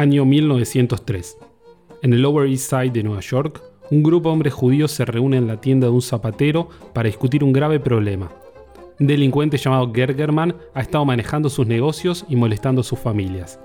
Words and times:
Año 0.00 0.24
1903. 0.24 1.36
En 2.00 2.14
el 2.14 2.22
Lower 2.22 2.48
East 2.48 2.70
Side 2.70 2.88
de 2.88 3.02
Nueva 3.02 3.20
York, 3.20 3.62
un 3.90 4.02
grupo 4.02 4.30
de 4.30 4.32
hombres 4.32 4.54
judíos 4.54 4.92
se 4.92 5.04
reúne 5.04 5.36
en 5.36 5.46
la 5.46 5.60
tienda 5.60 5.88
de 5.88 5.92
un 5.92 6.00
zapatero 6.00 6.70
para 6.94 7.08
discutir 7.08 7.44
un 7.44 7.52
grave 7.52 7.80
problema. 7.80 8.32
Un 8.98 9.06
delincuente 9.06 9.58
llamado 9.58 9.92
Gergerman 9.92 10.56
ha 10.72 10.80
estado 10.80 11.04
manejando 11.04 11.50
sus 11.50 11.66
negocios 11.66 12.24
y 12.30 12.36
molestando 12.36 12.80
a 12.80 12.84
sus 12.84 12.98
familias. 12.98 13.60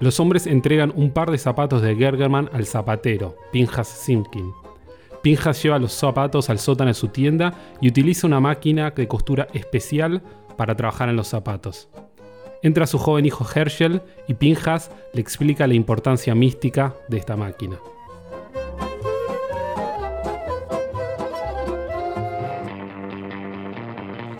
Los 0.00 0.18
hombres 0.18 0.48
entregan 0.48 0.92
un 0.96 1.12
par 1.12 1.30
de 1.30 1.38
zapatos 1.38 1.80
de 1.80 1.94
Gergerman 1.94 2.50
al 2.52 2.66
zapatero, 2.66 3.36
Pinjas 3.52 3.86
Simkin. 3.86 4.50
Pinjas 5.22 5.62
lleva 5.62 5.78
los 5.78 5.92
zapatos 5.92 6.50
al 6.50 6.58
sótano 6.58 6.88
de 6.88 6.94
su 6.94 7.06
tienda 7.06 7.54
y 7.80 7.86
utiliza 7.86 8.26
una 8.26 8.40
máquina 8.40 8.90
de 8.90 9.06
costura 9.06 9.46
especial 9.52 10.24
para 10.56 10.74
trabajar 10.74 11.08
en 11.08 11.14
los 11.14 11.28
zapatos. 11.28 11.88
Entra 12.64 12.86
su 12.86 12.96
joven 12.96 13.26
hijo 13.26 13.44
Herschel 13.52 14.02
y 14.28 14.34
Pinjas 14.34 14.92
le 15.12 15.20
explica 15.20 15.66
la 15.66 15.74
importancia 15.74 16.32
mística 16.36 16.94
de 17.08 17.18
esta 17.18 17.36
máquina. 17.36 17.76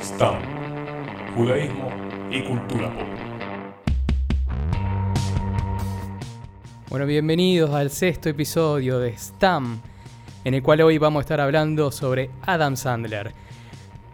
STAM, 0.01 0.37
Judaísmo 1.35 1.91
y 2.31 2.43
Cultura 2.45 2.97
Pop. 2.97 3.09
Bueno, 6.91 7.07
bienvenidos 7.07 7.71
al 7.71 7.91
sexto 7.91 8.29
episodio 8.29 9.01
de 9.01 9.19
STAM, 9.19 9.81
en 10.45 10.55
el 10.55 10.63
cual 10.63 10.83
hoy 10.83 10.97
vamos 10.99 11.19
a 11.19 11.23
estar 11.23 11.41
hablando 11.41 11.91
sobre 11.91 12.31
Adam 12.43 12.77
Sandler. 12.77 13.33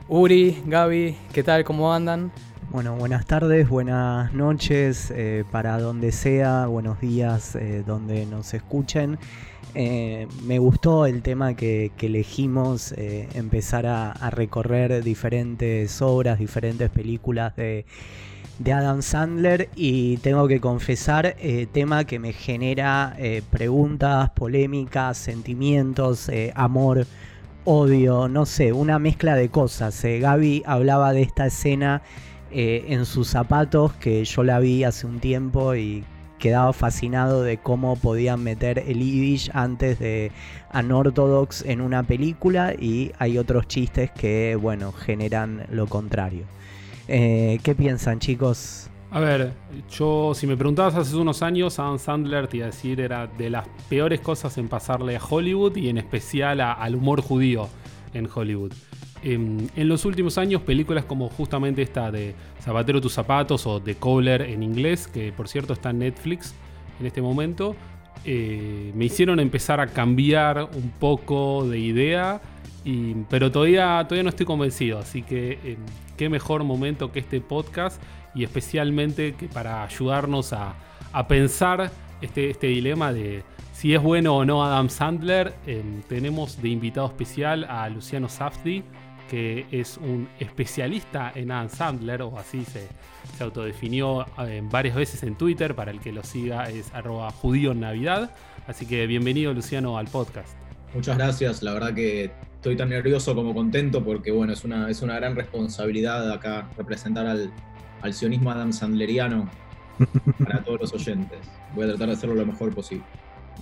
Uri, 0.08 0.62
Gaby, 0.64 1.14
¿qué 1.34 1.42
tal? 1.42 1.64
¿Cómo 1.64 1.92
andan? 1.92 2.32
Bueno, 2.70 2.96
buenas 2.96 3.24
tardes, 3.24 3.66
buenas 3.66 4.34
noches, 4.34 5.10
eh, 5.16 5.44
para 5.50 5.80
donde 5.80 6.12
sea, 6.12 6.66
buenos 6.66 7.00
días, 7.00 7.56
eh, 7.56 7.82
donde 7.86 8.26
nos 8.26 8.52
escuchen. 8.52 9.18
Eh, 9.74 10.28
me 10.44 10.58
gustó 10.58 11.06
el 11.06 11.22
tema 11.22 11.54
que, 11.54 11.92
elegimos, 11.98 12.92
empezar 12.98 13.86
a, 13.86 14.12
a, 14.12 14.28
recorrer 14.28 15.02
diferentes 15.02 16.02
obras, 16.02 16.38
diferentes 16.38 16.90
películas 16.90 17.56
de, 17.56 17.86
de 18.58 18.72
Adam 18.74 19.00
Sandler 19.00 19.70
y 19.74 20.18
tengo 20.18 20.46
que 20.46 20.60
confesar, 20.60 21.36
tema 21.72 22.04
que 22.04 22.18
me 22.18 22.34
genera 22.34 23.16
preguntas, 23.50 24.28
polémicas, 24.30 25.16
sentimientos, 25.16 26.30
amor 26.54 27.06
odio, 27.64 28.28
no 28.28 28.44
sé, 28.44 28.74
una 28.74 28.98
mezcla 28.98 29.36
de 29.36 29.48
cosas. 29.48 30.02
Gaby 30.04 30.64
hablaba 30.66 31.14
de 31.14 31.22
esta 31.22 31.46
escena 31.46 32.02
eh, 32.50 32.86
en 32.88 33.04
sus 33.06 33.28
zapatos 33.28 33.92
que 33.94 34.24
yo 34.24 34.42
la 34.42 34.58
vi 34.58 34.84
hace 34.84 35.06
un 35.06 35.20
tiempo 35.20 35.74
y 35.74 36.04
quedaba 36.38 36.72
fascinado 36.72 37.42
de 37.42 37.58
cómo 37.58 37.96
podían 37.96 38.42
meter 38.42 38.78
el 38.78 39.00
Yiddish 39.00 39.50
antes 39.52 39.98
de 39.98 40.30
Unorthodox 40.72 41.64
en 41.64 41.80
una 41.80 42.04
película 42.04 42.74
y 42.74 43.12
hay 43.18 43.38
otros 43.38 43.66
chistes 43.66 44.10
que, 44.12 44.56
bueno, 44.56 44.92
generan 44.92 45.66
lo 45.70 45.86
contrario. 45.86 46.44
Eh, 47.08 47.58
¿Qué 47.62 47.74
piensan, 47.74 48.20
chicos? 48.20 48.88
A 49.10 49.20
ver, 49.20 49.52
yo, 49.90 50.32
si 50.34 50.46
me 50.46 50.56
preguntabas 50.56 50.94
hace 50.94 51.16
unos 51.16 51.42
años, 51.42 51.78
Adam 51.78 51.98
Sandler 51.98 52.46
te 52.46 52.58
iba 52.58 52.66
a 52.66 52.70
decir 52.70 53.00
era 53.00 53.26
de 53.26 53.48
las 53.48 53.66
peores 53.88 54.20
cosas 54.20 54.58
en 54.58 54.68
pasarle 54.68 55.16
a 55.16 55.20
Hollywood 55.22 55.76
y 55.76 55.88
en 55.88 55.96
especial 55.96 56.60
al 56.60 56.94
humor 56.94 57.22
judío 57.22 57.68
en 58.12 58.28
Hollywood. 58.32 58.72
En, 59.22 59.68
los 59.76 60.04
últimos 60.04 60.38
años, 60.38 60.62
películas 60.62 61.04
como 61.04 61.28
justamente 61.28 61.82
esta 61.82 62.10
de 62.10 62.34
Zapatero 62.60 63.00
tus 63.00 63.12
zapatos 63.12 63.66
o 63.66 63.80
The 63.80 63.96
Cobbler 63.96 64.42
en 64.42 64.62
inglés, 64.62 65.08
que 65.08 65.32
por 65.32 65.48
cierto 65.48 65.72
está 65.72 65.90
en 65.90 66.00
Netflix 66.00 66.54
en 67.00 67.06
este 67.06 67.22
momento, 67.22 67.74
eh, 68.24 68.92
me 68.94 69.06
hicieron 69.06 69.40
empezar 69.40 69.80
a 69.80 69.86
cambiar 69.86 70.68
un 70.74 70.90
poco 70.98 71.66
de 71.68 71.78
idea, 71.78 72.40
pero 73.28 73.52
todavía, 73.52 74.02
todavía 74.04 74.22
no 74.22 74.28
estoy 74.30 74.46
convencido, 74.46 74.98
así 74.98 75.22
que 75.22 75.58
eh, 75.62 75.76
qué 76.16 76.28
mejor 76.28 76.64
momento 76.64 77.12
que 77.12 77.18
este 77.18 77.40
podcast 77.40 78.02
y 78.34 78.44
especialmente 78.44 79.34
que 79.34 79.46
para 79.46 79.84
ayudarnos 79.84 80.52
a, 80.52 80.74
pensar 81.26 81.90
este, 82.20 82.50
este 82.50 82.68
dilema 82.68 83.12
de 83.12 83.42
si 83.72 83.94
es 83.94 84.02
bueno 84.02 84.36
o 84.36 84.44
no 84.44 84.64
Adam 84.64 84.88
Sandler, 84.88 85.54
eh, 85.66 85.82
tenemos 86.08 86.60
de 86.60 86.68
invitado 86.68 87.06
especial 87.06 87.64
a 87.64 87.88
Luciano 87.88 88.28
Safdi, 88.28 88.82
que 89.28 89.66
es 89.70 89.98
un 89.98 90.28
especialista 90.40 91.32
en 91.34 91.50
Adam 91.50 91.68
Sandler, 91.68 92.22
o 92.22 92.38
así 92.38 92.64
se, 92.64 92.88
autodefinió 93.42 94.26
eh, 94.38 94.62
varias 94.64 94.96
veces 94.96 95.22
en 95.22 95.36
Twitter, 95.36 95.74
para 95.74 95.90
el 95.90 96.00
que 96.00 96.12
lo 96.12 96.24
siga 96.24 96.68
es 96.68 96.92
arroba 96.94 97.30
judío 97.30 97.74
Navidad. 97.74 98.30
Así 98.66 98.86
que 98.86 99.06
bienvenido 99.06 99.52
Luciano 99.54 99.98
al 99.98 100.08
podcast. 100.08 100.56
Muchas 100.94 101.16
gracias, 101.16 101.62
la 101.62 101.74
verdad 101.74 101.94
que 101.94 102.30
estoy 102.54 102.76
tan 102.76 102.88
nervioso 102.88 103.34
como 103.34 103.54
contento 103.54 104.02
porque 104.02 104.32
bueno, 104.32 104.52
es 104.52 104.64
una, 104.64 104.90
es 104.90 105.02
una 105.02 105.14
gran 105.16 105.36
responsabilidad 105.36 106.32
acá 106.32 106.68
representar 106.76 107.26
al, 107.26 107.52
al 108.02 108.14
sionismo 108.14 108.50
Adam 108.50 108.72
Sandleriano 108.72 109.48
para 110.44 110.64
todos 110.64 110.80
los 110.80 110.92
oyentes. 110.94 111.38
Voy 111.74 111.84
a 111.84 111.88
tratar 111.88 112.08
de 112.08 112.14
hacerlo 112.14 112.34
lo 112.34 112.46
mejor 112.46 112.74
posible. 112.74 113.04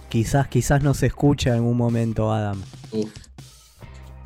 Quizás, 0.08 0.48
quizás 0.48 0.82
nos 0.82 1.02
escuche 1.02 1.50
en 1.50 1.56
algún 1.56 1.76
momento 1.76 2.32
Adam. 2.32 2.62
Uf, 2.92 3.25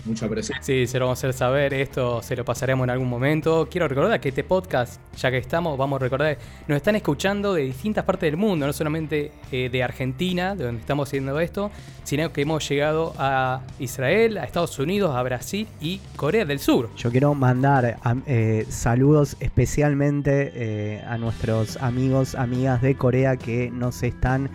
mucha 0.05 0.29
presión. 0.29 0.59
Sí, 0.63 0.87
se 0.87 0.99
lo 0.99 1.07
vamos 1.07 1.19
a 1.19 1.21
hacer 1.21 1.33
saber, 1.33 1.75
esto 1.75 2.23
se 2.23 2.37
lo 2.37 2.45
pasaremos 2.45 2.85
en 2.85 2.91
algún 2.91 3.09
momento. 3.09 3.69
Quiero 3.71 3.89
recordar 3.89 4.21
que 4.21 4.31
este 4.31 4.45
podcast, 4.45 5.01
ya 5.17 5.31
que 5.31 5.39
estamos, 5.39 5.77
vamos 5.77 6.01
a 6.01 6.05
recordar, 6.05 6.39
nos 6.67 6.77
están 6.77 6.97
escuchando 6.97 7.55
de 7.55 7.63
distintas 7.63 8.05
partes 8.05 8.29
del 8.29 8.37
mundo, 8.37 8.67
no 8.67 8.73
solamente 8.73 9.33
eh, 9.53 9.69
de 9.71 9.83
Argentina, 9.83 10.55
de 10.55 10.65
donde 10.65 10.81
estamos 10.81 11.09
haciendo 11.09 11.39
esto, 11.41 11.71
sino 12.05 12.33
que 12.33 12.43
hemos 12.43 12.69
llegado 12.69 13.15
a 13.19 13.63
Israel, 13.79 14.39
a 14.39 14.45
Estados 14.45 14.79
Unidos, 14.79 15.15
a 15.15 15.23
Brasil 15.23 15.67
y 15.81 16.01
Corea 16.17 16.45
del 16.45 16.59
Sur. 16.59 16.91
Yo 16.97 17.11
quiero 17.11 17.35
mandar 17.35 17.99
eh, 18.27 18.67
saludos 18.69 19.37
especialmente 19.41 20.53
eh, 20.55 21.05
a 21.07 21.19
nuestros 21.19 21.77
amigos, 21.77 22.35
amigas 22.35 22.83
de 22.83 22.95
Corea 22.97 23.37
que 23.37 23.71
nos 23.71 24.03
están 24.03 24.51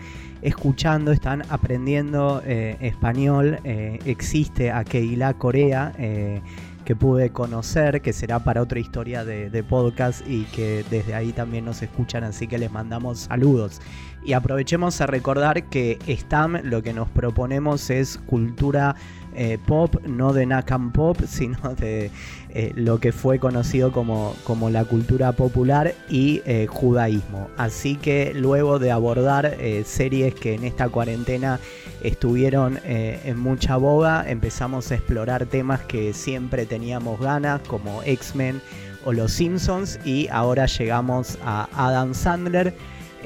escuchando, 0.46 1.10
están 1.10 1.42
aprendiendo 1.50 2.40
eh, 2.44 2.76
español. 2.80 3.58
Eh, 3.64 3.98
existe 4.06 4.70
Aqueila 4.70 5.34
Corea 5.34 5.92
eh, 5.98 6.40
que 6.84 6.94
pude 6.94 7.30
conocer, 7.30 8.00
que 8.00 8.12
será 8.12 8.38
para 8.38 8.62
otra 8.62 8.78
historia 8.78 9.24
de, 9.24 9.50
de, 9.50 9.64
podcast 9.64 10.24
y 10.24 10.44
que 10.44 10.84
desde 10.88 11.14
ahí 11.14 11.32
también 11.32 11.64
nos 11.64 11.82
escuchan, 11.82 12.22
así 12.22 12.46
que 12.46 12.58
les 12.58 12.70
mandamos 12.70 13.18
saludos. 13.20 13.80
Y 14.24 14.34
aprovechemos 14.34 15.00
a 15.00 15.06
recordar 15.06 15.64
que 15.64 15.98
STAM 16.06 16.60
lo 16.62 16.80
que 16.80 16.92
nos 16.92 17.08
proponemos 17.08 17.90
es 17.90 18.16
cultura 18.16 18.94
eh, 19.38 19.58
pop, 19.66 19.96
no 20.06 20.32
de 20.32 20.46
Nakam 20.46 20.92
Pop, 20.92 21.18
sino 21.28 21.74
de 21.74 22.10
eh, 22.58 22.72
lo 22.74 22.98
que 23.00 23.12
fue 23.12 23.38
conocido 23.38 23.92
como, 23.92 24.34
como 24.44 24.70
la 24.70 24.84
cultura 24.84 25.32
popular 25.32 25.94
y 26.08 26.40
eh, 26.46 26.66
judaísmo. 26.66 27.50
Así 27.56 27.96
que 27.96 28.32
luego 28.34 28.78
de 28.78 28.90
abordar 28.90 29.56
series 29.84 30.34
que 30.34 30.54
en 30.54 30.64
esta 30.64 30.88
cuarentena 30.88 31.60
estuvieron 32.02 32.78
en 32.84 33.38
mucha 33.38 33.76
boga, 33.76 34.24
empezamos 34.28 34.90
a 34.90 34.94
explorar 34.94 35.46
temas 35.46 35.82
que 35.82 36.12
siempre 36.12 36.66
teníamos 36.66 37.20
ganas, 37.20 37.60
como 37.62 38.02
X-Men 38.02 38.60
o 39.04 39.12
Los 39.12 39.32
Simpsons, 39.32 39.98
y 40.04 40.28
ahora 40.28 40.66
llegamos 40.66 41.38
a 41.44 41.68
Adam 41.74 42.14
Sandler 42.14 42.74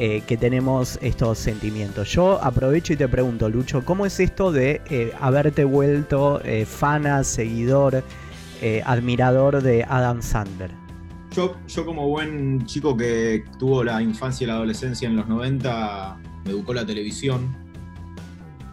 eh, 0.03 0.23
que 0.27 0.39
tenemos 0.39 0.99
estos 1.03 1.39
sentimientos. 1.39 2.09
Yo 2.09 2.43
aprovecho 2.43 2.95
y 2.95 2.97
te 2.97 3.07
pregunto, 3.07 3.51
Lucho, 3.51 3.85
¿cómo 3.85 4.07
es 4.07 4.19
esto 4.19 4.51
de 4.51 4.81
eh, 4.89 5.13
haberte 5.21 5.65
vuelto 5.65 6.41
eh, 6.43 6.65
fana, 6.65 7.23
seguidor, 7.23 8.03
admirador 8.85 9.63
de 9.63 9.85
Adam 9.85 10.23
Sandler? 10.23 10.71
Yo, 11.35 11.57
yo 11.69 11.87
como 11.87 12.09
buen 12.09 12.67
chico 12.67 12.97
que 12.97 13.45
tuvo 13.59 13.85
la 13.85 14.03
infancia 14.03 14.45
y 14.45 14.49
la 14.49 14.55
adolescencia 14.55 15.09
en 15.09 15.17
los 15.17 15.29
90, 15.29 16.19
me 16.45 16.51
educó 16.51 16.75
la 16.75 16.85
televisión 16.85 17.57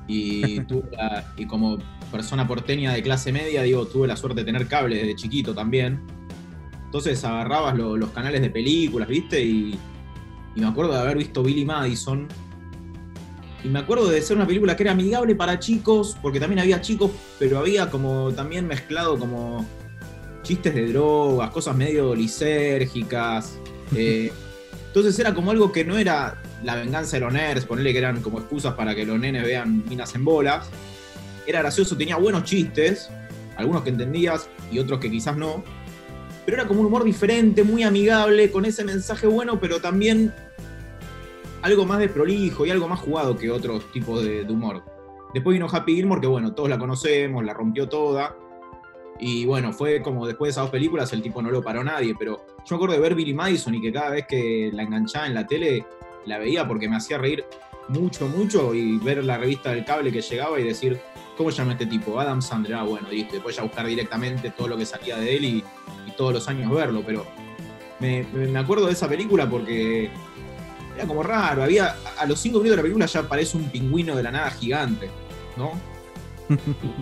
y, 0.07 0.61
y 1.37 1.45
como 1.45 1.77
persona 2.11 2.47
porteña 2.47 2.93
de 2.93 3.03
clase 3.03 3.31
media, 3.31 3.61
digo, 3.61 3.85
tuve 3.85 4.07
la 4.07 4.15
suerte 4.15 4.41
de 4.41 4.45
tener 4.45 4.67
cable 4.67 4.95
desde 4.95 5.15
chiquito 5.15 5.53
también. 5.53 6.01
Entonces 6.85 7.23
agarrabas 7.23 7.77
los 7.77 8.09
canales 8.11 8.41
de 8.41 8.49
películas, 8.49 9.07
¿viste? 9.07 9.43
Y 9.43 9.77
y 10.57 10.61
me 10.61 10.67
acuerdo 10.67 10.93
de 10.93 10.99
haber 10.99 11.17
visto 11.17 11.43
Billy 11.43 11.65
Madison. 11.65 12.27
Y 13.67 13.69
me 13.69 13.79
acuerdo 13.79 14.07
de 14.07 14.21
ser 14.21 14.37
una 14.37 14.47
película 14.47 14.77
que 14.77 14.83
era 14.83 14.93
amigable 14.93 15.35
para 15.35 15.59
chicos, 15.59 16.15
porque 16.21 16.39
también 16.39 16.59
había 16.59 16.79
chicos, 16.79 17.11
pero 17.37 17.59
había 17.59 17.89
como 17.89 18.31
también 18.31 18.65
mezclado 18.65 19.19
como 19.19 19.65
chistes 20.41 20.73
de 20.73 20.87
drogas, 20.87 21.49
cosas 21.49 21.75
medio 21.75 22.15
lisérgicas. 22.15 23.57
Eh, 23.95 24.33
entonces 24.87 25.17
era 25.17 25.33
como 25.33 25.49
algo 25.49 25.71
que 25.71 25.85
no 25.85 25.97
era 25.97 26.41
la 26.61 26.75
venganza 26.75 27.15
de 27.15 27.21
los 27.21 27.31
nerds, 27.31 27.63
ponerle 27.63 27.93
que 27.93 27.99
eran 27.99 28.21
como 28.21 28.39
excusas 28.39 28.73
para 28.73 28.93
que 28.93 29.05
los 29.05 29.17
nenes 29.17 29.45
vean 29.45 29.85
minas 29.87 30.13
en 30.13 30.25
bolas. 30.25 30.67
Era 31.45 31.59
gracioso, 31.59 31.95
tenía 31.95 32.17
buenos 32.17 32.43
chistes, 32.43 33.09
algunos 33.55 33.83
que 33.83 33.91
entendías 33.91 34.49
y 34.69 34.79
otros 34.79 34.99
que 34.99 35.09
quizás 35.09 35.37
no. 35.37 35.63
Pero 36.45 36.57
era 36.57 36.67
como 36.67 36.81
un 36.81 36.87
humor 36.87 37.05
diferente, 37.05 37.63
muy 37.63 37.83
amigable, 37.83 38.51
con 38.51 38.65
ese 38.65 38.83
mensaje 38.83 39.25
bueno, 39.25 39.57
pero 39.57 39.79
también 39.79 40.33
algo 41.67 41.85
más 41.85 41.99
de 41.99 42.07
prolijo 42.07 42.65
y 42.65 42.71
algo 42.71 42.87
más 42.87 43.01
jugado 43.01 43.35
que 43.35 43.51
otros 43.51 43.91
tipos 43.91 44.23
de, 44.23 44.41
humor. 44.43 44.83
Después 45.33 45.53
vino 45.53 45.67
Happy 45.69 45.95
Gilmore, 45.95 46.21
que 46.21 46.27
bueno, 46.27 46.53
todos 46.53 46.69
la 46.69 46.79
conocemos, 46.79 47.43
la 47.43 47.53
rompió 47.53 47.89
toda. 47.89 48.37
Y 49.19 49.45
bueno, 49.45 49.73
fue 49.73 50.01
como 50.01 50.25
después 50.25 50.47
de 50.47 50.51
esas 50.51 50.63
dos 50.63 50.71
películas 50.71 51.11
el 51.11 51.21
tipo 51.21 51.41
no 51.41 51.51
lo 51.51 51.61
paró 51.61 51.83
nadie, 51.83 52.15
pero 52.17 52.45
yo 52.59 52.63
me 52.69 52.75
acuerdo 52.75 52.95
de 52.95 53.01
ver 53.01 53.15
Billy 53.15 53.33
Madison 53.33 53.75
y 53.75 53.81
que 53.81 53.91
cada 53.91 54.11
vez 54.11 54.25
que 54.27 54.69
la 54.73 54.83
enganchaba 54.83 55.27
en 55.27 55.33
la 55.33 55.45
tele 55.45 55.85
la 56.25 56.37
veía 56.37 56.65
porque 56.65 56.87
me 56.87 56.95
hacía 56.95 57.17
reír 57.17 57.43
mucho, 57.89 58.27
mucho 58.29 58.73
y 58.73 58.97
ver 58.99 59.23
la 59.25 59.37
revista 59.37 59.71
del 59.71 59.83
cable 59.83 60.11
que 60.11 60.21
llegaba 60.21 60.57
y 60.59 60.63
decir, 60.63 60.97
¿cómo 61.35 61.49
llama 61.49 61.73
este 61.73 61.87
tipo? 61.87 62.17
Adam 62.17 62.41
Sandler, 62.41 62.75
ah, 62.75 62.83
bueno, 62.83 63.11
y 63.11 63.23
después 63.23 63.57
ya 63.57 63.63
buscar 63.63 63.87
directamente 63.87 64.51
todo 64.51 64.69
lo 64.69 64.77
que 64.77 64.85
salía 64.85 65.17
de 65.17 65.35
él 65.35 65.45
y, 65.45 65.63
todos 66.15 66.33
los 66.33 66.47
años 66.47 66.71
verlo, 66.71 67.03
pero 67.05 67.27
me 67.99 68.57
acuerdo 68.57 68.87
de 68.87 68.93
esa 68.93 69.07
película 69.07 69.47
porque 69.47 70.09
era 70.97 71.07
como 71.07 71.23
raro, 71.23 71.63
había, 71.63 71.95
a 72.19 72.25
los 72.25 72.39
cinco 72.39 72.57
minutos 72.59 72.71
de 72.71 72.77
la 72.77 72.81
película 72.83 73.05
ya 73.05 73.19
aparece 73.21 73.57
un 73.57 73.69
pingüino 73.69 74.15
de 74.15 74.23
la 74.23 74.31
nada 74.31 74.51
gigante, 74.51 75.09
¿no? 75.55 75.71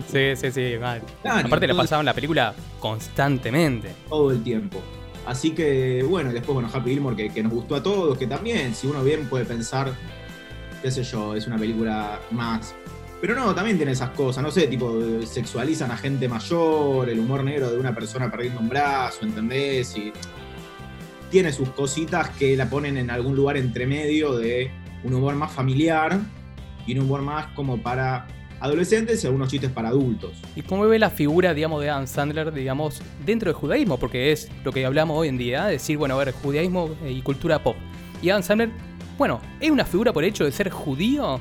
Sí, 0.08 0.34
sí, 0.36 0.50
sí, 0.50 0.74
mal. 0.80 1.02
Claro, 1.22 1.46
Aparte 1.46 1.66
le 1.66 1.72
todo- 1.72 1.82
pasaban 1.82 2.04
la 2.06 2.14
película 2.14 2.54
constantemente. 2.80 3.94
todo 4.08 4.30
el 4.30 4.42
tiempo. 4.42 4.80
Así 5.24 5.50
que, 5.52 6.04
bueno, 6.08 6.32
después, 6.32 6.54
bueno, 6.54 6.68
Happy 6.72 6.90
Gilmore, 6.90 7.16
que, 7.16 7.30
que 7.30 7.42
nos 7.42 7.52
gustó 7.52 7.74
a 7.76 7.82
todos, 7.82 8.16
que 8.16 8.26
también, 8.26 8.74
si 8.74 8.86
uno 8.86 9.02
bien 9.02 9.28
puede 9.28 9.44
pensar, 9.44 9.92
qué 10.82 10.90
sé 10.90 11.02
yo, 11.02 11.34
es 11.34 11.46
una 11.46 11.58
película 11.58 12.20
más. 12.30 12.74
Pero 13.20 13.34
no, 13.34 13.54
también 13.54 13.76
tiene 13.76 13.92
esas 13.92 14.10
cosas, 14.10 14.42
no 14.42 14.50
sé, 14.50 14.66
tipo, 14.68 14.92
sexualizan 15.24 15.90
a 15.90 15.96
gente 15.96 16.28
mayor, 16.28 17.08
el 17.08 17.18
humor 17.18 17.42
negro 17.42 17.70
de 17.70 17.78
una 17.78 17.94
persona 17.94 18.30
perdiendo 18.30 18.60
un 18.60 18.68
brazo, 18.68 19.24
¿entendés? 19.24 19.96
Y 19.96 20.12
tiene 21.30 21.52
sus 21.52 21.68
cositas 21.70 22.30
que 22.30 22.56
la 22.56 22.68
ponen 22.70 22.96
en 22.96 23.10
algún 23.10 23.36
lugar 23.36 23.56
entre 23.56 23.86
medio 23.86 24.36
de 24.36 24.70
un 25.04 25.14
humor 25.14 25.34
más 25.34 25.52
familiar 25.52 26.18
y 26.86 26.96
un 26.96 27.04
humor 27.04 27.22
más 27.22 27.46
como 27.48 27.82
para 27.82 28.26
adolescentes 28.60 29.22
y 29.22 29.26
algunos 29.26 29.50
chistes 29.50 29.70
para 29.70 29.88
adultos. 29.88 30.32
¿Y 30.54 30.62
cómo 30.62 30.86
ve 30.86 30.98
la 30.98 31.10
figura, 31.10 31.54
digamos, 31.54 31.82
de 31.82 31.90
Adam 31.90 32.06
Sandler, 32.06 32.52
digamos, 32.52 33.02
dentro 33.24 33.50
del 33.50 33.54
judaísmo? 33.54 33.98
Porque 33.98 34.32
es 34.32 34.48
lo 34.64 34.72
que 34.72 34.86
hablamos 34.86 35.18
hoy 35.18 35.28
en 35.28 35.38
día, 35.38 35.66
decir, 35.66 35.98
bueno, 35.98 36.14
a 36.14 36.18
ver, 36.24 36.32
judaísmo 36.32 36.90
y 37.06 37.20
cultura 37.22 37.62
pop. 37.62 37.76
Y 38.22 38.30
Adam 38.30 38.42
Sandler, 38.42 38.70
bueno, 39.18 39.40
¿es 39.60 39.70
una 39.70 39.84
figura 39.84 40.12
por 40.12 40.24
el 40.24 40.30
hecho 40.30 40.44
de 40.44 40.52
ser 40.52 40.70
judío? 40.70 41.40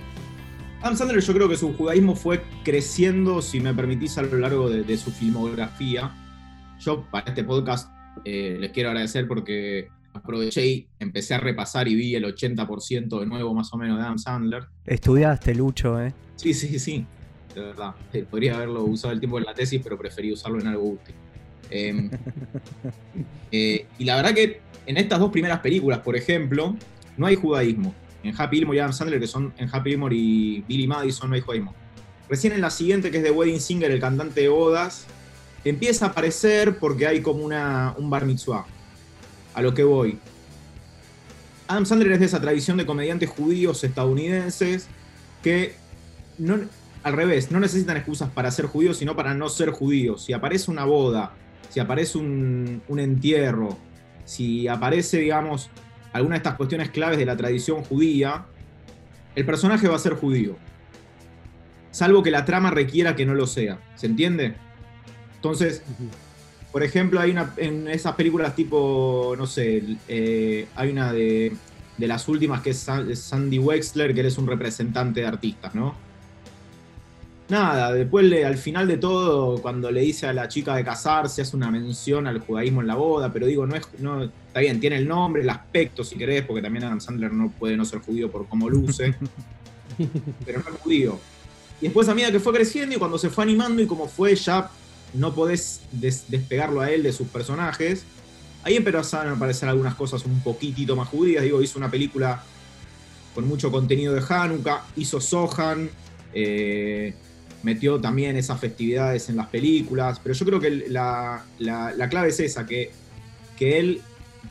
Adam 0.81 0.97
Sandler 0.97 1.21
yo 1.21 1.33
creo 1.33 1.49
que 1.49 1.57
su 1.57 1.73
judaísmo 1.73 2.15
fue 2.15 2.43
creciendo, 2.63 3.41
si 3.41 3.59
me 3.59 3.73
permitís, 3.73 4.17
a 4.17 4.23
lo 4.23 4.37
largo 4.37 4.69
de, 4.69 4.83
de 4.83 4.97
su 4.97 5.11
filmografía. 5.11 6.13
Yo 6.79 7.03
para 7.09 7.29
este 7.29 7.43
podcast 7.43 7.94
eh, 8.25 8.57
les 8.59 8.71
quiero 8.71 8.89
agradecer 8.89 9.27
porque 9.27 9.87
aproveché 10.13 10.65
y 10.65 10.87
empecé 10.99 11.35
a 11.35 11.39
repasar 11.39 11.87
y 11.87 11.95
vi 11.95 12.15
el 12.15 12.25
80% 12.25 13.19
de 13.19 13.25
nuevo 13.25 13.53
más 13.53 13.73
o 13.73 13.77
menos 13.77 13.97
de 13.97 14.03
Adam 14.03 14.17
Sandler. 14.17 14.65
Estudiaste, 14.85 15.53
Lucho, 15.55 16.01
¿eh? 16.01 16.13
Sí, 16.35 16.53
sí, 16.53 16.79
sí, 16.79 17.05
de 17.53 17.61
verdad. 17.61 17.93
Eh, 18.13 18.25
podría 18.29 18.55
haberlo 18.55 18.83
usado 18.83 19.13
el 19.13 19.19
tiempo 19.19 19.37
en 19.37 19.45
la 19.45 19.53
tesis, 19.53 19.81
pero 19.83 19.97
preferí 19.97 20.31
usarlo 20.31 20.59
en 20.59 20.67
algo 20.67 20.83
útil. 20.83 21.15
Eh, 21.69 22.09
eh, 23.51 23.85
y 23.97 24.05
la 24.05 24.15
verdad 24.15 24.33
que 24.33 24.61
en 24.85 24.97
estas 24.97 25.19
dos 25.19 25.31
primeras 25.31 25.59
películas, 25.59 25.99
por 25.99 26.15
ejemplo, 26.15 26.75
no 27.17 27.25
hay 27.25 27.35
judaísmo. 27.35 27.93
En 28.23 28.33
Happy 28.35 28.57
Gilmore 28.57 28.77
y 28.77 28.79
Adam 28.79 28.93
Sandler, 28.93 29.19
que 29.19 29.27
son 29.27 29.53
en 29.57 29.69
Happy 29.71 29.91
Gilmore 29.91 30.15
y 30.15 30.63
Billy 30.67 30.87
Madison, 30.87 31.29
no 31.29 31.35
hay 31.35 31.41
judaísmo. 31.41 31.73
Recién 32.27 32.53
en 32.53 32.61
la 32.61 32.71
siguiente, 32.71 33.11
que 33.11 33.17
es 33.17 33.23
de 33.23 33.29
Wedding 33.29 33.59
Singer, 33.59 33.91
el 33.91 33.99
cantante 33.99 34.41
de 34.41 34.47
bodas, 34.47 35.05
empieza 35.65 36.05
a 36.05 36.09
aparecer 36.09 36.77
porque 36.77 37.07
hay 37.07 37.21
como 37.21 37.43
una, 37.43 37.93
un 37.97 38.09
bar 38.09 38.25
mitzvah. 38.25 38.65
A 39.53 39.61
lo 39.61 39.73
que 39.73 39.83
voy. 39.83 40.19
Adam 41.67 41.85
Sandler 41.85 42.13
es 42.13 42.19
de 42.19 42.25
esa 42.25 42.41
tradición 42.41 42.77
de 42.77 42.85
comediantes 42.85 43.29
judíos 43.29 43.83
estadounidenses 43.83 44.87
que 45.41 45.75
no, 46.37 46.59
al 47.03 47.13
revés, 47.13 47.51
no 47.51 47.59
necesitan 47.59 47.97
excusas 47.97 48.29
para 48.29 48.51
ser 48.51 48.65
judíos, 48.65 48.97
sino 48.97 49.15
para 49.15 49.33
no 49.33 49.49
ser 49.49 49.71
judíos. 49.71 50.25
Si 50.25 50.33
aparece 50.33 50.69
una 50.69 50.85
boda, 50.85 51.33
si 51.69 51.79
aparece 51.79 52.17
un, 52.17 52.81
un 52.87 52.99
entierro, 52.99 53.77
si 54.25 54.67
aparece, 54.67 55.19
digamos, 55.19 55.69
alguna 56.13 56.35
de 56.35 56.37
estas 56.37 56.55
cuestiones 56.55 56.89
claves 56.89 57.17
de 57.17 57.25
la 57.25 57.37
tradición 57.37 57.83
judía, 57.83 58.45
el 59.35 59.45
personaje 59.45 59.87
va 59.87 59.95
a 59.95 59.99
ser 59.99 60.13
judío. 60.13 60.57
Salvo 61.91 62.23
que 62.23 62.31
la 62.31 62.43
trama 62.45 62.71
requiera 62.71 63.15
que 63.15 63.25
no 63.25 63.33
lo 63.33 63.47
sea. 63.47 63.79
¿Se 63.95 64.07
entiende? 64.07 64.55
Entonces, 65.51 65.81
por 66.71 66.83
ejemplo, 66.83 67.19
hay 67.19 67.31
una 67.31 67.53
en 67.57 67.87
esas 67.87 68.15
películas 68.15 68.55
tipo, 68.55 69.35
no 69.37 69.45
sé, 69.47 69.83
eh, 70.07 70.67
hay 70.75 70.89
una 70.91 71.13
de, 71.13 71.53
de 71.97 72.07
las 72.07 72.27
últimas 72.27 72.61
que 72.61 72.71
es 72.71 72.89
Sandy 73.19 73.59
Wexler, 73.59 74.13
que 74.13 74.21
él 74.21 74.25
es 74.25 74.37
un 74.37 74.47
representante 74.47 75.21
de 75.21 75.27
artistas, 75.27 75.73
¿no? 75.75 75.95
Nada, 77.47 77.93
después 77.93 78.25
le- 78.25 78.43
al 78.43 78.57
final 78.57 78.87
de 78.87 78.97
todo, 78.97 79.61
cuando 79.61 79.91
le 79.91 80.01
dice 80.01 80.25
a 80.25 80.33
la 80.33 80.47
chica 80.47 80.75
de 80.75 80.83
casarse, 80.83 81.43
hace 81.43 81.55
una 81.55 81.69
mención 81.69 82.25
al 82.25 82.39
judaísmo 82.39 82.81
en 82.81 82.87
la 82.87 82.95
boda, 82.95 83.31
pero 83.31 83.45
digo, 83.45 83.67
no 83.67 83.75
es, 83.75 83.83
no, 83.99 84.23
está 84.23 84.61
bien, 84.61 84.79
tiene 84.79 84.97
el 84.97 85.07
nombre, 85.07 85.43
el 85.43 85.49
aspecto, 85.51 86.03
si 86.03 86.17
querés, 86.17 86.43
porque 86.43 86.63
también 86.63 86.85
Adam 86.85 86.99
Sandler 86.99 87.31
no 87.31 87.51
puede 87.51 87.77
no 87.77 87.85
ser 87.85 87.99
judío 87.99 88.31
por 88.31 88.47
cómo 88.47 88.67
luce, 88.67 89.13
pero 90.45 90.59
no 90.67 90.73
es 90.73 90.81
judío. 90.81 91.19
Y 91.79 91.85
después 91.85 92.09
a 92.09 92.15
medida 92.15 92.31
que 92.31 92.39
fue 92.39 92.51
creciendo 92.53 92.95
y 92.95 92.97
cuando 92.97 93.19
se 93.19 93.29
fue 93.29 93.43
animando 93.43 93.79
y 93.81 93.85
como 93.85 94.07
fue 94.07 94.33
ya 94.35 94.71
no 95.17 95.33
podés 95.33 95.81
des- 95.91 96.25
despegarlo 96.29 96.81
a 96.81 96.91
él 96.91 97.03
de 97.03 97.11
sus 97.11 97.27
personajes, 97.27 98.03
ahí 98.63 98.75
empezaron 98.75 99.33
a 99.33 99.35
aparecer 99.35 99.69
algunas 99.69 99.95
cosas 99.95 100.25
un 100.25 100.39
poquitito 100.41 100.95
más 100.95 101.07
judías, 101.07 101.43
digo, 101.43 101.61
hizo 101.61 101.77
una 101.77 101.89
película 101.91 102.43
con 103.33 103.47
mucho 103.47 103.71
contenido 103.71 104.13
de 104.13 104.21
Hanukkah, 104.27 104.83
hizo 104.95 105.19
Sohan, 105.19 105.89
eh, 106.33 107.13
metió 107.63 107.99
también 107.99 108.35
esas 108.37 108.59
festividades 108.59 109.29
en 109.29 109.35
las 109.37 109.47
películas, 109.47 110.19
pero 110.21 110.33
yo 110.35 110.45
creo 110.45 110.59
que 110.59 110.85
la, 110.89 111.43
la- 111.59 111.93
la 111.93 112.09
clave 112.09 112.29
es 112.29 112.39
esa, 112.39 112.65
que, 112.65 112.91
él 113.59 114.01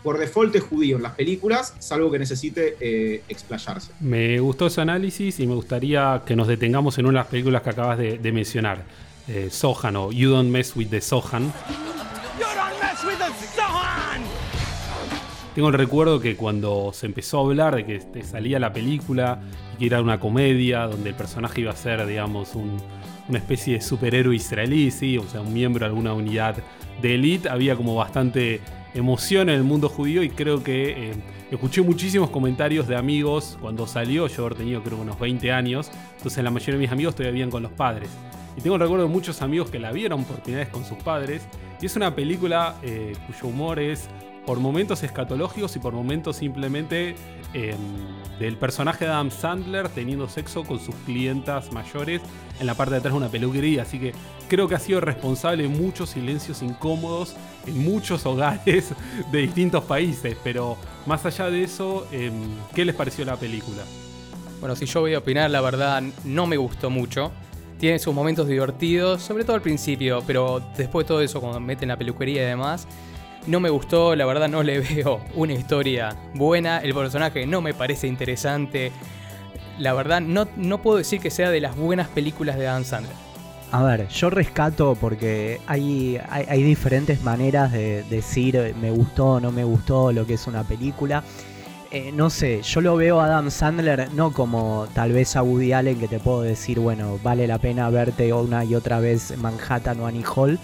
por 0.02 0.18
default 0.18 0.54
es 0.56 0.62
judío 0.62 0.96
en 0.96 1.02
las 1.02 1.12
películas, 1.14 1.74
salvo 1.78 2.10
que 2.10 2.18
necesite 2.18 2.76
eh, 2.80 3.22
explayarse. 3.28 3.92
Me 4.00 4.38
gustó 4.40 4.66
ese 4.66 4.80
análisis 4.80 5.38
y 5.40 5.46
me 5.46 5.54
gustaría 5.54 6.22
que 6.26 6.34
nos 6.36 6.48
detengamos 6.48 6.98
en 6.98 7.06
una 7.06 7.20
de 7.20 7.22
las 7.24 7.30
películas 7.30 7.62
que 7.62 7.70
acabas 7.70 7.98
de 7.98 8.32
mencionar. 8.32 8.84
Eh, 9.28 9.48
Sohan 9.50 9.96
o 9.96 10.12
You 10.12 10.30
Don't 10.30 10.50
Mess 10.50 10.76
with 10.76 10.88
the 10.88 11.00
Sohan. 11.00 11.52
Tengo 15.54 15.68
el 15.68 15.74
recuerdo 15.74 16.18
que 16.20 16.36
cuando 16.36 16.90
se 16.92 17.06
empezó 17.06 17.38
a 17.38 17.42
hablar 17.42 17.76
de 17.76 17.84
que 17.86 18.22
salía 18.24 18.58
la 18.58 18.72
película 18.72 19.40
y 19.74 19.78
que 19.78 19.86
era 19.86 20.02
una 20.02 20.18
comedia 20.18 20.80
donde 20.88 21.10
el 21.10 21.14
personaje 21.14 21.60
iba 21.60 21.70
a 21.70 21.76
ser, 21.76 22.04
digamos, 22.06 22.56
un- 22.56 22.76
una 23.28 23.38
especie 23.38 23.74
de 23.74 23.80
superhéroe 23.80 24.34
israelí, 24.34 24.90
¿sí? 24.90 25.16
o 25.16 25.22
sea, 25.28 25.40
un 25.42 25.52
miembro 25.54 25.80
de 25.80 25.86
alguna 25.86 26.12
unidad 26.12 26.56
de 27.00 27.14
élite, 27.14 27.48
había 27.48 27.76
como 27.76 27.94
bastante 27.94 28.60
emoción 28.94 29.48
en 29.48 29.54
el 29.56 29.62
mundo 29.64 29.88
judío 29.88 30.22
y 30.24 30.28
creo 30.30 30.62
que 30.64 31.10
eh, 31.10 31.14
escuché 31.52 31.82
muchísimos 31.82 32.30
comentarios 32.30 32.88
de 32.88 32.96
amigos 32.96 33.56
cuando 33.60 33.86
salió, 33.86 34.26
yo 34.26 34.44
haber 34.46 34.58
tenido 34.58 34.82
creo 34.82 34.98
unos 34.98 35.18
20 35.20 35.52
años, 35.52 35.90
entonces 36.16 36.42
la 36.42 36.50
mayoría 36.50 36.74
de 36.74 36.80
mis 36.80 36.90
amigos 36.92 37.14
todavía 37.14 37.30
vivían 37.32 37.50
con 37.50 37.62
los 37.62 37.72
padres. 37.72 38.10
Y 38.56 38.60
tengo 38.60 38.76
el 38.76 38.82
recuerdo 38.82 39.06
de 39.06 39.10
muchos 39.10 39.42
amigos 39.42 39.70
que 39.70 39.78
la 39.78 39.92
vieron 39.92 40.24
por 40.24 40.40
primera 40.40 40.64
vez 40.64 40.72
con 40.72 40.84
sus 40.84 40.98
padres. 40.98 41.42
Y 41.80 41.86
es 41.86 41.96
una 41.96 42.14
película 42.14 42.76
eh, 42.82 43.14
cuyo 43.26 43.48
humor 43.48 43.78
es 43.78 44.08
por 44.46 44.60
momentos 44.60 45.02
escatológicos 45.02 45.74
y 45.76 45.78
por 45.78 45.94
momentos 45.94 46.36
simplemente 46.36 47.16
eh, 47.54 47.74
del 48.38 48.56
personaje 48.56 49.06
de 49.06 49.10
Adam 49.10 49.30
Sandler 49.30 49.88
teniendo 49.88 50.28
sexo 50.28 50.64
con 50.64 50.78
sus 50.78 50.94
clientas 51.06 51.72
mayores 51.72 52.20
en 52.60 52.66
la 52.66 52.74
parte 52.74 52.92
de 52.92 52.98
atrás 52.98 53.14
de 53.14 53.18
una 53.18 53.28
peluquería. 53.28 53.82
Así 53.82 53.98
que 53.98 54.12
creo 54.48 54.68
que 54.68 54.74
ha 54.74 54.80
sido 54.80 55.00
responsable 55.00 55.62
de 55.62 55.68
muchos 55.68 56.10
silencios 56.10 56.62
incómodos 56.62 57.36
en 57.66 57.82
muchos 57.82 58.26
hogares 58.26 58.92
de 59.32 59.38
distintos 59.38 59.84
países. 59.84 60.36
Pero 60.44 60.76
más 61.06 61.24
allá 61.26 61.50
de 61.50 61.64
eso, 61.64 62.06
eh, 62.12 62.30
¿qué 62.74 62.84
les 62.84 62.94
pareció 62.94 63.24
la 63.24 63.36
película? 63.36 63.82
Bueno, 64.60 64.76
si 64.76 64.86
yo 64.86 65.00
voy 65.00 65.14
a 65.14 65.18
opinar, 65.18 65.50
la 65.50 65.60
verdad 65.60 66.02
no 66.24 66.46
me 66.46 66.56
gustó 66.56 66.90
mucho. 66.90 67.32
Tiene 67.84 67.98
sus 67.98 68.14
momentos 68.14 68.48
divertidos, 68.48 69.20
sobre 69.20 69.44
todo 69.44 69.56
al 69.56 69.60
principio, 69.60 70.22
pero 70.26 70.62
después 70.74 71.04
de 71.04 71.08
todo 71.08 71.20
eso, 71.20 71.38
cuando 71.38 71.60
meten 71.60 71.90
la 71.90 71.98
peluquería 71.98 72.42
y 72.42 72.46
demás, 72.46 72.88
no 73.46 73.60
me 73.60 73.68
gustó, 73.68 74.16
la 74.16 74.24
verdad 74.24 74.48
no 74.48 74.62
le 74.62 74.78
veo 74.94 75.20
una 75.34 75.52
historia 75.52 76.16
buena, 76.32 76.78
el 76.78 76.94
personaje 76.94 77.46
no 77.46 77.60
me 77.60 77.74
parece 77.74 78.06
interesante. 78.06 78.90
La 79.78 79.92
verdad 79.92 80.22
no, 80.22 80.48
no 80.56 80.80
puedo 80.80 80.96
decir 80.96 81.20
que 81.20 81.30
sea 81.30 81.50
de 81.50 81.60
las 81.60 81.76
buenas 81.76 82.08
películas 82.08 82.56
de 82.56 82.68
Adam 82.68 82.84
Sandler. 82.84 83.14
A 83.70 83.82
ver, 83.82 84.08
yo 84.08 84.30
rescato 84.30 84.96
porque 84.98 85.60
hay, 85.66 86.18
hay, 86.30 86.46
hay 86.48 86.62
diferentes 86.62 87.22
maneras 87.22 87.70
de 87.70 88.02
decir 88.04 88.56
eh, 88.56 88.74
me 88.80 88.92
gustó 88.92 89.32
o 89.32 89.40
no 89.40 89.52
me 89.52 89.64
gustó 89.64 90.10
lo 90.10 90.26
que 90.26 90.32
es 90.32 90.46
una 90.46 90.64
película. 90.64 91.22
Eh, 91.94 92.10
no 92.10 92.28
sé, 92.28 92.60
yo 92.62 92.80
lo 92.80 92.96
veo 92.96 93.20
a 93.20 93.26
Adam 93.26 93.52
Sandler 93.52 94.12
no 94.14 94.32
como 94.32 94.88
tal 94.94 95.12
vez 95.12 95.36
a 95.36 95.44
Woody 95.44 95.74
Allen 95.74 96.00
que 96.00 96.08
te 96.08 96.18
puedo 96.18 96.42
decir, 96.42 96.80
bueno, 96.80 97.20
vale 97.22 97.46
la 97.46 97.58
pena 97.58 97.88
verte 97.88 98.32
una 98.32 98.64
y 98.64 98.74
otra 98.74 98.98
vez 98.98 99.38
Manhattan 99.38 100.00
o 100.00 100.08
Annie 100.08 100.24
Hall, 100.24 100.58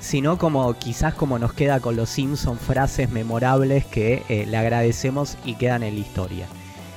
sino 0.00 0.36
como 0.36 0.74
quizás 0.74 1.14
como 1.14 1.38
nos 1.38 1.52
queda 1.52 1.78
con 1.78 1.94
los 1.94 2.10
Simpson 2.10 2.58
frases 2.58 3.08
memorables 3.08 3.84
que 3.86 4.24
eh, 4.28 4.46
le 4.46 4.56
agradecemos 4.56 5.38
y 5.44 5.54
quedan 5.54 5.84
en 5.84 5.94
la 5.94 6.00
historia. 6.00 6.46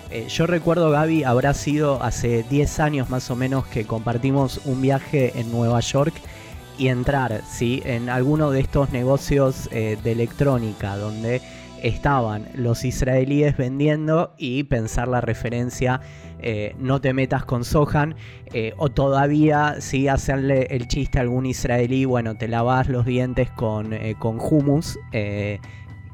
Eh, 0.10 0.26
yo 0.28 0.48
recuerdo, 0.48 0.90
Gaby, 0.90 1.24
habrá 1.24 1.54
sido 1.54 2.02
hace 2.02 2.42
10 2.50 2.80
años 2.80 3.12
más 3.12 3.30
o 3.30 3.36
menos 3.36 3.68
que 3.68 3.86
compartimos 3.86 4.60
un 4.66 4.82
viaje 4.82 5.40
en 5.40 5.52
Nueva 5.52 5.82
York 5.82 6.16
y 6.78 6.90
entrar 6.90 7.42
¿sí? 7.48 7.82
en 7.86 8.10
alguno 8.10 8.52
de 8.52 8.60
estos 8.60 8.92
negocios 8.92 9.70
eh, 9.72 9.98
de 10.04 10.12
electrónica 10.12 10.96
donde 10.98 11.42
estaban 11.82 12.48
los 12.56 12.86
israelíes 12.86 13.56
vendiendo 13.58 14.34
y 14.38 14.64
pensar 14.64 15.08
la 15.08 15.22
referencia 15.22 16.02
eh, 16.40 16.76
no 16.80 17.02
te 17.02 17.14
metas 17.14 17.46
con 17.46 17.64
Sohan 17.64 18.16
eh, 18.54 18.74
o 18.78 18.90
todavía 18.90 19.76
si 19.80 20.08
hacerle 20.08 20.68
el 20.70 20.88
chiste 20.88 21.18
a 21.18 21.22
algún 21.22 21.46
israelí, 21.48 22.06
bueno, 22.06 22.36
te 22.36 22.48
lavas 22.48 22.90
los 22.90 23.06
dientes 23.06 23.50
con, 23.52 23.96
con 24.20 24.40
hummus 24.40 25.00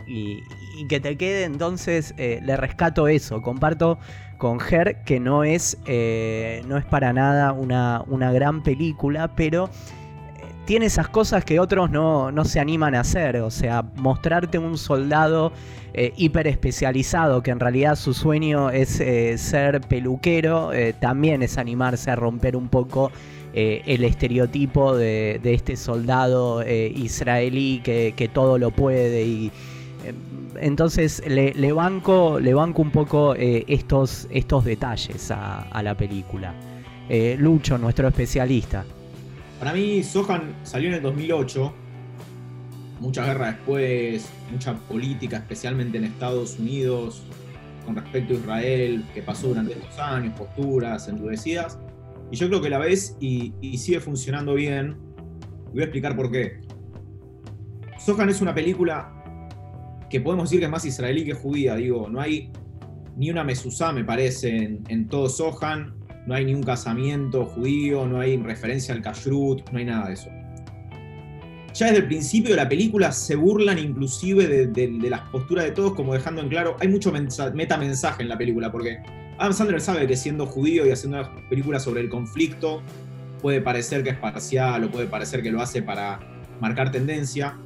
y, 0.08 0.44
que 0.90 1.00
te 1.00 1.18
quede 1.18 1.44
entonces, 1.44 2.14
le 2.18 2.58
rescato 2.58 3.08
eso, 3.08 3.42
comparto 3.42 4.00
con 4.38 4.60
Her 4.60 5.04
que 5.06 5.20
no 5.20 5.44
es, 5.44 5.78
no 5.86 6.78
es 6.78 6.86
para 6.90 7.14
nada 7.14 7.54
una, 7.54 8.04
una 8.08 8.32
gran 8.32 8.64
película, 8.64 9.34
pero 9.36 9.70
tiene 10.66 10.86
esas 10.86 11.10
cosas 11.10 11.44
que 11.44 11.60
otros 11.60 11.90
no, 11.92 12.32
se 12.46 12.60
animan 12.60 12.96
a 12.96 13.02
hacer. 13.02 13.38
O 13.38 13.52
sea, 13.52 13.84
mostrarte 13.96 14.58
un 14.58 14.78
soldado 14.78 15.52
eh, 15.94 16.14
hiper 16.16 16.48
especializado 16.48 17.44
que 17.44 17.52
en 17.52 17.60
realidad 17.60 17.96
su 17.96 18.14
sueño 18.14 18.70
es 18.70 19.00
eh, 19.00 19.38
ser 19.38 19.82
peluquero, 19.82 20.74
eh, 20.74 20.94
también 20.94 21.44
es 21.44 21.58
animarse 21.58 22.12
a 22.12 22.16
romper 22.16 22.56
un 22.56 22.70
poco 22.70 23.12
el 23.56 24.04
estereotipo 24.04 24.98
de, 24.98 25.40
este 25.44 25.76
soldado 25.76 26.64
israelí 26.68 27.82
que, 27.84 28.32
todo 28.34 28.58
lo 28.58 28.72
puede 28.72 29.26
y 29.26 29.52
entonces 30.60 31.22
le, 31.28 31.72
banco, 31.72 32.40
le 32.40 32.56
banco 32.56 32.82
un 32.82 32.90
poco 32.90 33.36
estos, 33.38 34.28
estos 34.32 34.66
detalles 34.66 35.30
a 35.30 35.84
la 35.84 35.94
película. 35.94 36.56
Lucho, 37.38 37.78
nuestro 37.78 38.08
especialista. 38.08 38.86
Para 39.64 39.76
mí, 39.76 40.04
Sohan 40.04 40.54
salió 40.64 40.90
en 40.90 40.96
el 40.96 41.02
2008. 41.02 41.74
Mucha 43.00 43.26
guerra 43.26 43.54
después, 43.54 44.30
mucha 44.52 44.74
política, 44.74 45.38
especialmente 45.38 45.98
en 45.98 46.04
Estados 46.04 46.60
Unidos, 46.60 47.24
con 47.86 47.96
respecto 47.96 48.34
a 48.34 48.38
Israel, 48.40 49.06
que 49.14 49.22
pasó 49.22 49.48
durante 49.48 49.72
estos 49.72 49.98
años, 50.00 50.38
posturas 50.38 51.08
endurecidas. 51.08 51.80
Y 52.30 52.36
yo 52.36 52.50
creo 52.50 52.62
que 52.62 52.70
la 52.70 52.78
ves 52.78 53.16
y, 53.22 53.54
sigue 53.78 54.02
funcionando 54.02 54.56
bien. 54.56 54.98
voy 55.72 55.80
a 55.80 55.86
explicar 55.86 56.18
por 56.18 56.30
qué. 56.30 56.60
Sohan 57.98 58.28
es 58.28 58.42
una 58.42 58.54
película 58.54 59.14
que 60.10 60.20
podemos 60.20 60.50
decir 60.50 60.60
que 60.60 60.66
es 60.66 60.72
más 60.72 60.84
israelí 60.84 61.24
que 61.24 61.36
judía. 61.36 61.76
Digo, 61.78 62.10
no 62.10 62.20
hay 62.20 62.52
ni 63.16 63.32
una 63.32 63.46
mezuzá, 63.46 63.94
me 63.94 64.04
parece, 64.04 64.58
en, 64.58 64.84
en 64.90 65.08
todo 65.08 65.30
Sohan 65.30 66.03
no 66.26 66.34
hay 66.34 66.46
ni 66.46 66.54
un 66.54 66.64
casamiento 66.64 67.46
judío, 67.46 68.06
no 68.06 68.20
hay 68.20 68.38
referencia 68.38 68.94
al 68.94 69.02
kashrut, 69.02 69.70
no 69.72 69.80
hay 69.80 69.86
nada 69.86 70.08
de 70.08 70.14
eso. 70.14 70.30
Ya 71.74 71.88
desde 71.88 72.02
el 72.02 72.08
principio 72.08 72.52
de 72.52 72.58
la 72.58 72.70
película 72.70 73.12
se 73.12 73.36
burlan 73.36 73.80
inclusive 73.80 74.68
de, 74.68 75.10
las 75.10 75.22
posturas 75.32 75.66
de 75.66 75.72
todos, 75.72 75.94
como 75.96 76.14
dejando 76.14 76.42
en 76.42 76.50
claro, 76.50 76.78
hay 76.80 76.88
mucho 76.88 77.12
metamensaje 77.12 78.22
en 78.22 78.30
la 78.30 78.38
película, 78.38 78.72
porque 78.72 79.00
Adam 79.40 79.54
Sandler 79.54 79.82
sabe 79.82 80.06
que 80.06 80.16
siendo 80.16 80.46
judío 80.46 80.86
y 80.86 80.92
haciendo 80.92 81.20
una 81.20 81.50
película 81.50 81.80
sobre 81.80 82.02
el 82.02 82.10
conflicto, 82.10 82.84
puede 83.42 83.60
parecer 83.60 84.04
que 84.04 84.12
es 84.12 84.18
parcial 84.18 84.84
o 84.84 84.92
puede 84.92 85.08
parecer 85.08 85.42
que 85.42 85.52
lo 85.52 85.62
hace 85.62 85.82
para 85.82 86.20
marcar 86.62 86.92
tendencia. 86.92 87.58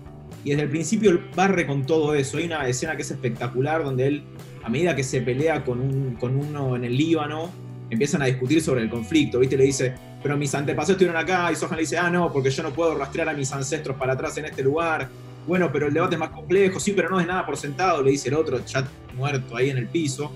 Y 0.46 0.52
desde 0.52 0.64
el 0.64 0.70
principio 0.70 1.20
barre 1.36 1.68
con 1.68 1.86
todo 1.86 2.16
eso. 2.16 2.38
Hay 2.38 2.46
una 2.46 2.66
escena 2.68 2.96
que 2.96 3.02
es 3.02 3.12
espectacular 3.12 3.84
donde 3.84 4.08
él, 4.08 4.24
a 4.64 4.70
medida 4.70 4.96
que 4.96 5.04
se 5.04 5.22
pelea 5.22 5.66
con, 5.66 5.82
un, 5.82 6.16
con 6.16 6.38
uno 6.38 6.78
en 6.78 6.86
el 6.86 6.96
Líbano, 6.96 7.52
empiezan 7.90 8.22
a 8.22 8.26
discutir 8.26 8.62
sobre 8.62 8.82
el 8.82 8.90
conflicto, 8.90 9.40
¿viste? 9.40 9.58
Le 9.58 9.66
dice, 9.66 9.94
pero 10.22 10.38
mis 10.38 10.54
antepasados 10.54 10.92
estuvieron 10.92 11.22
acá, 11.22 11.52
y 11.52 11.56
Sohan 11.56 11.76
le 11.76 11.82
dice, 11.82 11.98
ah, 11.98 12.10
no, 12.10 12.32
porque 12.32 12.50
yo 12.50 12.64
no 12.64 12.72
puedo 12.72 12.96
rastrear 12.96 13.30
a 13.30 13.34
mis 13.34 13.52
ancestros 13.52 13.96
para 13.98 14.14
atrás 14.14 14.38
en 14.38 14.46
este 14.46 14.64
lugar. 14.64 15.10
Bueno, 15.48 15.70
pero 15.72 15.88
el 15.88 15.94
debate 15.94 16.16
es 16.16 16.20
más 16.20 16.32
complejo, 16.32 16.80
sí, 16.80 16.92
pero 16.92 17.10
no 17.10 17.20
es 17.20 17.28
nada 17.28 17.46
por 17.46 17.56
sentado, 17.56 18.04
le 18.04 18.12
dice 18.12 18.30
el 18.30 18.36
otro, 18.36 18.64
ya 18.66 18.86
muerto 19.16 19.56
ahí 19.56 19.70
en 19.70 19.78
el 19.78 19.88
piso. 19.88 20.32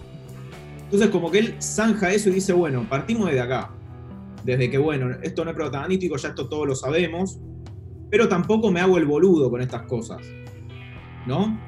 Entonces, 0.83 1.09
como 1.09 1.29
que 1.29 1.39
él 1.39 1.55
zanja 1.61 2.11
eso 2.11 2.29
y 2.29 2.33
dice, 2.33 2.53
bueno, 2.53 2.85
partimos 2.89 3.27
desde 3.27 3.41
acá. 3.41 3.71
Desde 4.43 4.69
que, 4.69 4.77
bueno, 4.77 5.17
esto 5.21 5.43
no 5.43 5.51
es 5.51 5.55
protagonístico, 5.55 6.15
ya 6.17 6.29
esto 6.29 6.47
todos 6.47 6.67
lo 6.67 6.75
sabemos, 6.75 7.39
pero 8.09 8.27
tampoco 8.27 8.71
me 8.71 8.79
hago 8.79 8.97
el 8.97 9.05
boludo 9.05 9.49
con 9.49 9.61
estas 9.61 9.83
cosas. 9.83 10.21
¿No? 11.25 11.59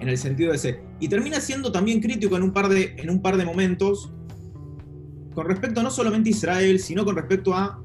En 0.00 0.08
el 0.08 0.18
sentido 0.18 0.50
de 0.50 0.56
ese. 0.56 0.80
Y 1.00 1.08
termina 1.08 1.40
siendo 1.40 1.72
también 1.72 2.00
crítico 2.00 2.36
en 2.36 2.42
un 2.42 2.52
par 2.52 2.68
de, 2.68 2.94
en 2.96 3.10
un 3.10 3.20
par 3.20 3.36
de 3.36 3.44
momentos 3.44 4.12
con 5.34 5.46
respecto 5.46 5.82
no 5.82 5.90
solamente 5.90 6.30
a 6.30 6.32
Israel, 6.32 6.78
sino 6.78 7.04
con 7.04 7.16
respecto 7.16 7.54
a 7.54 7.82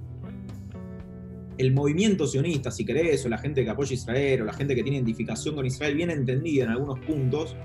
el 1.58 1.74
movimiento 1.74 2.26
sionista, 2.26 2.72
si 2.72 2.86
querés, 2.86 3.26
o 3.26 3.30
la 3.30 3.38
gente 3.38 3.64
que 3.64 3.70
apoya 3.70 3.92
a 3.92 3.94
Israel, 3.94 4.44
o 4.44 4.46
la 4.46 4.54
gente 4.54 4.76
que 4.76 4.82
tiene 4.82 4.98
identificación 4.98 5.56
con 5.56 5.66
Israel, 5.66 5.96
bien 5.96 6.10
entendida 6.10 6.64
en 6.64 6.70
algunos 6.70 7.00
puntos. 7.00 7.56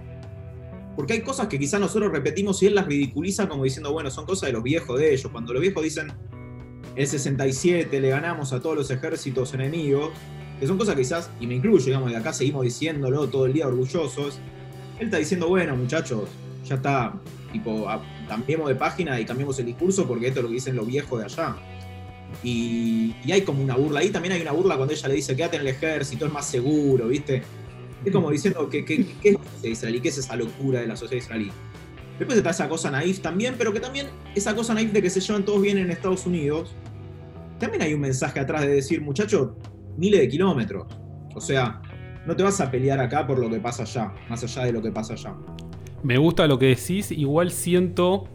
Porque 0.96 1.12
hay 1.12 1.20
cosas 1.20 1.46
que 1.46 1.58
quizás 1.58 1.80
nosotros 1.80 2.10
repetimos 2.10 2.60
y 2.62 2.66
él 2.66 2.74
las 2.74 2.86
ridiculiza 2.86 3.48
como 3.48 3.62
diciendo, 3.62 3.92
bueno, 3.92 4.10
son 4.10 4.26
cosas 4.26 4.48
de 4.48 4.52
los 4.52 4.62
viejos 4.62 4.98
de 4.98 5.12
ellos. 5.12 5.30
Cuando 5.30 5.52
los 5.52 5.62
viejos 5.62 5.82
dicen, 5.82 6.12
el 6.96 7.06
67 7.06 8.00
le 8.00 8.08
ganamos 8.08 8.52
a 8.52 8.60
todos 8.60 8.76
los 8.76 8.90
ejércitos 8.90 9.54
enemigos, 9.54 10.10
que 10.58 10.66
son 10.66 10.78
cosas 10.78 10.94
que 10.96 11.02
quizás, 11.02 11.30
y 11.40 11.46
me 11.46 11.54
incluyo, 11.54 11.84
digamos, 11.84 12.10
de 12.10 12.16
acá 12.16 12.32
seguimos 12.32 12.64
diciéndolo 12.64 13.28
todo 13.28 13.46
el 13.46 13.52
día 13.52 13.68
orgullosos. 13.68 14.40
Él 14.98 15.06
está 15.06 15.18
diciendo, 15.18 15.48
bueno, 15.48 15.76
muchachos, 15.76 16.28
ya 16.64 16.76
está, 16.76 17.14
tipo, 17.52 17.88
cambiemos 18.28 18.68
de 18.68 18.74
página 18.74 19.20
y 19.20 19.24
cambiemos 19.24 19.58
el 19.58 19.66
discurso 19.66 20.06
porque 20.06 20.28
esto 20.28 20.40
es 20.40 20.44
lo 20.44 20.48
que 20.48 20.54
dicen 20.54 20.76
los 20.76 20.86
viejos 20.86 21.18
de 21.18 21.24
allá. 21.24 21.56
Y, 22.42 23.14
hay 23.30 23.42
como 23.42 23.62
una 23.62 23.76
burla. 23.76 24.00
Ahí 24.00 24.10
también 24.10 24.34
hay 24.34 24.42
una 24.42 24.52
burla 24.52 24.76
cuando 24.76 24.92
ella 24.92 25.08
le 25.08 25.14
dice, 25.14 25.36
quédate 25.36 25.56
en 25.56 25.62
el 25.62 25.68
ejército, 25.68 26.26
es 26.26 26.32
más 26.32 26.46
seguro, 26.46 27.08
¿viste? 27.08 27.42
Es 28.04 28.12
como 28.12 28.30
diciendo, 28.30 28.68
que, 28.68 28.84
¿qué 28.84 29.06
es 29.22 29.34
la 29.34 29.44
sociedad 29.44 29.72
israelí? 29.72 30.00
¿Qué 30.00 30.08
es 30.08 30.18
esa 30.18 30.36
locura 30.36 30.80
de 30.80 30.86
la 30.86 30.96
sociedad 30.96 31.22
israelí? 31.22 31.50
Después 32.18 32.38
está 32.38 32.50
esa 32.50 32.68
cosa 32.68 32.90
naif 32.90 33.20
también, 33.20 33.56
pero 33.58 33.72
que 33.72 33.80
también 33.80 34.08
esa 34.34 34.54
cosa 34.54 34.74
naif 34.74 34.92
de 34.92 35.02
que 35.02 35.10
se 35.10 35.20
llevan 35.20 35.44
todos 35.44 35.60
bien 35.62 35.78
en 35.78 35.90
Estados 35.90 36.26
Unidos, 36.26 36.74
también 37.58 37.82
hay 37.82 37.94
un 37.94 38.00
mensaje 38.00 38.38
atrás 38.38 38.62
de 38.62 38.68
decir, 38.68 39.00
muchacho, 39.00 39.56
miles 39.96 40.20
de 40.20 40.28
kilómetros. 40.28 40.86
O 41.34 41.40
sea, 41.40 41.80
no 42.26 42.36
te 42.36 42.42
vas 42.42 42.60
a 42.60 42.70
pelear 42.70 43.00
acá 43.00 43.26
por 43.26 43.38
lo 43.38 43.50
que 43.50 43.58
pasa 43.58 43.82
allá, 43.82 44.12
más 44.28 44.42
allá 44.44 44.64
de 44.64 44.72
lo 44.72 44.82
que 44.82 44.92
pasa 44.92 45.14
allá. 45.14 45.34
Me 46.04 46.18
gusta 46.18 46.46
lo 46.46 46.58
que 46.58 46.66
decís, 46.66 47.10
igual 47.10 47.50
siento 47.50 48.28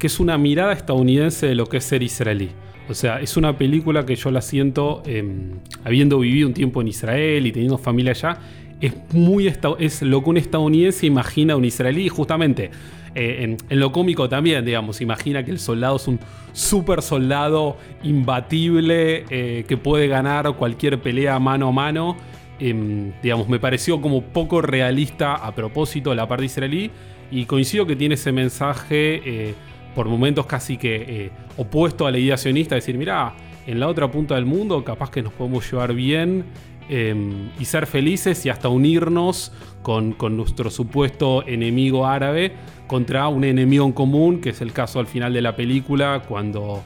que 0.00 0.08
es 0.08 0.18
una 0.18 0.36
mirada 0.38 0.72
estadounidense 0.72 1.46
de 1.46 1.54
lo 1.54 1.66
que 1.66 1.76
es 1.76 1.84
ser 1.84 2.02
israelí. 2.02 2.50
O 2.88 2.94
sea, 2.94 3.20
es 3.20 3.36
una 3.36 3.56
película 3.56 4.04
que 4.04 4.16
yo 4.16 4.32
la 4.32 4.42
siento, 4.42 5.04
em, 5.06 5.60
habiendo 5.84 6.18
vivido 6.18 6.48
un 6.48 6.54
tiempo 6.54 6.80
en 6.80 6.88
Israel 6.88 7.46
y 7.46 7.52
teniendo 7.52 7.78
familia 7.78 8.10
allá, 8.10 8.40
es 8.80 8.92
muy 9.12 9.46
es 9.46 10.02
lo 10.02 10.24
que 10.24 10.30
un 10.30 10.36
estadounidense 10.36 11.06
imagina 11.06 11.54
un 11.54 11.64
israelí, 11.64 12.08
justamente. 12.08 12.72
Eh, 13.14 13.56
en, 13.70 13.78
lo 13.78 13.92
cómico 13.92 14.28
también, 14.28 14.64
digamos, 14.64 15.00
imagina 15.00 15.44
que 15.44 15.52
el 15.52 15.60
soldado 15.60 15.96
es 15.96 16.08
un 16.08 16.18
super 16.52 17.02
soldado 17.02 17.76
imbatible 18.02 19.26
eh, 19.30 19.64
que 19.68 19.76
puede 19.76 20.08
ganar 20.08 20.52
cualquier 20.56 21.00
pelea 21.00 21.38
mano 21.38 21.68
a 21.68 21.72
mano. 21.72 22.16
Em, 22.58 23.12
digamos, 23.22 23.48
me 23.48 23.60
pareció 23.60 24.00
como 24.00 24.22
poco 24.22 24.60
realista 24.60 25.36
a 25.36 25.54
propósito 25.54 26.12
la 26.16 26.26
parte 26.26 26.46
israelí 26.46 26.90
y 27.32 27.46
coincido 27.46 27.86
que 27.86 27.96
tiene 27.96 28.14
ese 28.14 28.30
mensaje 28.30 29.22
eh, 29.24 29.54
por 29.94 30.06
momentos 30.06 30.46
casi 30.46 30.76
que 30.76 30.96
eh, 30.96 31.30
opuesto 31.56 32.06
a 32.06 32.10
la 32.10 32.18
idea 32.18 32.36
sionista, 32.36 32.74
decir, 32.74 32.96
mira, 32.96 33.34
en 33.66 33.80
la 33.80 33.88
otra 33.88 34.10
punta 34.10 34.34
del 34.34 34.44
mundo 34.44 34.84
capaz 34.84 35.10
que 35.10 35.22
nos 35.22 35.32
podemos 35.32 35.68
llevar 35.70 35.94
bien 35.94 36.44
em, 36.88 37.48
y 37.58 37.64
ser 37.64 37.86
felices 37.86 38.44
y 38.44 38.50
hasta 38.50 38.68
unirnos 38.68 39.52
con, 39.82 40.16
nuestro 40.36 40.70
supuesto 40.70 41.46
enemigo 41.46 42.06
árabe 42.06 42.52
contra 42.86 43.28
un 43.28 43.44
enemigo 43.44 43.86
en 43.86 43.92
común, 43.92 44.40
que 44.40 44.50
es 44.50 44.60
el 44.60 44.72
caso 44.72 45.00
al 45.00 45.06
final 45.06 45.32
de 45.32 45.40
la 45.40 45.56
película, 45.56 46.22
cuando, 46.28 46.82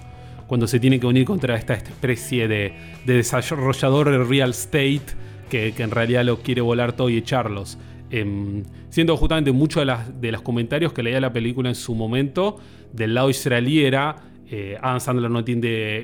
cuando 0.47 0.69
se 0.69 0.79
tiene 0.79 1.01
que 1.01 1.07
unir 1.07 1.25
contra 1.25 1.57
esta 1.57 1.75
especie 1.75 2.47
de, 2.47 2.73
desarrollador 3.05 4.11
de 4.11 4.19
real 4.19 4.51
estate 4.51 5.03
que, 5.51 5.73
que 5.73 5.83
en 5.83 5.91
realidad 5.91 6.25
lo 6.25 6.39
quiere 6.39 6.61
volar 6.61 6.93
todo 6.93 7.11
y 7.11 7.17
echarlos. 7.17 7.79
Em, 8.11 8.63
siendo 8.89 9.17
justamente 9.17 9.51
muchos 9.51 9.85
de, 9.85 9.95
de 10.21 10.33
los 10.33 10.43
comentarios 10.43 10.93
que 10.93 11.03
leía 11.03 11.21
la 11.21 11.33
película 11.33 11.69
en 11.69 11.75
su 11.75 11.95
momento 11.95 12.59
del 12.93 13.15
lado 13.15 13.31
israelí 13.31 13.85
era 13.85 14.17
eh, 14.49 14.79
Adam 14.81 15.01
Sandler 15.01 15.31
no 15.31 15.43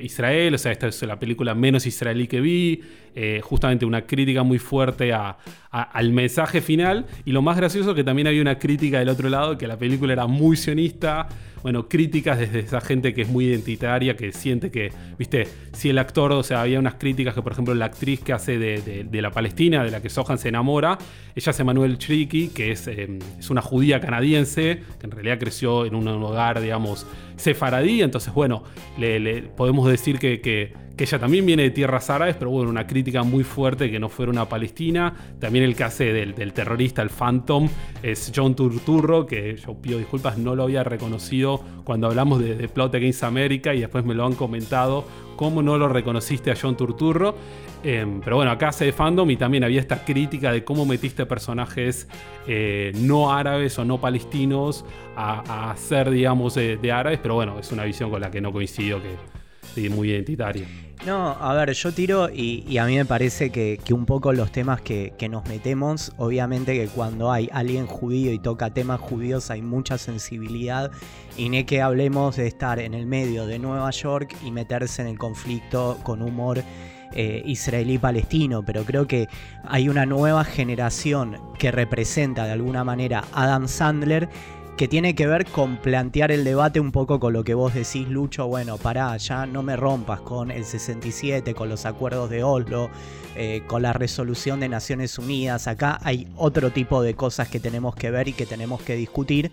Israel, 0.03 0.55
o 0.55 0.57
sea, 0.57 0.73
esta 0.73 0.87
es 0.87 1.01
la 1.03 1.17
película 1.17 1.55
menos 1.55 1.85
israelí 1.85 2.27
que 2.27 2.41
vi, 2.41 2.81
eh, 3.15 3.41
justamente 3.43 3.85
una 3.85 4.07
crítica 4.07 4.43
muy 4.43 4.57
fuerte 4.59 5.13
al 5.13 6.11
mensaje 6.11 6.61
final, 6.61 7.05
y 7.25 7.31
lo 7.31 7.41
más 7.41 7.57
gracioso 7.57 7.93
que 7.93 8.03
también 8.03 8.27
había 8.27 8.41
una 8.41 8.57
crítica 8.57 8.99
del 8.99 9.09
otro 9.09 9.29
lado, 9.29 9.57
que 9.57 9.67
la 9.67 9.77
película 9.77 10.13
era 10.13 10.27
muy 10.27 10.57
sionista, 10.57 11.27
bueno, 11.63 11.87
críticas 11.87 12.39
desde 12.39 12.59
esa 12.59 12.81
gente 12.81 13.13
que 13.13 13.21
es 13.21 13.29
muy 13.29 13.45
identitaria, 13.45 14.17
que 14.17 14.33
siente 14.33 14.69
que, 14.69 14.91
viste, 15.17 15.47
si 15.71 15.89
el 15.89 15.97
actor, 15.97 16.31
o 16.33 16.43
sea, 16.43 16.61
había 16.61 16.77
unas 16.77 16.95
críticas 16.95 17.33
que, 17.33 17.41
por 17.41 17.53
ejemplo, 17.53 17.73
la 17.73 17.85
actriz 17.85 18.19
que 18.19 18.33
hace 18.33 18.59
de, 18.59 19.21
la 19.21 19.31
Palestina, 19.31 19.83
de 19.83 19.91
la 19.91 20.01
que 20.01 20.09
Sohan 20.09 20.37
se 20.37 20.49
enamora, 20.49 20.97
ella 21.35 21.51
es 21.51 21.59
Emanuel 21.59 21.97
Chriki, 21.97 22.49
que 22.49 22.71
es, 22.71 22.87
eh, 22.87 23.17
es 23.39 23.49
una 23.49 23.61
judía 23.61 24.01
canadiense, 24.01 24.81
que 24.99 25.05
en 25.05 25.11
realidad 25.11 25.39
creció 25.39 25.85
en 25.85 25.95
un 25.95 26.07
hogar, 26.07 26.59
digamos, 26.59 27.07
sefaradí, 27.37 28.01
entonces, 28.01 28.33
bueno, 28.33 28.63
le, 28.97 29.43
podemos 29.43 29.87
decir 29.87 30.19
que 30.19 30.73
que 30.95 31.05
ella 31.05 31.17
también 31.17 31.45
viene 31.45 31.63
de 31.63 31.71
tierras 31.71 32.09
árabes, 32.09 32.35
pero 32.35 32.51
bueno, 32.51 32.69
una 32.69 32.85
crítica 32.85 33.23
muy 33.23 33.43
fuerte 33.43 33.89
que 33.89 33.99
no 33.99 34.09
fuera 34.09 34.31
una 34.31 34.47
palestina. 34.47 35.13
También 35.39 35.65
el 35.65 35.75
que 35.75 35.83
hace 35.83 36.13
del, 36.13 36.53
terrorista, 36.53 37.01
el 37.01 37.09
Phantom, 37.09 37.67
es 38.03 38.31
John 38.35 38.55
Turturro, 38.55 39.25
que 39.25 39.55
yo 39.55 39.73
pido 39.75 39.97
disculpas, 39.97 40.37
no 40.37 40.55
lo 40.55 40.63
había 40.63 40.83
reconocido 40.83 41.61
cuando 41.83 42.07
hablamos 42.07 42.39
de, 42.39 42.67
Plot 42.67 42.95
Against 42.95 43.23
America 43.23 43.73
y 43.73 43.81
después 43.81 44.05
me 44.05 44.13
lo 44.13 44.25
han 44.25 44.35
comentado. 44.35 45.05
¿Cómo 45.35 45.63
no 45.63 45.77
lo 45.77 45.89
reconociste 45.89 46.51
a 46.51 46.55
John 46.59 46.77
Turturro? 46.77 47.35
Em, 47.83 48.21
pero 48.21 48.37
bueno, 48.37 48.51
acá 48.51 48.69
hace 48.69 48.85
de 48.85 48.93
fandom 48.93 49.29
y 49.29 49.35
también 49.35 49.63
había 49.63 49.81
esta 49.81 50.05
crítica 50.05 50.51
de 50.51 50.63
cómo 50.63 50.85
metiste 50.85 51.25
personajes 51.25 52.07
eh, 52.47 52.93
no 52.95 53.33
árabes 53.33 53.77
o 53.77 53.83
no 53.83 53.99
palestinos 53.99 54.85
a, 55.17 55.73
ser, 55.75 56.09
digamos, 56.11 56.55
de, 56.55 56.91
árabes. 56.91 57.19
Pero 57.21 57.35
bueno, 57.35 57.59
es 57.59 57.71
una 57.71 57.83
visión 57.83 58.09
con 58.09 58.21
la 58.21 58.31
que 58.31 58.41
no 58.41 58.53
coincido 58.53 59.01
que 59.01 59.42
Sí, 59.73 59.89
muy 59.89 60.11
identitario. 60.11 60.65
No, 61.05 61.31
a 61.31 61.53
ver, 61.53 61.73
yo 61.73 61.91
tiro 61.91 62.29
y, 62.29 62.77
a 62.77 62.85
mí 62.85 62.95
me 62.95 63.03
parece 63.03 63.49
que, 63.49 63.77
un 63.91 64.05
poco 64.05 64.31
los 64.31 64.53
temas 64.53 64.79
que, 64.81 65.13
nos 65.29 65.45
metemos, 65.49 66.13
obviamente 66.17 66.73
que 66.79 66.87
cuando 66.87 67.29
hay 67.29 67.49
alguien 67.51 67.87
judío 67.87 68.31
y 68.31 68.39
toca 68.39 68.73
temas 68.73 69.01
judíos 69.01 69.51
hay 69.51 69.61
mucha 69.61 69.97
sensibilidad 69.97 70.91
y 71.37 71.49
no 71.49 71.65
que 71.65 71.81
hablemos 71.81 72.37
de 72.37 72.47
estar 72.47 72.79
en 72.79 72.93
el 72.93 73.05
medio 73.05 73.45
de 73.47 73.59
Nueva 73.59 73.89
York 73.91 74.33
y 74.45 74.51
meterse 74.51 75.01
en 75.01 75.09
el 75.09 75.17
conflicto 75.17 75.97
con 76.03 76.21
humor 76.21 76.63
eh, 77.15 77.43
israelí-palestino, 77.45 78.63
pero 78.63 78.85
creo 78.85 79.05
que 79.05 79.27
hay 79.65 79.89
una 79.89 80.05
nueva 80.05 80.43
generación 80.43 81.37
que 81.59 81.71
representa 81.71 82.45
de 82.45 82.53
alguna 82.53 82.83
manera 82.83 83.25
Adam 83.33 83.67
Sandler 83.67 84.29
que 84.77 84.87
tiene 84.87 85.13
que 85.13 85.27
ver 85.27 85.45
con 85.45 85.77
plantear 85.77 86.31
el 86.31 86.43
debate 86.43 86.79
un 86.79 86.91
poco 86.91 87.19
con 87.19 87.33
lo 87.33 87.43
que 87.43 87.53
vos 87.53 87.73
decís, 87.73 88.07
Lucho, 88.07 88.47
bueno, 88.47 88.77
pará, 88.77 89.15
ya 89.17 89.45
no 89.45 89.61
me 89.61 89.75
rompas 89.75 90.21
con 90.21 90.49
el 90.49 90.65
67, 90.65 91.53
con 91.53 91.69
los 91.69 91.85
acuerdos 91.85 92.29
de 92.31 92.43
Oslo, 92.43 92.89
eh, 93.35 93.61
con 93.67 93.83
la 93.83 93.93
resolución 93.93 94.59
de 94.59 94.69
Naciones 94.69 95.19
Unidas, 95.19 95.67
acá 95.67 95.99
hay 96.03 96.27
otro 96.37 96.71
tipo 96.71 97.03
de 97.03 97.13
cosas 97.13 97.49
que 97.49 97.59
tenemos 97.59 97.95
que 97.95 98.09
ver 98.09 98.27
y 98.27 98.33
que 98.33 98.45
tenemos 98.47 98.81
que 98.81 98.95
discutir. 98.95 99.51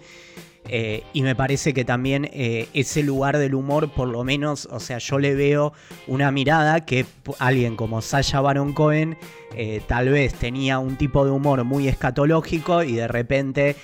Eh, 0.68 1.02
y 1.12 1.22
me 1.22 1.34
parece 1.34 1.72
que 1.72 1.84
también 1.84 2.28
eh, 2.32 2.68
ese 2.74 3.02
lugar 3.02 3.38
del 3.38 3.54
humor, 3.54 3.90
por 3.90 4.08
lo 4.08 4.22
menos, 4.24 4.68
o 4.70 4.78
sea, 4.78 4.98
yo 4.98 5.18
le 5.18 5.34
veo 5.34 5.72
una 6.06 6.30
mirada 6.30 6.84
que 6.84 7.06
alguien 7.38 7.76
como 7.76 8.02
Sasha 8.02 8.40
Baron 8.40 8.72
Cohen 8.72 9.16
eh, 9.56 9.80
tal 9.88 10.10
vez 10.10 10.34
tenía 10.34 10.78
un 10.78 10.96
tipo 10.96 11.24
de 11.24 11.32
humor 11.32 11.64
muy 11.64 11.88
escatológico 11.88 12.84
y 12.84 12.92
de 12.92 13.08
repente 13.08 13.74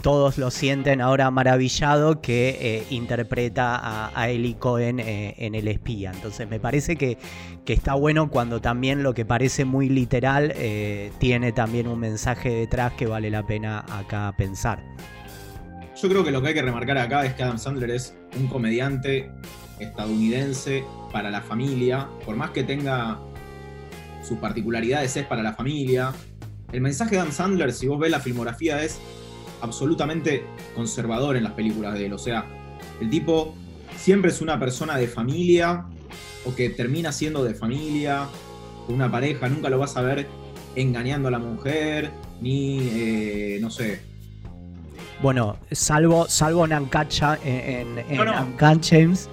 todos 0.00 0.38
lo 0.38 0.50
sienten 0.52 1.00
ahora 1.00 1.30
maravillado 1.32 2.20
que 2.20 2.84
interpreta 2.90 3.74
a, 3.74 4.12
a, 4.14 4.30
Eli 4.30 4.54
Cohen 4.54 5.00
en 5.00 5.54
El 5.54 5.66
Espía. 5.66 6.12
Entonces 6.14 6.48
me 6.48 6.60
parece 6.60 6.96
que, 6.96 7.18
que, 7.64 7.72
está 7.72 7.94
bueno 7.94 8.30
cuando 8.30 8.60
también 8.60 9.02
lo 9.02 9.14
que 9.14 9.24
parece 9.24 9.64
muy 9.64 9.88
literal 9.88 10.54
tiene 11.18 11.50
también 11.52 11.88
un 11.88 11.98
mensaje 11.98 12.50
detrás 12.50 12.92
que 12.92 13.06
vale 13.06 13.30
la 13.30 13.44
pena 13.44 13.84
acá 13.88 14.32
pensar. 14.36 14.80
Yo 16.00 16.10
creo 16.10 16.22
que 16.22 16.30
lo 16.30 16.42
que 16.42 16.48
hay 16.48 16.54
que 16.54 16.60
remarcar 16.60 16.98
acá 16.98 17.24
es 17.24 17.32
que 17.34 17.42
Adam 17.42 17.58
Sandler 17.58 17.90
es 17.90 18.14
un 18.38 18.48
comediante 18.48 19.30
estadounidense 19.78 20.84
para 21.10 21.30
la 21.30 21.40
familia, 21.40 22.06
por 22.26 22.36
más 22.36 22.50
que 22.50 22.64
tenga 22.64 23.18
sus 24.22 24.36
particularidades, 24.38 25.16
es 25.16 25.24
para 25.24 25.42
la 25.42 25.54
familia. 25.54 26.12
El 26.70 26.82
mensaje 26.82 27.12
de 27.12 27.20
Adam 27.22 27.32
Sandler, 27.32 27.72
si 27.72 27.86
vos 27.86 27.98
ves 27.98 28.10
la 28.10 28.20
filmografía, 28.20 28.82
es 28.82 28.98
absolutamente 29.62 30.44
conservador 30.74 31.34
en 31.34 31.44
las 31.44 31.52
películas 31.52 31.94
de 31.94 32.06
él. 32.06 32.12
O 32.12 32.18
sea, 32.18 32.44
el 33.00 33.08
tipo 33.08 33.54
siempre 33.96 34.30
es 34.30 34.42
una 34.42 34.60
persona 34.60 34.98
de 34.98 35.08
familia 35.08 35.86
o 36.44 36.54
que 36.54 36.68
termina 36.68 37.10
siendo 37.10 37.42
de 37.42 37.54
familia, 37.54 38.28
con 38.84 38.96
una 38.96 39.10
pareja, 39.10 39.48
nunca 39.48 39.70
lo 39.70 39.78
vas 39.78 39.96
a 39.96 40.02
ver 40.02 40.26
engañando 40.74 41.28
a 41.28 41.30
la 41.30 41.38
mujer, 41.38 42.10
ni, 42.42 42.80
eh, 42.92 43.58
no 43.62 43.70
sé, 43.70 44.15
bueno, 45.22 45.56
salvo, 45.72 46.28
salvo 46.28 46.66
Nancacha 46.66 47.38
en, 47.44 47.98
en, 47.98 48.58
James. 48.82 49.28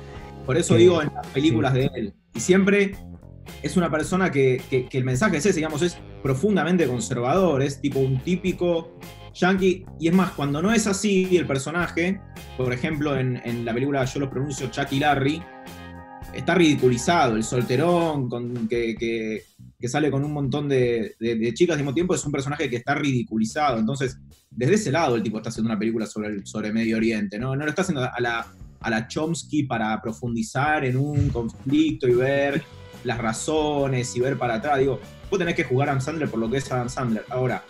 Por 0.45 0.57
eso 0.57 0.75
digo 0.75 1.01
en 1.01 1.11
las 1.13 1.27
películas 1.27 1.73
de 1.73 1.89
él. 1.93 2.13
Y 2.33 2.39
siempre 2.39 2.95
es 3.61 3.77
una 3.77 3.89
persona 3.89 4.31
que, 4.31 4.61
el 4.91 5.03
mensaje 5.03 5.37
es 5.37 5.45
ese, 5.45 5.57
digamos, 5.57 5.81
es 5.81 5.97
profundamente 6.21 6.87
conservador, 6.87 7.61
es 7.61 7.81
tipo 7.81 7.99
un 7.99 8.19
típico 8.19 8.97
yankee. 9.33 9.85
Y 9.99 10.07
es 10.07 10.13
más, 10.13 10.31
cuando 10.31 10.61
no 10.61 10.71
es 10.71 10.87
así 10.87 11.37
el 11.37 11.45
personaje, 11.45 12.19
por 12.57 12.73
ejemplo, 12.73 13.17
en, 13.17 13.65
la 13.65 13.73
película 13.73 14.05
yo 14.05 14.19
lo 14.19 14.29
pronuncio 14.29 14.67
Chucky 14.67 14.99
Larry, 14.99 15.41
está 16.33 16.55
ridiculizado, 16.55 17.35
el 17.35 17.43
solterón 17.43 18.29
con, 18.29 18.67
que, 18.67 18.95
que, 18.95 19.43
sale 19.87 20.09
con 20.11 20.23
un 20.23 20.31
montón 20.31 20.69
de, 20.69 21.15
de, 21.19 21.53
chicas 21.53 21.73
al 21.73 21.79
mismo 21.79 21.93
tiempo, 21.93 22.15
es 22.15 22.25
un 22.25 22.31
personaje 22.31 22.69
que 22.69 22.77
está 22.77 22.95
ridiculizado. 22.95 23.79
Entonces, 23.79 24.17
desde 24.49 24.75
ese 24.75 24.91
lado 24.91 25.15
el 25.15 25.23
tipo 25.23 25.37
está 25.37 25.49
haciendo 25.49 25.69
una 25.69 25.79
película 25.79 26.05
sobre, 26.05 26.45
sobre 26.45 26.71
Medio 26.71 26.97
Oriente, 26.97 27.39
¿no? 27.39 27.55
No 27.55 27.63
lo 27.63 27.69
está 27.69 27.81
haciendo 27.81 28.03
a 28.03 28.19
la, 28.19 28.47
a 28.79 28.89
la 28.89 29.07
Chomsky 29.07 29.63
para 29.63 30.01
profundizar 30.01 30.85
en 30.85 30.97
un 30.97 31.29
conflicto 31.29 32.07
y 32.07 32.13
ver 32.13 32.63
las 33.03 33.17
razones 33.17 34.15
y 34.15 34.19
ver 34.19 34.37
para 34.37 34.55
atrás. 34.55 34.79
Digo, 34.79 34.99
vos 35.29 35.39
tenés 35.39 35.55
que 35.55 35.63
jugar 35.63 35.89
a 35.89 35.91
Adam 35.91 36.01
Sandler 36.01 36.29
por 36.29 36.39
lo 36.39 36.49
que 36.49 36.57
es 36.57 36.71
Adam 36.71 36.89
Sandler. 36.89 37.25
Ahora, 37.29 37.63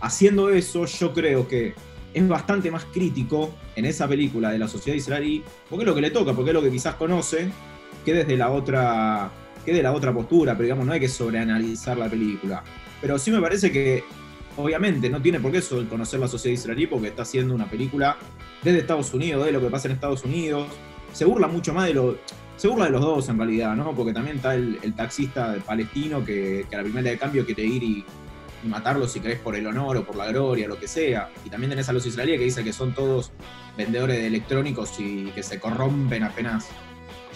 haciendo 0.00 0.50
eso, 0.50 0.86
yo 0.86 1.12
creo 1.12 1.48
que 1.48 1.74
es 2.14 2.28
bastante 2.28 2.70
más 2.70 2.84
crítico 2.86 3.54
en 3.74 3.84
esa 3.84 4.08
película 4.08 4.50
de 4.50 4.58
la 4.58 4.68
sociedad 4.68 4.96
israelí, 4.96 5.42
porque 5.68 5.84
es 5.84 5.88
lo 5.88 5.94
que 5.94 6.00
le 6.00 6.10
toca, 6.10 6.32
porque 6.32 6.50
es 6.50 6.54
lo 6.54 6.62
que 6.62 6.70
quizás 6.70 6.94
conoce, 6.94 7.50
que 8.04 8.14
desde 8.14 8.36
la 8.36 8.50
otra, 8.50 9.30
que 9.66 9.74
de 9.74 9.82
la 9.82 9.92
otra 9.92 10.14
postura, 10.14 10.54
pero 10.54 10.62
digamos, 10.62 10.86
no 10.86 10.92
hay 10.92 11.00
que 11.00 11.08
sobreanalizar 11.08 11.98
la 11.98 12.08
película. 12.08 12.62
Pero 13.00 13.18
sí 13.18 13.30
me 13.30 13.40
parece 13.40 13.70
que 13.70 14.04
obviamente 14.56 15.10
no 15.10 15.20
tiene 15.20 15.40
por 15.40 15.52
qué 15.52 15.60
conocer 15.88 16.20
la 16.20 16.28
sociedad 16.28 16.54
israelí 16.54 16.86
porque 16.86 17.08
está 17.08 17.22
haciendo 17.22 17.54
una 17.54 17.68
película 17.68 18.16
desde 18.62 18.78
Estados 18.78 19.12
Unidos, 19.12 19.44
de 19.44 19.52
lo 19.52 19.60
que 19.60 19.68
pasa 19.68 19.88
en 19.88 19.94
Estados 19.94 20.24
Unidos. 20.24 20.68
Se 21.12 21.24
burla 21.24 21.48
mucho 21.48 21.74
más 21.74 21.86
de 21.86 21.94
lo. 21.94 22.16
Se 22.56 22.68
burla 22.68 22.86
de 22.86 22.92
los 22.92 23.02
dos 23.02 23.28
en 23.28 23.36
realidad, 23.36 23.76
¿no? 23.76 23.94
Porque 23.94 24.14
también 24.14 24.36
está 24.36 24.54
el, 24.54 24.94
taxista 24.94 25.56
palestino 25.66 26.24
que, 26.24 26.64
a 26.72 26.76
la 26.76 26.82
primera 26.82 27.10
de 27.10 27.18
cambio 27.18 27.44
quiere 27.44 27.64
ir 27.64 27.82
y, 27.82 28.04
matarlo 28.64 29.06
si 29.06 29.20
querés 29.20 29.38
por 29.38 29.54
el 29.54 29.64
honor 29.64 29.98
o 29.98 30.04
por 30.04 30.16
la 30.16 30.26
gloria, 30.26 30.66
lo 30.66 30.78
que 30.78 30.88
sea. 30.88 31.28
Y 31.44 31.50
también 31.50 31.70
tenés 31.70 31.88
a 31.88 31.92
los 31.92 32.04
israelíes 32.04 32.38
que 32.38 32.44
dicen 32.46 32.64
que 32.64 32.72
son 32.72 32.94
todos 32.94 33.30
vendedores 33.76 34.16
de 34.16 34.26
electrónicos 34.26 34.98
y 34.98 35.26
que 35.26 35.42
se 35.44 35.60
corrompen 35.60 36.24
apenas 36.24 36.68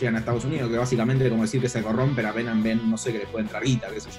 llegan 0.01 0.17
a 0.17 0.19
Estados 0.19 0.45
Unidos, 0.45 0.71
que 0.71 0.77
básicamente 0.77 1.29
como 1.29 1.43
decir 1.43 1.61
que 1.61 1.69
se 1.69 1.83
corrompen 1.83 2.27
apenas 2.27 2.63
ven, 2.63 2.91
no 2.91 2.99
sé, 2.99 3.13
que 3.13 3.19
les 3.19 3.29
puede 3.29 3.45
entrar 3.45 3.63
guita, 3.63 3.89
qué 3.89 4.01
sé 4.01 4.11
yo. 4.11 4.19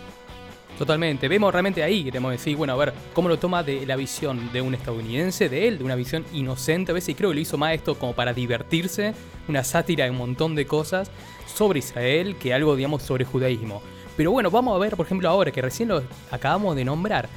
Totalmente. 0.77 1.27
Vemos 1.27 1.51
realmente 1.51 1.83
ahí, 1.83 2.03
queremos 2.03 2.31
decir, 2.31 2.57
bueno, 2.57 2.73
a 2.73 2.75
ver, 2.75 2.93
cómo 3.13 3.29
lo 3.29 3.37
toma 3.37 3.61
de 3.61 3.85
la 3.85 3.95
visión 3.95 4.51
de 4.51 4.61
un 4.61 4.73
estadounidense, 4.73 5.47
de 5.47 5.67
él, 5.67 5.77
de 5.77 5.83
una 5.83 5.95
visión 5.95 6.25
inocente 6.33 6.91
a 6.91 6.95
veces, 6.95 7.09
y 7.09 7.15
creo 7.15 7.29
que 7.29 7.35
lo 7.35 7.41
hizo 7.41 7.57
más 7.57 7.75
esto 7.75 7.95
como 7.95 8.13
para 8.13 8.33
divertirse, 8.33 9.13
una 9.47 9.63
sátira 9.63 10.05
de 10.05 10.11
un 10.11 10.17
montón 10.17 10.55
de 10.55 10.65
cosas 10.65 11.11
sobre 11.53 11.79
Israel, 11.79 12.35
que 12.37 12.53
algo, 12.53 12.75
digamos, 12.75 13.03
sobre 13.03 13.25
judaísmo. 13.25 13.81
Pero 14.17 14.31
bueno, 14.31 14.49
vamos 14.49 14.75
a 14.75 14.79
ver, 14.79 14.95
por 14.95 15.05
ejemplo, 15.05 15.29
ahora 15.29 15.51
que 15.51 15.61
recién 15.61 15.89
lo 15.89 16.03
acabamos 16.31 16.75
de 16.75 16.83
nombrar, 16.85 17.29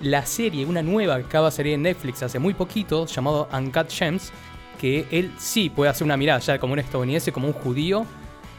la 0.00 0.24
serie, 0.24 0.64
una 0.64 0.82
nueva 0.82 1.18
que 1.18 1.26
acaba 1.26 1.50
de 1.50 1.56
salir 1.56 1.74
en 1.74 1.82
Netflix 1.82 2.22
hace 2.22 2.38
muy 2.38 2.54
poquito, 2.54 3.06
llamado 3.06 3.48
Uncut 3.52 3.90
Gems, 3.90 4.32
que 4.78 5.06
él 5.10 5.32
sí 5.38 5.68
puede 5.68 5.90
hacer 5.90 6.04
una 6.04 6.16
mirada 6.16 6.40
ya 6.40 6.58
como 6.58 6.72
un 6.72 6.78
estadounidense, 6.78 7.32
como 7.32 7.48
un 7.48 7.52
judío, 7.52 8.06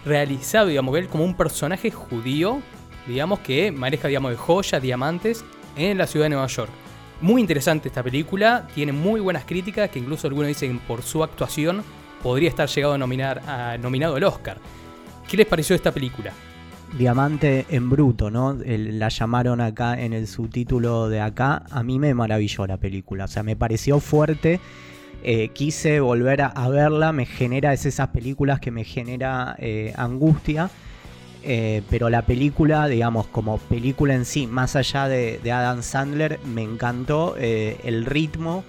realizado, 0.05 0.67
digamos, 0.67 0.97
él 0.97 1.07
como 1.07 1.23
un 1.23 1.35
personaje 1.35 1.89
judío 1.89 2.61
digamos, 3.09 3.39
que 3.39 3.71
maneja, 3.71 4.07
digamos, 4.07 4.31
de 4.31 4.37
joyas, 4.37 4.81
diamantes 4.81 5.43
en 5.75 5.97
la 5.97 6.07
ciudad 6.07 6.25
de 6.25 6.29
Nueva 6.29 6.47
York. 6.47 6.69
Muy 7.21 7.41
interesante 7.41 7.89
esta 7.89 8.03
película, 8.03 8.67
tiene 8.73 8.93
muy 8.93 9.19
buenas 9.19 9.43
críticas, 9.43 9.89
que 9.89 9.99
incluso 9.99 10.27
algunos 10.27 10.47
dicen 10.47 10.79
por 10.79 11.01
su 11.01 11.23
actuación 11.23 11.83
podría 12.23 12.49
estar 12.49 12.69
llegado 12.69 12.93
a 12.93 12.97
nominar 12.97 13.41
a, 13.47 13.77
nominado 13.77 14.15
al 14.15 14.23
Oscar. 14.23 14.57
¿Qué 15.27 15.35
les 15.35 15.45
pareció 15.45 15.75
esta 15.75 15.91
película? 15.91 16.31
Diamante 16.97 17.65
en 17.69 17.89
bruto, 17.89 18.31
¿no? 18.31 18.57
la 18.65 19.09
llamaron 19.09 19.61
acá 19.61 19.99
en 19.99 20.13
el 20.13 20.27
subtítulo 20.27 21.07
de 21.07 21.21
acá. 21.21 21.63
A 21.69 21.83
mí 21.83 21.99
me 21.99 22.13
maravilló 22.15 22.65
la 22.65 22.77
película. 22.77 23.25
O 23.25 23.27
sea, 23.27 23.43
me 23.43 23.55
pareció 23.55 23.99
fuerte 23.99 24.59
eh, 25.23 25.49
quise 25.49 25.99
volver 25.99 26.41
a, 26.41 26.69
verla, 26.69 27.11
me 27.11 27.25
genera, 27.25 27.73
es 27.73 27.85
esas 27.85 28.09
películas 28.09 28.59
que 28.59 28.71
me 28.71 28.83
genera 28.83 29.55
eh, 29.59 29.93
angustia. 29.97 30.69
Eh, 31.41 31.83
pero 31.89 32.09
la 32.09 32.23
película, 32.23 32.87
digamos, 32.87 33.27
como 33.27 33.57
película 33.57 34.13
en 34.13 34.25
sí, 34.25 34.45
más 34.45 34.75
allá 34.75 35.07
de, 35.07 35.39
Adam 35.51 35.83
Sandler, 35.83 36.39
me 36.45 36.63
encantó 36.63 37.35
el 37.37 38.05
ritmo 38.05 38.63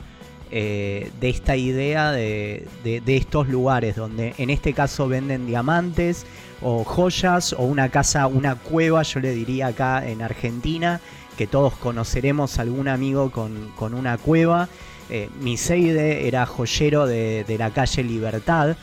de 0.51 1.11
esta 1.23 1.57
idea 1.57 2.13
de, 2.13 2.67
estos 3.07 3.49
lugares 3.49 3.97
donde 3.97 4.35
en 4.39 4.51
este 4.51 4.73
caso 4.73 5.07
venden 5.09 5.47
diamantes 5.47 6.27
o 6.63 6.85
joyas 6.85 7.53
o 7.53 7.63
una 7.63 7.89
casa, 7.89 8.27
una 8.27 8.55
cueva, 8.57 9.03
yo 9.03 9.21
le 9.21 9.33
diría 9.33 9.69
acá 9.69 10.07
en 10.07 10.23
Argentina, 10.23 11.01
que 11.41 11.47
todos 11.47 11.75
conoceremos 11.75 12.59
algún 12.59 12.87
amigo 12.87 13.31
con, 13.31 13.95
una 13.95 14.19
cueva. 14.19 14.69
Eh, 15.11 15.29
Miseide 15.41 16.29
era 16.29 16.47
joyero 16.47 17.07
de, 17.07 17.45
la 17.59 17.71
calle 17.71 18.05
Libertad. 18.05 18.77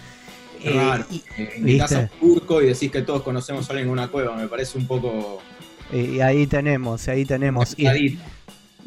Eh, 0.64 1.04
y, 1.12 1.24
en 1.38 1.78
casa 1.78 2.10
turco 2.20 2.62
y 2.62 2.68
decís 2.68 2.92
que 2.92 3.04
todos 3.04 3.22
conocemos 3.22 3.70
a 3.70 3.74
alguien 3.74 3.88
en 3.88 3.94
una 3.94 4.08
cueva, 4.08 4.36
me 4.36 4.48
parece 4.48 4.78
un 4.78 4.88
poco. 4.88 5.42
Y 5.94 6.20
ahí 6.20 6.48
tenemos, 6.48 7.08
ahí 7.08 7.26
tenemos. 7.26 7.76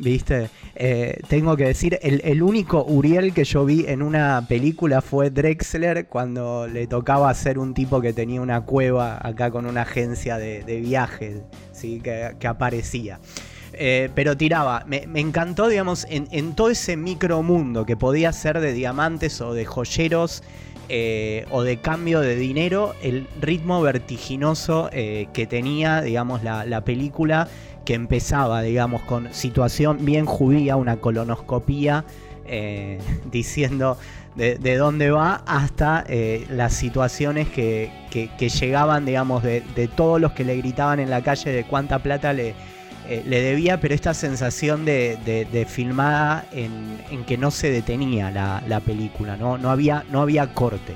¿Viste? 0.00 0.48
Eh, 0.76 1.20
tengo 1.29 1.59
que 1.59 1.66
decir, 1.66 1.98
el, 2.00 2.42
único 2.42 2.83
Uriel 2.85 3.35
que 3.35 3.44
yo 3.44 3.66
vi 3.66 3.85
en 3.87 4.00
una 4.00 4.46
película 4.48 5.03
fue 5.03 5.29
Drexler 5.29 6.07
cuando 6.07 6.66
le 6.66 6.87
tocaba 6.87 7.33
ser 7.35 7.59
un 7.59 7.74
tipo 7.74 8.00
que 8.00 8.14
tenía 8.14 8.40
una 8.40 8.62
cueva 8.62 9.18
acá 9.22 9.50
con 9.50 9.66
una 9.66 9.83
agencia 9.83 10.38
de, 10.38 10.81
viajes, 10.81 11.42
¿sí? 11.72 12.00
que, 12.00 12.35
aparecía. 12.46 13.20
Eh, 13.82 14.10
pero 14.14 14.36
tiraba, 14.36 14.84
me, 14.86 15.06
encantó, 15.14 15.68
digamos, 15.68 16.06
en, 16.10 16.52
todo 16.52 16.68
ese 16.68 16.98
micromundo 16.98 17.86
que 17.86 17.96
podía 17.96 18.30
ser 18.32 18.60
de 18.60 18.74
diamantes 18.74 19.40
o 19.40 19.54
de 19.54 19.64
joyeros 19.64 20.42
eh, 20.90 21.46
o 21.50 21.62
de 21.62 21.78
cambio 21.78 22.20
de 22.20 22.36
dinero, 22.36 22.94
el 23.00 23.26
ritmo 23.40 23.80
vertiginoso 23.80 24.90
que 24.92 25.46
tenía, 25.48 26.02
digamos, 26.02 26.42
la, 26.42 26.66
la 26.66 26.84
película 26.84 27.48
que 27.86 27.94
empezaba, 27.94 28.60
digamos, 28.60 29.00
con 29.02 29.32
situación 29.32 30.04
bien 30.04 30.26
judía, 30.26 30.76
una 30.76 30.98
colonoscopía, 30.98 32.04
eh, 32.52 32.98
diciendo 33.30 33.96
de, 34.34 34.76
dónde 34.76 35.10
va, 35.10 35.42
hasta 35.46 36.04
eh, 36.08 36.46
las 36.50 36.72
situaciones 36.72 37.48
que, 37.48 37.90
llegaban, 38.38 39.04
digamos, 39.04 39.42
de, 39.42 39.90
todos 39.94 40.20
los 40.20 40.32
que 40.32 40.44
le 40.44 40.56
gritaban 40.56 40.98
en 40.98 41.10
la 41.10 41.22
calle 41.22 41.52
de 41.52 41.64
cuánta 41.64 41.98
plata 41.98 42.32
le, 42.32 42.54
eh, 43.10 43.24
le 43.26 43.42
debía, 43.42 43.80
pero 43.80 43.92
esta 43.92 44.14
sensación 44.14 44.84
de, 44.84 45.66
filmada 45.68 46.46
en, 46.52 47.24
que 47.26 47.36
no 47.36 47.50
se 47.50 47.68
detenía 47.70 48.30
la, 48.30 48.62
la 48.68 48.78
película, 48.78 49.36
¿no? 49.36 49.58
No, 49.58 49.70
había, 49.70 50.04
no 50.12 50.22
había 50.22 50.54
corte. 50.54 50.94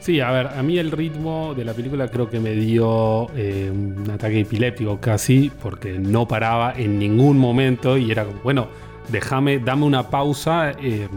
Sí, 0.00 0.20
a 0.20 0.32
ver, 0.32 0.48
a 0.48 0.62
mí 0.64 0.76
el 0.78 0.90
ritmo 0.90 1.54
de 1.54 1.64
la 1.64 1.72
película 1.72 2.08
creo 2.08 2.28
que 2.28 2.40
me 2.40 2.50
dio 2.50 3.28
eh, 3.36 3.70
un 3.72 4.10
ataque 4.10 4.40
epiléptico 4.40 5.00
casi, 5.00 5.52
porque 5.62 5.98
no 6.00 6.26
paraba 6.26 6.74
en 6.76 6.98
ningún 6.98 7.38
momento 7.38 7.96
y 7.96 8.10
era 8.10 8.24
como, 8.24 8.40
bueno, 8.42 8.66
déjame, 9.08 9.60
dame 9.60 9.84
una 9.84 10.10
pausa. 10.10 10.72
Eh, 10.82 11.08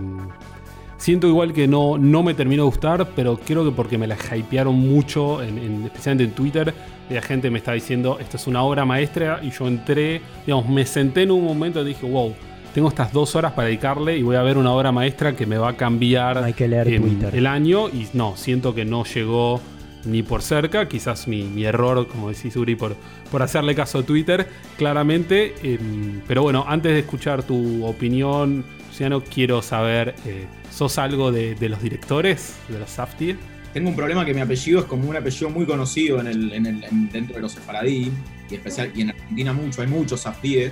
siento 1.00 1.26
igual 1.26 1.52
que 1.52 1.68
no, 1.68 1.98
no 1.98 2.22
me 2.22 2.36
terminó 2.36 2.64
de 2.64 2.70
gustar, 2.70 3.10
pero 3.16 3.40
creo 3.40 3.66
que 3.66 3.72
porque 3.72 3.98
me 3.98 4.06
la 4.06 4.16
hypearon 4.16 4.76
mucho, 4.76 5.42
especialmente 5.42 6.26
en 6.26 6.32
Twitter, 6.32 6.74
la 7.10 7.22
gente 7.24 7.50
me 7.50 7.58
está 7.58 7.72
diciendo, 7.72 8.20
esto 8.20 8.38
es 8.38 8.46
una 8.46 8.62
obra 8.62 8.86
maestra, 8.86 9.40
y 9.42 9.50
yo 9.50 9.68
entré, 9.68 10.22
digamos, 10.46 10.70
me 10.70 10.86
senté 10.86 11.24
en 11.24 11.32
un 11.32 11.44
momento 11.44 11.82
y 11.82 11.86
dije, 11.86 12.06
wow 12.06 12.36
tengo 12.74 12.90
estas 12.90 13.12
dos 13.12 13.36
horas 13.36 13.54
para 13.54 13.68
dedicarle 13.68 14.18
y 14.18 14.24
voy 14.24 14.36
a 14.36 14.44
ver 14.44 14.58
una 14.58 14.72
obra 14.72 14.92
maestra 14.92 15.36
que 15.36 15.46
me 15.46 15.58
va 15.58 15.70
a 15.70 15.76
cambiar 15.76 16.54
el 16.58 17.48
año. 17.48 17.90
Y 17.90 18.08
no, 18.14 18.38
siento 18.38 18.76
que 18.76 18.86
no 18.86 19.04
llegó 19.06 19.60
ni 20.06 20.24
por 20.24 20.42
cerca. 20.42 20.88
Quizás 20.88 21.28
mi, 21.28 21.64
error, 21.66 22.08
como 22.08 22.30
decís 22.30 22.56
Uri, 22.56 22.76
por, 22.76 22.96
por 23.32 23.42
hacerle 23.42 23.76
caso 23.76 24.00
a 24.00 24.04
Twitter, 24.04 24.48
claramente. 24.78 25.56
Em, 25.64 26.22
pero 26.28 26.44
bueno, 26.44 26.66
antes 26.68 26.92
de 26.94 27.00
escuchar 27.00 27.44
tu 27.44 27.86
opinión, 27.86 28.64
Luciano, 28.88 29.24
quiero 29.24 29.62
saber, 29.62 30.16
eh, 30.26 30.46
¿sos 30.80 30.98
algo 30.98 31.30
de, 31.34 31.58
los 31.68 31.82
directores 31.82 32.56
de 32.70 32.80
los 32.80 32.90
Saftir? 32.90 33.38
Tengo 33.74 33.90
un 33.90 33.98
problema 33.98 34.24
que 34.24 34.34
mi 34.34 34.40
apellido 34.40 34.80
es 34.80 34.86
como 34.86 35.10
un 35.10 35.18
apellido 35.18 35.50
muy 35.50 35.66
conocido 35.66 36.22
en 36.22 36.28
el, 36.28 37.10
dentro 37.12 37.36
de 37.36 37.42
los 37.42 37.52
sefaradí 37.52 38.14
y, 38.50 39.02
en 39.02 39.10
Argentina 39.10 39.52
mucho, 39.52 39.82
hay 39.82 39.88
muchos 39.90 40.22
Saftíes 40.22 40.72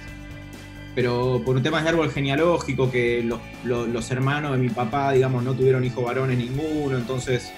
pero 0.96 1.44
por 1.46 1.58
un 1.58 1.62
tema 1.62 1.82
de 1.82 1.90
árbol 1.90 2.10
genealógico, 2.10 2.90
que 2.90 3.22
los, 3.22 4.12
hermanos 4.12 4.54
de 4.54 4.58
mi 4.58 4.70
papá, 4.70 5.12
digamos, 5.12 5.44
no 5.44 5.54
tuvieron 5.54 5.84
hijos 5.84 6.04
varones 6.04 6.40
ninguno, 6.40 6.98
entonces, 6.98 7.52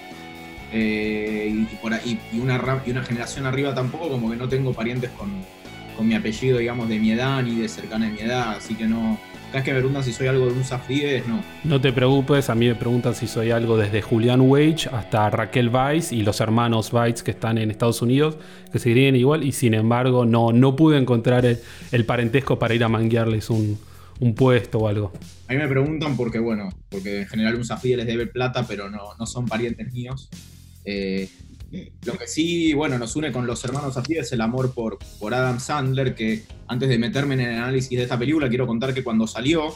eh, 0.73 1.47
y, 1.49 1.77
una, 1.81 2.01
y 2.03 2.91
una 2.91 3.03
generación 3.03 3.45
arriba 3.45 3.73
tampoco, 3.73 4.09
como 4.09 4.29
que 4.29 4.35
no 4.35 4.49
tengo 4.49 4.73
parientes 4.73 5.11
con, 5.11 5.29
mi 6.05 6.15
apellido, 6.15 6.57
digamos, 6.57 6.89
de 6.89 6.99
mi 6.99 7.11
edad 7.11 7.43
ni 7.43 7.55
de 7.55 7.69
cercana 7.69 8.07
de 8.07 8.11
mi 8.11 8.19
edad, 8.19 8.57
así 8.57 8.75
que 8.75 8.87
no, 8.87 9.19
vez 9.53 9.63
que 9.63 9.73
me 9.73 9.79
preguntan 9.79 10.03
si 10.03 10.13
soy 10.13 10.27
algo 10.27 10.45
de 10.45 10.53
un 10.53 10.63
Safdíes, 10.63 11.27
no. 11.27 11.43
No 11.63 11.81
te 11.81 11.91
preocupes, 11.91 12.49
a 12.49 12.55
mí 12.55 12.67
me 12.67 12.75
preguntan 12.75 13.15
si 13.15 13.27
soy 13.27 13.51
algo 13.51 13.77
desde 13.77 14.01
Julian 14.01 14.41
Wage 14.41 14.89
hasta 14.91 15.29
Raquel 15.29 15.69
Weiss 15.69 16.11
y 16.11 16.21
los 16.21 16.39
hermanos 16.39 16.93
Weiss 16.93 17.23
que 17.23 17.31
están 17.31 17.57
en 17.57 17.71
Estados 17.71 18.01
Unidos, 18.01 18.37
que 18.71 18.79
seguirían 18.79 19.15
igual, 19.15 19.43
y 19.43 19.51
sin 19.51 19.73
embargo 19.73 20.25
no, 20.25 20.51
no 20.51 20.75
pude 20.75 20.97
encontrar 20.97 21.45
el, 21.45 22.05
parentesco 22.05 22.59
para 22.59 22.75
ir 22.75 22.83
a 22.83 22.89
manguearles 22.89 23.49
un, 23.49 23.79
puesto 24.35 24.79
o 24.79 24.87
algo. 24.87 25.13
A 25.47 25.53
mí 25.53 25.59
me 25.59 25.67
preguntan 25.67 26.15
porque, 26.15 26.39
bueno, 26.39 26.69
porque 26.89 27.21
en 27.21 27.27
general 27.27 27.55
un 27.55 27.65
Safdie 27.65 27.97
les 27.97 28.05
debe 28.05 28.27
plata, 28.27 28.65
pero 28.67 28.89
no, 28.89 29.15
no 29.17 29.25
son 29.25 29.47
parientes 29.47 29.91
míos. 29.93 30.29
Eh, 30.85 31.29
lo 32.05 32.17
que 32.17 32.27
sí, 32.27 32.73
bueno, 32.73 32.97
nos 32.97 33.15
une 33.15 33.31
con 33.31 33.45
los 33.45 33.63
hermanos 33.63 33.95
así 33.95 34.13
es 34.17 34.31
el 34.31 34.41
amor 34.41 34.73
por, 34.73 34.97
por 35.19 35.33
Adam 35.33 35.59
Sandler, 35.59 36.15
que 36.15 36.43
antes 36.67 36.89
de 36.89 36.97
meterme 36.97 37.35
en 37.35 37.41
el 37.41 37.55
análisis 37.55 37.97
de 37.97 38.03
esta 38.03 38.17
película, 38.17 38.49
quiero 38.49 38.65
contar 38.65 38.93
que 38.93 39.03
cuando 39.03 39.27
salió, 39.27 39.73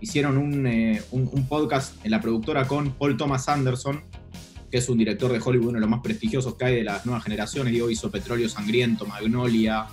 hicieron 0.00 0.66
eh, 0.66 1.02
un, 1.12 1.46
podcast 1.48 1.94
en 2.04 2.10
la 2.10 2.20
productora 2.20 2.66
con 2.66 2.92
Paul 2.92 3.16
Thomas 3.16 3.48
Anderson, 3.48 4.02
que 4.70 4.78
es 4.78 4.88
un 4.88 4.98
director 4.98 5.32
de 5.32 5.40
Hollywood, 5.42 5.68
uno 5.68 5.74
de 5.74 5.80
los 5.80 5.88
más 5.88 6.00
prestigiosos 6.00 6.56
que 6.56 6.66
hay 6.66 6.76
de 6.76 6.84
las 6.84 7.06
nuevas 7.06 7.24
generaciones. 7.24 7.72
Digo, 7.72 7.88
hizo 7.88 8.10
Petróleo 8.10 8.48
Sangriento, 8.48 9.06
Magnolia, 9.06 9.86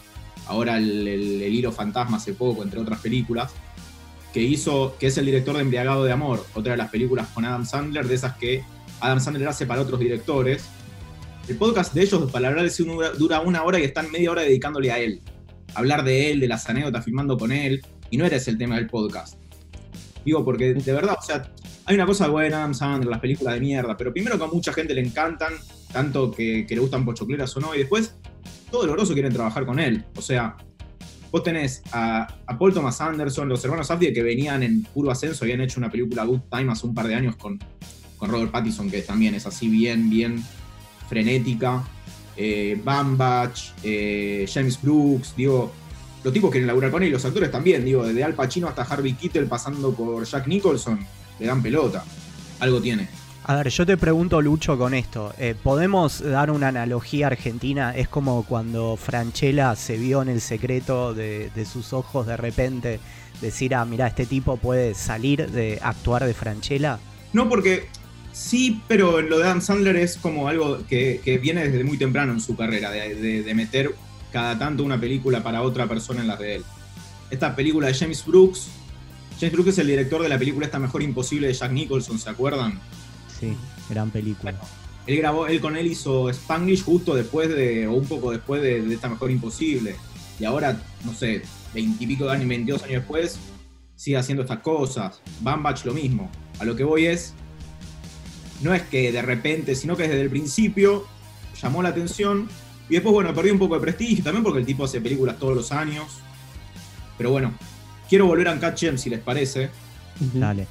ahora 0.48 0.78
el, 0.78 1.08
el, 1.08 1.42
Hilo 1.44 1.72
Fantasma 1.72 2.18
hace 2.18 2.34
poco, 2.34 2.64
entre 2.64 2.80
otras 2.80 3.00
películas. 3.00 3.54
Que 4.34 4.42
hizo, 4.42 4.96
que 5.00 5.08
es 5.08 5.18
el 5.18 5.26
director 5.26 5.56
de 5.56 5.62
Embriagado 5.62 6.04
de 6.04 6.12
Amor, 6.12 6.46
otra 6.56 6.72
de 6.72 6.78
las 6.78 6.90
películas 6.90 7.28
con 7.34 7.46
Adam 7.46 7.66
Sandler, 7.66 8.08
de 8.08 8.16
esas 8.16 8.36
que 8.38 8.64
Adam 9.00 9.20
Sandler 9.20 9.48
hace 9.48 9.66
para 9.66 9.82
otros 9.82 10.00
directores 10.00 10.66
el 11.48 11.58
podcast 11.58 11.94
de 11.94 12.04
ellos, 12.04 12.32
para 12.32 12.50
hablar 12.50 12.70
de 12.70 12.84
uno 12.84 13.12
dura 13.18 13.42
una 13.42 13.64
hora 13.64 13.80
y 13.80 13.84
están 13.84 14.12
media 14.12 14.32
hora 14.32 14.44
dedicándole 14.44 14.92
a 14.92 15.00
él. 15.00 15.22
Hablar 15.74 16.04
de 16.04 16.32
él, 16.32 16.40
de 16.40 16.48
las 16.48 16.70
anécdotas, 16.70 17.04
filmando 17.04 17.38
con 17.38 17.52
él. 17.52 17.82
Y 18.10 18.18
no 18.18 18.26
eres 18.26 18.48
el 18.48 18.58
tema 18.58 18.76
del 18.76 18.88
podcast. 18.88 19.40
Digo, 20.26 20.44
porque 20.46 20.74
de 20.74 20.94
verdad, 20.94 21.18
o 21.20 21.24
sea, 21.24 21.52
hay 21.86 21.96
una 21.96 22.06
cosa 22.06 22.28
buena, 22.28 22.58
Adam 22.58 22.74
Sandler, 22.74 23.10
las 23.10 23.20
películas 23.20 23.56
de 23.56 23.60
mierda, 23.60 23.98
pero 23.98 24.14
primero 24.14 24.38
que 24.38 24.44
a 24.44 24.48
mucha 24.48 24.72
gente 24.72 24.94
le 24.94 25.02
encantan, 25.02 25.54
tanto 25.92 26.32
que, 26.32 26.66
le 26.70 26.80
gustan 26.80 27.06
pochocleras 27.06 27.56
o 27.58 27.60
no, 27.60 27.74
y 27.74 27.80
después 27.80 28.16
todo 28.70 28.86
el 28.86 28.92
grosso 28.92 29.14
quieren 29.14 29.34
trabajar 29.34 29.66
con 29.66 29.80
él. 29.80 30.06
O 30.16 30.22
sea, 30.22 30.58
vos 31.32 31.42
tenés 31.42 31.82
a, 31.92 32.28
Paul 32.60 32.74
Thomas 32.74 33.02
Anderson, 33.02 33.50
los 33.50 33.64
hermanos 33.66 33.88
Safdie 33.88 34.14
que 34.14 34.22
venían 34.22 34.62
en 34.62 34.84
puro 34.84 35.10
ascenso, 35.10 35.44
habían 35.44 35.62
hecho 35.62 35.80
una 35.80 35.90
película 35.90 36.24
Good 36.24 36.42
Time 36.52 36.72
hace 36.72 36.86
un 36.86 36.94
par 36.94 37.08
de 37.08 37.16
años 37.16 37.36
con, 37.36 37.58
con 38.18 38.30
Robert 38.30 38.52
Pattinson, 38.52 38.92
que 38.92 39.02
también 39.02 39.34
es 39.34 39.48
así 39.48 39.68
bien, 39.68 40.10
bien 40.10 40.44
frenética, 41.12 41.84
eh, 42.38 42.80
Bambach, 42.82 43.74
eh, 43.84 44.50
James 44.52 44.82
Brooks, 44.82 45.36
digo, 45.36 45.70
los 46.24 46.34
tipos 46.34 46.50
quieren 46.50 46.68
laburar 46.68 46.90
con 46.90 47.04
él, 47.04 47.12
los 47.12 47.26
actores 47.26 47.52
también, 47.52 47.84
digo, 47.84 48.06
desde 48.06 48.24
Al 48.24 48.34
Pacino 48.34 48.70
hasta 48.70 48.84
Harvey 48.84 49.14
Keitel 49.16 49.46
pasando 49.48 49.94
por 49.94 50.24
Jack 50.24 50.48
Nicholson, 50.48 51.06
le 51.38 51.46
dan 51.46 51.62
pelota, 51.62 52.06
algo 52.62 52.82
tiene. 52.82 53.10
A 53.44 53.56
ver, 53.56 53.68
yo 53.68 53.86
te 53.86 53.98
pregunto, 53.98 54.42
Lucho, 54.42 54.78
con 54.78 54.94
esto. 54.94 55.34
Eh, 55.38 55.54
¿Podemos 55.62 56.22
dar 56.22 56.50
una 56.50 56.70
analogía 56.70 57.28
argentina? 57.28 57.94
Es 57.94 58.08
como 58.08 58.44
cuando 58.44 58.96
Franchella 58.96 59.76
se 59.76 59.98
vio 59.98 60.22
en 60.22 60.30
el 60.30 60.40
secreto 60.40 61.14
de, 61.14 61.50
de 61.54 61.66
sus 61.66 61.92
ojos 61.92 62.26
de 62.26 62.38
repente 62.38 63.02
decir, 63.42 63.76
ah, 63.76 63.84
mira, 63.84 64.08
este 64.08 64.26
tipo 64.26 64.56
puede 64.56 64.94
salir 64.94 65.52
de 65.52 65.78
actuar 65.82 66.24
de 66.24 66.34
Franchella. 66.34 67.00
No, 67.34 67.50
porque 67.50 67.90
Sí, 68.34 68.82
pero 68.88 69.22
lo 69.22 69.40
de 69.40 69.46
Adam 69.46 69.62
Sandler 69.62 69.96
es 69.98 70.18
como 70.18 70.48
algo 70.48 70.86
que, 70.88 71.40
viene 71.42 71.68
desde 71.68 71.84
muy 71.84 71.98
temprano 71.98 72.32
en 72.32 72.40
su 72.40 72.56
carrera, 72.56 72.92
de, 72.92 73.52
meter 73.54 73.94
cada 74.32 74.58
tanto 74.58 74.84
una 74.84 75.00
película 75.00 75.44
para 75.44 75.62
otra 75.62 75.88
persona 75.88 76.22
en 76.22 76.28
las 76.28 76.40
de 76.40 76.56
él. 76.56 76.64
Esta 77.30 77.56
película 77.56 77.88
de 77.88 77.94
James 77.94 78.26
Brooks, 78.26 78.70
James 79.40 79.54
Brooks 79.54 79.70
es 79.70 79.78
el 79.80 79.88
director 79.88 80.22
de 80.22 80.30
la 80.30 80.38
película 80.38 80.66
Esta 80.66 80.80
Mejor 80.80 81.02
Imposible 81.02 81.48
de 81.48 81.54
Jack 81.54 81.72
Nicholson, 81.72 82.20
¿se 82.20 82.30
acuerdan? 82.30 82.80
Sí, 83.40 83.54
gran 83.90 84.10
película. 84.10 84.54
él 85.08 85.18
grabó, 85.18 85.48
él 85.48 85.60
con 85.60 85.76
él 85.76 85.88
hizo 85.88 86.30
Spanglish 86.30 86.84
justo 86.84 87.16
después 87.16 87.50
de, 87.50 87.88
o 87.88 87.94
un 87.94 88.06
poco 88.06 88.32
después 88.32 88.62
de, 88.62 88.94
Esta 88.94 89.10
Mejor 89.10 89.32
Imposible. 89.32 89.96
Y 90.40 90.46
ahora, 90.46 90.82
no 91.06 91.14
sé, 91.14 91.42
veintipico 91.74 92.26
de 92.26 92.32
años, 92.32 92.48
veintidós 92.48 92.84
años 92.84 93.02
después, 93.02 93.38
sigue 93.96 94.18
haciendo 94.18 94.44
estas 94.44 94.60
cosas. 94.60 95.22
Bambach 95.42 95.86
lo 95.86 95.94
mismo 95.94 96.32
A 96.60 96.66
lo 96.66 96.76
que 96.76 96.84
voy 96.84 97.06
es, 97.06 97.36
no 98.62 98.74
es 98.74 98.84
que 98.84 99.12
de 99.12 99.22
repente, 99.22 99.76
sino 99.76 99.96
que 99.96 100.04
desde 100.04 100.22
el 100.22 100.30
principio 100.30 101.06
llamó 101.62 101.82
la 101.82 101.90
atención 101.90 102.50
y 102.90 102.96
después, 102.96 103.14
bueno, 103.14 103.34
perdió 103.34 103.54
un 103.54 103.60
poco 103.60 103.76
de 103.76 103.82
prestigio 103.82 104.24
también 104.24 104.44
porque 104.44 104.60
el 104.60 104.66
tipo 104.66 104.84
hace 104.84 105.00
películas 105.00 105.40
todos 105.40 105.56
los 105.56 105.72
años. 105.72 106.20
Pero 107.18 107.32
bueno, 107.32 107.54
quiero 108.10 108.26
volver 108.26 108.50
a 108.50 108.54
Uncut 108.54 108.78
Gems 108.78 109.02
si 109.02 109.10
les 109.10 109.20
parece. 109.20 109.70
Dale. 110.34 110.68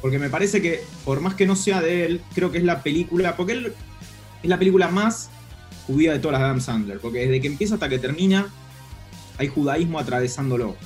Porque 0.00 0.18
me 0.18 0.30
parece 0.30 0.62
que, 0.62 0.84
por 1.04 1.20
más 1.20 1.34
que 1.34 1.44
no 1.44 1.56
sea 1.56 1.80
de 1.80 2.06
él, 2.06 2.20
creo 2.34 2.52
que 2.52 2.58
es 2.58 2.64
la 2.64 2.84
película. 2.84 3.36
Porque 3.36 3.54
él 3.54 3.72
es 4.42 4.48
la 4.48 4.58
película 4.58 4.88
más 4.88 5.30
judía 5.88 6.12
de 6.12 6.20
todas 6.20 6.34
las 6.34 6.42
de 6.42 6.44
Adam 6.46 6.60
Sandler. 6.60 7.00
Porque 7.00 7.20
desde 7.20 7.40
que 7.40 7.48
empieza 7.48 7.74
hasta 7.74 7.88
que 7.88 7.98
termina, 7.98 8.46
hay 9.38 9.48
judaísmo 9.48 9.98
atravesándolo. 9.98 10.76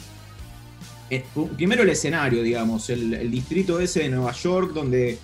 Eh, 1.11 1.25
primero 1.57 1.83
el 1.83 1.91
escenario, 1.91 2.43
digamos, 2.43 2.89
el, 2.89 3.13
el 3.13 3.31
distrito 3.31 3.81
ese 3.81 4.01
de 4.01 4.09
Nueva 4.09 4.33
York, 4.33 4.73
donde 4.73 5.19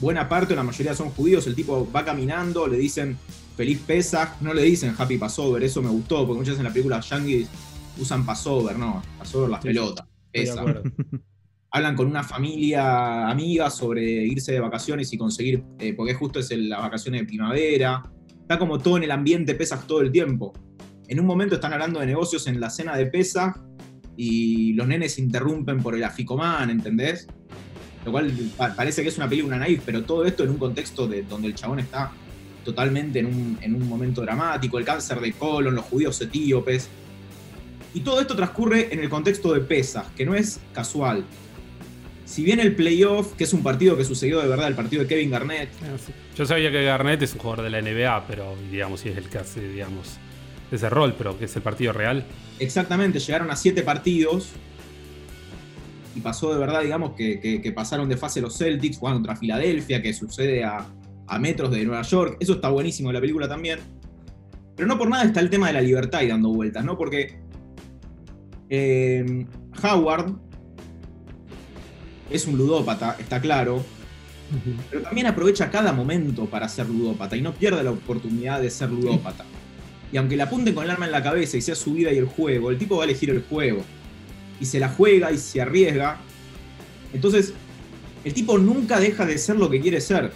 buena 0.00 0.28
parte 0.28 0.52
o 0.52 0.56
la 0.56 0.62
mayoría 0.62 0.94
son 0.94 1.10
judíos. 1.10 1.46
El 1.46 1.54
tipo 1.54 1.88
va 1.94 2.04
caminando, 2.04 2.66
le 2.66 2.78
dicen 2.78 3.16
feliz 3.56 3.80
Pesach, 3.86 4.40
no 4.40 4.52
le 4.52 4.62
dicen 4.62 4.94
happy 4.96 5.18
Passover. 5.18 5.62
Eso 5.62 5.82
me 5.82 5.90
gustó, 5.90 6.26
porque 6.26 6.38
muchas 6.38 6.48
veces 6.54 6.58
en 6.60 6.64
la 6.64 6.72
película 6.72 7.00
Yankees 7.00 7.48
usan 7.98 8.24
Passover, 8.26 8.78
no, 8.78 9.02
Passover 9.18 9.48
las 9.50 9.62
Sí, 9.62 9.68
pelotas. 9.68 10.06
Pesach 10.30 10.58
hablan 11.70 11.96
con 11.96 12.06
una 12.06 12.22
familia 12.22 13.28
amiga 13.28 13.70
sobre 13.70 14.02
irse 14.24 14.52
de 14.52 14.60
vacaciones 14.60 15.12
y 15.12 15.18
conseguir, 15.18 15.62
eh, 15.78 15.92
porque 15.94 16.14
justo 16.14 16.38
es 16.40 16.50
el- 16.50 16.68
las 16.68 16.80
vacaciones 16.80 17.22
de 17.22 17.26
primavera. 17.26 18.02
Está 18.40 18.58
como 18.58 18.78
todo 18.78 18.96
en 18.96 19.02
el 19.04 19.10
ambiente 19.10 19.54
Pesach 19.54 19.86
todo 19.86 20.00
el 20.02 20.12
tiempo. 20.12 20.52
En 21.08 21.20
un 21.20 21.26
momento 21.26 21.54
están 21.56 21.72
hablando 21.72 22.00
de 22.00 22.06
negocios 22.06 22.46
en 22.46 22.60
la 22.60 22.70
cena 22.70 22.96
de 22.96 23.06
Pesach 23.06 23.56
y 24.16 24.72
los 24.74 24.86
nenes 24.88 25.14
se 25.14 25.20
interrumpen 25.22 25.82
por 25.82 25.94
el 25.94 26.04
aficomán, 26.04 26.70
¿entendés? 26.70 27.26
Lo 28.06 28.12
cual 28.12 28.32
pa- 28.56 28.74
parece 28.74 29.02
que 29.02 29.08
es 29.08 29.16
una 29.18 29.28
película 29.28 29.58
naive, 29.58 29.82
pero 29.84 30.02
todo 30.04 30.24
esto 30.24 30.44
en 30.44 30.50
un 30.50 30.58
contexto 30.58 31.06
de, 31.06 31.24
donde 31.24 31.48
el 31.48 31.54
chabón 31.54 31.80
está 31.80 32.12
totalmente 32.64 33.18
en 33.18 33.26
un, 33.26 33.58
en 33.60 33.74
un 33.74 33.86
momento 33.88 34.22
dramático, 34.22 34.78
el 34.78 34.84
cáncer 34.84 35.20
de 35.20 35.32
colon, 35.32 35.74
los 35.74 35.84
judíos 35.84 36.20
etíopes. 36.20 36.88
Y 37.94 38.00
todo 38.00 38.20
esto 38.20 38.34
transcurre 38.36 38.92
en 38.92 39.00
el 39.00 39.08
contexto 39.08 39.52
de 39.52 39.60
Pesach, 39.60 40.06
que 40.16 40.24
no 40.24 40.34
es 40.34 40.60
casual. 40.72 41.24
Si 42.24 42.42
bien 42.42 42.58
el 42.60 42.74
playoff, 42.74 43.34
que 43.34 43.44
es 43.44 43.52
un 43.52 43.62
partido 43.62 43.96
que 43.96 44.04
sucedió 44.04 44.40
de 44.40 44.48
verdad, 44.48 44.66
el 44.68 44.74
partido 44.74 45.02
de 45.02 45.08
Kevin 45.08 45.30
Garnett, 45.30 45.68
Ah. 45.82 45.96
Yo 46.36 46.44
sabía 46.46 46.70
que 46.70 46.84
Garnett 46.84 47.22
es 47.22 47.32
un 47.34 47.38
jugador 47.40 47.64
de 47.64 47.70
la 47.70 47.80
NBA, 47.80 48.26
pero 48.26 48.54
digamos, 48.70 49.00
si 49.00 49.08
es 49.08 49.16
el 49.16 49.28
que 49.28 49.38
hace, 49.38 49.66
digamos, 49.68 50.16
ese 50.70 50.90
rol, 50.90 51.14
pero 51.16 51.38
que 51.38 51.44
es 51.46 51.56
el 51.56 51.62
partido 51.62 51.92
real. 51.92 52.24
exactamente 52.58 53.18
llegaron 53.20 53.50
a 53.50 53.56
siete 53.56 53.82
partidos 53.82 54.48
y 56.16 56.20
pasó 56.20 56.52
de 56.52 56.58
verdad, 56.58 56.80
digamos, 56.82 57.12
que, 57.12 57.38
que- 57.38 57.60
que 57.60 57.72
pasaron 57.72 58.08
de 58.08 58.16
fase 58.16 58.40
los 58.40 58.56
Celtics, 58.56 58.98
jugando 58.98 59.18
contra 59.20 59.36
Filadelfia, 59.36 60.00
que 60.02 60.12
sucede 60.14 60.64
a, 60.64 60.86
a 61.26 61.38
metros 61.38 61.70
de 61.70 61.84
Nueva 61.84 62.02
York. 62.02 62.36
Eso 62.40 62.54
está 62.54 62.70
buenísimo 62.70 63.10
en 63.10 63.14
la 63.14 63.20
película 63.20 63.46
también. 63.48 63.78
Pero 64.74 64.88
no 64.88 64.98
por 64.98 65.08
nada 65.08 65.24
está 65.24 65.40
el 65.40 65.50
tema 65.50 65.68
de 65.68 65.72
la 65.74 65.80
libertad 65.80 66.22
y 66.22 66.28
dando 66.28 66.48
vueltas, 66.50 66.84
¿no? 66.84 66.96
Porque 66.98 67.38
eh, 68.68 69.46
Howard 69.82 70.34
es 72.30 72.46
un 72.46 72.58
ludópata, 72.58 73.16
está 73.18 73.40
claro, 73.40 73.84
pero 74.90 75.02
también 75.02 75.26
aprovecha 75.26 75.70
cada 75.70 75.92
momento 75.92 76.46
para 76.46 76.68
ser 76.68 76.88
ludópata 76.88 77.36
y 77.36 77.42
no 77.42 77.52
pierde 77.54 77.82
la 77.82 77.90
oportunidad 77.92 78.60
de 78.60 78.70
ser 78.70 78.90
ludópata. 78.90 79.44
Y 80.12 80.16
aunque 80.18 80.36
le 80.36 80.42
apunten 80.42 80.74
con 80.74 80.84
el 80.84 80.90
arma 80.90 81.06
en 81.06 81.12
la 81.12 81.22
cabeza 81.22 81.56
y 81.56 81.60
sea 81.60 81.74
su 81.74 81.94
vida 81.94 82.12
y 82.12 82.18
el 82.18 82.26
juego, 82.26 82.70
el 82.70 82.78
tipo 82.78 82.96
va 82.96 83.02
a 83.02 83.06
elegir 83.06 83.30
el 83.30 83.42
juego. 83.42 83.82
Y 84.60 84.66
se 84.66 84.80
la 84.80 84.88
juega 84.88 85.32
y 85.32 85.38
se 85.38 85.60
arriesga. 85.60 86.18
Entonces, 87.12 87.52
el 88.24 88.34
tipo 88.34 88.58
nunca 88.58 88.98
deja 88.98 89.24
de 89.24 89.38
ser 89.38 89.56
lo 89.56 89.70
que 89.70 89.80
quiere 89.80 90.00
ser. 90.00 90.32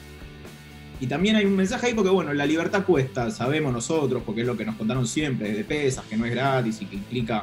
Y 1.00 1.06
también 1.06 1.36
hay 1.36 1.46
un 1.46 1.56
mensaje 1.56 1.88
ahí 1.88 1.94
porque, 1.94 2.10
bueno, 2.10 2.32
la 2.34 2.44
libertad 2.44 2.84
cuesta, 2.84 3.30
sabemos 3.30 3.72
nosotros, 3.72 4.22
porque 4.24 4.42
es 4.42 4.46
lo 4.46 4.56
que 4.56 4.66
nos 4.66 4.76
contaron 4.76 5.06
siempre, 5.06 5.48
desde 5.48 5.64
pesas, 5.64 6.04
que 6.04 6.16
no 6.16 6.26
es 6.26 6.32
gratis 6.32 6.82
y 6.82 6.84
que 6.84 6.96
implica 6.96 7.42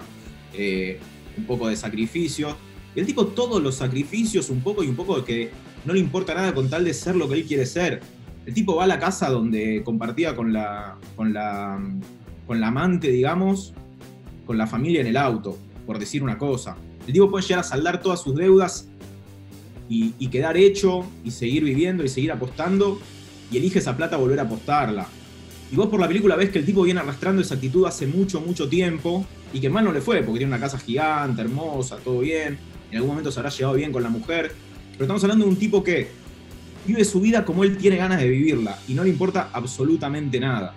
eh, 0.54 1.00
un 1.36 1.46
poco 1.46 1.68
de 1.68 1.76
sacrificio. 1.76 2.56
Y 2.96 3.00
el 3.00 3.06
tipo 3.08 3.28
todos 3.28 3.62
los 3.62 3.76
sacrificios, 3.76 4.50
un 4.52 4.62
poco 4.62 4.84
y 4.84 4.88
un 4.88 4.96
poco 4.96 5.18
de 5.18 5.24
que 5.24 5.52
no 5.86 5.94
le 5.94 6.00
importa 6.00 6.36
nada 6.36 6.54
con 6.54 6.70
tal 6.70 6.86
de 6.86 6.94
ser 6.94 7.16
lo 7.16 7.28
que 7.28 7.36
él 7.36 7.46
quiere 7.46 7.66
ser. 7.66 8.02
El 8.46 8.54
tipo 8.54 8.76
va 8.76 8.84
a 8.84 8.88
la 8.88 9.00
casa 9.00 9.30
donde 9.30 9.82
compartía 9.84 10.36
con 10.36 10.54
la, 10.54 10.98
con 11.16 11.34
la, 11.34 11.80
con 12.46 12.62
la 12.62 12.68
amante, 12.68 13.10
digamos, 13.10 13.74
con 14.46 14.58
la 14.58 14.68
familia 14.68 15.02
en 15.02 15.08
el 15.08 15.18
auto, 15.18 15.58
por 15.88 15.98
decir 15.98 16.22
una 16.22 16.38
cosa. 16.38 16.76
El 17.08 17.14
tipo 17.14 17.32
puede 17.32 17.44
llegar 17.44 17.62
a 17.62 17.64
saldar 17.64 18.02
todas 18.02 18.22
sus 18.22 18.36
deudas 18.36 18.90
y, 19.90 20.12
quedar 20.28 20.58
hecho 20.58 21.06
y 21.24 21.32
seguir 21.32 21.64
viviendo 21.64 22.04
y 22.04 22.10
seguir 22.10 22.32
apostando 22.34 23.00
y 23.50 23.58
elige 23.58 23.80
esa 23.80 23.96
plata 23.96 24.18
volver 24.18 24.40
a 24.40 24.44
apostarla. 24.44 25.08
Y 25.72 25.76
vos 25.76 25.88
por 25.88 26.00
la 26.00 26.08
película 26.08 26.36
ves 26.36 26.50
que 26.50 26.60
el 26.60 26.66
tipo 26.66 26.84
viene 26.84 27.00
arrastrando 27.00 27.42
esa 27.42 27.56
actitud 27.56 27.86
hace 27.86 28.06
mucho, 28.06 28.42
mucho 28.42 28.68
tiempo 28.68 29.26
y 29.54 29.62
que 29.62 29.70
mal 29.70 29.86
no 29.86 29.94
le 29.94 30.02
fue, 30.02 30.22
porque 30.22 30.40
tiene 30.40 30.54
una 30.54 30.62
casa 30.62 30.78
gigante, 30.78 31.42
hermosa, 31.42 31.98
todo 32.04 32.20
bien. 32.20 32.60
En 32.92 32.98
algún 32.98 33.12
momento 33.12 33.32
se 33.32 33.40
habrá 33.40 33.50
llevado 33.50 33.78
bien 33.78 33.94
con 33.94 34.04
la 34.04 34.10
mujer. 34.10 34.52
Pero 34.92 35.06
estamos 35.06 35.24
hablando 35.24 35.46
de 35.46 35.52
un 35.52 35.58
tipo 35.58 35.84
que 35.84 36.10
vive 36.86 37.06
su 37.06 37.22
vida 37.22 37.46
como 37.46 37.64
él 37.64 37.78
tiene 37.78 37.96
ganas 37.96 38.20
de 38.20 38.28
vivirla 38.28 38.78
y 38.88 38.94
no 38.94 39.04
le 39.04 39.10
importa 39.10 39.50
absolutamente 39.54 40.40
nada. 40.40 40.74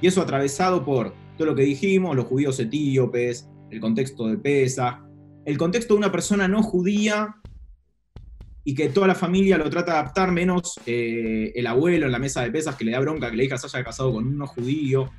Y 0.00 0.06
eso 0.06 0.22
atravesado 0.22 0.84
por 0.84 1.14
todo 1.36 1.46
lo 1.46 1.54
que 1.54 1.62
dijimos, 1.62 2.14
los 2.14 2.26
judíos 2.26 2.58
etíopes, 2.60 3.48
el 3.74 3.80
contexto 3.80 4.28
de 4.28 4.38
Pesa, 4.38 5.04
el 5.44 5.58
contexto 5.58 5.94
de 5.94 5.98
una 5.98 6.12
persona 6.12 6.46
no 6.46 6.62
judía 6.62 7.36
y 8.62 8.74
que 8.74 8.88
toda 8.88 9.08
la 9.08 9.16
familia 9.16 9.58
lo 9.58 9.68
trata 9.68 9.92
de 9.92 9.98
adaptar, 9.98 10.30
menos 10.30 10.80
eh, 10.86 11.52
el 11.54 11.66
abuelo 11.66 12.06
en 12.06 12.12
la 12.12 12.20
mesa 12.20 12.42
de 12.42 12.52
pesas 12.52 12.76
que 12.76 12.84
le 12.84 12.92
da 12.92 13.00
bronca 13.00 13.30
que 13.30 13.36
la 13.36 13.42
hija 13.42 13.58
se 13.58 13.66
haya 13.66 13.84
casado 13.84 14.12
con 14.12 14.26
un 14.26 14.38
no 14.38 14.46
judío. 14.46 15.10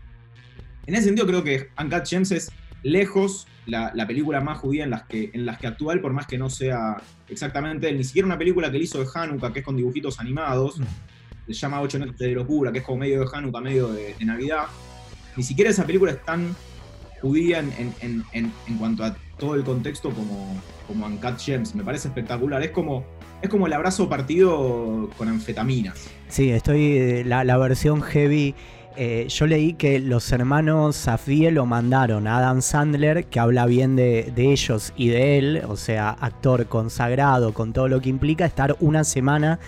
En 0.85 0.95
ese 0.95 1.05
sentido 1.05 1.27
creo 1.27 1.43
que 1.43 1.67
Uncut 1.79 2.07
Gems 2.07 2.31
es 2.31 2.51
lejos 2.81 3.45
la, 3.65 3.91
la 3.93 4.07
película 4.07 4.39
más 4.39 4.59
judía 4.59 4.85
en 4.85 4.91
las, 4.91 5.03
que, 5.03 5.31
en 5.33 5.45
las 5.45 5.57
que 5.59 5.67
actúa 5.67 5.93
él, 5.93 5.99
por 5.99 6.13
más 6.13 6.25
que 6.25 6.37
no 6.37 6.49
sea 6.49 6.95
exactamente 7.27 7.89
él. 7.89 7.97
Ni 7.97 8.05
siquiera 8.05 8.25
una 8.25 8.37
película 8.37 8.71
que 8.71 8.77
él 8.77 8.83
hizo 8.83 8.99
de 8.99 9.07
Hanukkah, 9.13 9.51
que 9.51 9.59
es 9.59 9.65
con 9.65 9.75
dibujitos 9.75 10.19
animados, 10.19 10.79
se 11.45 11.53
llama 11.53 11.81
Ocho 11.81 11.99
Noches 11.99 12.17
de 12.17 12.31
Locura, 12.31 12.71
que 12.71 12.79
es 12.79 12.85
como 12.85 12.99
medio 12.99 13.19
de 13.19 13.27
Hanukkah, 13.31 13.59
medio 13.59 13.89
de, 13.89 14.15
de 14.17 14.25
Navidad. 14.25 14.65
Ni 15.35 15.43
siquiera 15.43 15.69
esa 15.69 15.85
película 15.85 16.13
es 16.13 16.23
tan 16.23 16.55
judía 17.25 17.59
en, 17.59 17.71
en- 18.01 18.23
en- 18.33 18.51
en- 18.67 18.77
cuanto 18.77 19.03
a 19.03 19.15
todo 19.39 19.55
el 19.55 19.63
contexto 19.63 20.11
como, 20.11 20.55
como 20.87 21.07
Uncut 21.07 21.39
Gems. 21.39 21.73
Me 21.73 21.83
parece 21.83 22.07
espectacular. 22.09 22.61
Es 22.61 22.69
como, 22.69 23.03
es 23.41 23.49
como 23.49 23.65
el 23.65 23.73
abrazo 23.73 24.07
partido 24.07 25.09
con 25.17 25.27
anfetaminas. 25.27 26.07
Sí, 26.27 26.51
estoy. 26.51 26.97
eh, 26.97 27.23
La, 27.25 27.43
la 27.43 27.57
versión 27.57 28.01
heavy. 28.03 28.53
eh, 28.97 29.25
yo 29.27 29.45
leí 29.47 29.73
que 29.73 29.99
los 29.99 30.31
hermanos 30.31 30.95
Safdie 30.95 31.51
lo 31.51 31.65
mandaron 31.65 32.27
a 32.27 32.37
Adam 32.37 32.61
Sandler, 32.61 33.25
que 33.25 33.39
habla 33.41 33.65
bien 33.65 33.95
de, 33.97 34.31
de 34.35 34.51
ellos 34.53 34.93
y 34.95 35.09
de 35.09 35.37
él, 35.37 35.61
o 35.67 35.75
sea, 35.75 36.11
actor 36.11 36.67
consagrado 36.67 37.53
con 37.53 37.73
todo 37.73 37.87
lo 37.89 37.99
que 37.99 38.07
implica, 38.09 38.45
estar 38.45 38.77
una 38.79 39.03
semana 39.03 39.59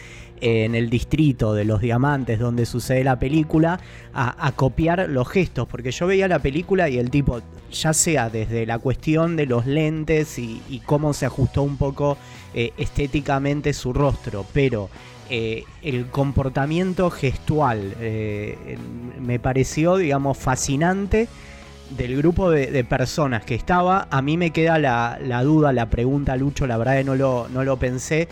en 0.42 0.76
el 0.76 0.90
distrito 0.90 1.54
de 1.54 1.66
los 1.66 1.82
diamantes 1.82 2.40
donde 2.40 2.66
sucede 2.66 3.04
la 3.04 3.20
película 3.20 3.80
a, 4.14 4.52
copiar 4.56 5.10
los 5.10 5.28
gestos, 5.28 5.68
porque 5.68 5.92
yo 5.92 6.08
veía 6.08 6.28
la 6.28 6.40
película 6.40 6.90
y 6.90 6.98
el 6.98 7.10
tipo, 7.12 7.42
ya 7.72 7.94
sea 7.94 8.30
desde 8.30 8.66
la 8.66 8.80
cuestión 8.80 9.36
de 9.36 9.46
los 9.46 9.66
lentes 9.66 10.40
y, 10.40 10.82
cómo 10.86 11.14
se 11.14 11.26
ajustó 11.26 11.64
un 11.64 11.78
poco 11.78 12.18
eh, 12.54 12.72
estéticamente 12.78 13.74
su 13.74 13.94
rostro, 13.94 14.46
pero 14.54 14.90
eh, 15.30 15.66
el 15.82 16.08
comportamiento 16.08 17.10
gestual 17.10 17.94
eh, 18.00 18.78
me 19.20 19.40
pareció, 19.40 19.98
digamos, 19.98 20.38
fascinante 20.38 21.28
del 21.90 22.18
grupo 22.18 22.50
de, 22.50 22.84
personas 22.84 23.44
que 23.44 23.56
estaba. 23.56 24.08
A 24.10 24.22
mí 24.22 24.38
me 24.38 24.52
queda 24.52 24.80
la, 24.80 25.20
la 25.22 25.44
duda, 25.44 25.74
la 25.74 25.90
pregunta, 25.90 26.36
Lucho, 26.36 26.68
la 26.68 26.78
verdad 26.78 26.98
que 26.98 27.04
no 27.04 27.16
lo, 27.16 27.48
no 27.50 27.64
lo 27.64 27.78
pensé. 27.78 28.28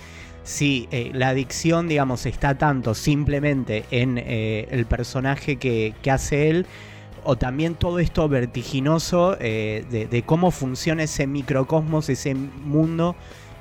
Si 0.46 0.88
eh, 0.92 1.10
la 1.12 1.30
adicción, 1.30 1.88
digamos, 1.88 2.28
está 2.28 2.56
tanto 2.56 2.94
simplemente 2.94 3.84
en 3.90 4.20
eh, 4.20 4.68
el 4.70 4.86
personaje 4.86 5.56
que, 5.56 5.96
hace 6.10 6.50
él, 6.52 6.68
o 7.24 7.36
también 7.36 7.74
todo 7.74 7.98
esto 7.98 8.30
vertiginoso 8.30 9.38
eh, 9.40 9.84
de, 9.90 10.22
cómo 10.22 10.52
funciona 10.52 11.02
ese 11.02 11.26
microcosmos, 11.26 12.10
ese 12.10 12.36
mundo 12.36 13.16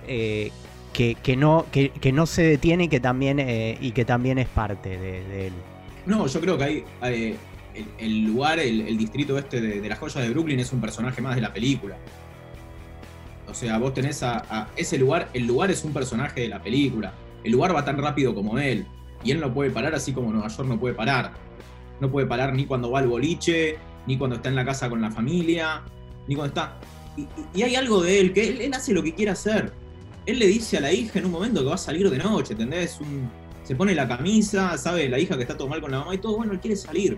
que, 0.06 1.36
no, 1.38 2.26
se 2.26 2.42
detiene 2.42 2.90
que 2.90 3.00
también, 3.00 3.40
y 3.80 3.92
que 3.92 4.04
también 4.04 4.36
es 4.38 4.48
parte 4.48 4.98
de, 4.98 5.46
él. 5.46 5.52
No, 6.04 6.26
yo 6.26 6.38
creo 6.38 6.58
que 6.58 6.84
hay. 7.00 7.36
el, 7.98 8.24
lugar, 8.26 8.58
el, 8.58 8.82
el 8.82 8.98
distrito 8.98 9.38
este 9.38 9.62
de, 9.62 9.80
de 9.80 9.88
las 9.88 9.98
joyas 9.98 10.22
de 10.22 10.28
Brooklyn 10.28 10.60
es 10.60 10.70
un 10.70 10.82
personaje 10.82 11.22
más 11.22 11.34
de 11.34 11.40
la 11.40 11.50
película. 11.50 11.96
O 13.54 13.56
sea, 13.56 13.78
vos 13.78 13.94
tenés 13.94 14.20
a, 14.24 14.38
a 14.50 14.68
ese 14.76 14.98
lugar, 14.98 15.28
el 15.32 15.46
lugar 15.46 15.70
es 15.70 15.84
un 15.84 15.92
personaje 15.92 16.40
de 16.40 16.48
la 16.48 16.60
película. 16.60 17.12
El 17.44 17.52
lugar 17.52 17.72
va 17.72 17.84
tan 17.84 17.96
rápido 17.98 18.34
como 18.34 18.58
él. 18.58 18.84
Y 19.22 19.30
él 19.30 19.38
no 19.38 19.54
puede 19.54 19.70
parar 19.70 19.94
así 19.94 20.12
como 20.12 20.32
Nueva 20.32 20.48
York 20.48 20.68
no 20.68 20.80
puede 20.80 20.92
parar. 20.96 21.30
No 22.00 22.10
puede 22.10 22.26
parar 22.26 22.52
ni 22.52 22.66
cuando 22.66 22.90
va 22.90 22.98
al 22.98 23.06
boliche, 23.06 23.76
ni 24.08 24.18
cuando 24.18 24.34
está 24.36 24.48
en 24.48 24.56
la 24.56 24.64
casa 24.64 24.90
con 24.90 25.00
la 25.00 25.12
familia, 25.12 25.82
ni 26.26 26.34
cuando 26.34 26.48
está. 26.48 26.76
Y, 27.54 27.62
hay 27.62 27.76
algo 27.76 28.02
de 28.02 28.18
él, 28.18 28.32
que 28.32 28.48
él, 28.48 28.60
él 28.60 28.74
hace 28.74 28.92
lo 28.92 29.04
que 29.04 29.14
quiere 29.14 29.30
hacer. 29.30 29.72
él 30.26 30.40
le 30.40 30.48
dice 30.48 30.78
a 30.78 30.80
la 30.80 30.92
hija 30.92 31.20
en 31.20 31.26
un 31.26 31.30
momento 31.30 31.60
que 31.60 31.66
va 31.68 31.76
a 31.76 31.78
salir 31.78 32.10
de 32.10 32.18
noche, 32.18 32.54
¿entendés? 32.54 32.98
Un- 33.00 33.30
se 33.62 33.76
pone 33.76 33.94
la 33.94 34.08
camisa, 34.08 34.76
sabe 34.76 35.08
la 35.08 35.18
hija 35.20 35.36
que 35.36 35.42
está 35.42 35.56
todo 35.56 35.68
mal 35.68 35.80
con 35.80 35.92
la 35.92 36.00
mamá 36.00 36.12
y 36.14 36.18
todo, 36.18 36.36
bueno, 36.38 36.52
él 36.52 36.58
quiere 36.60 36.76
salir. 36.76 37.16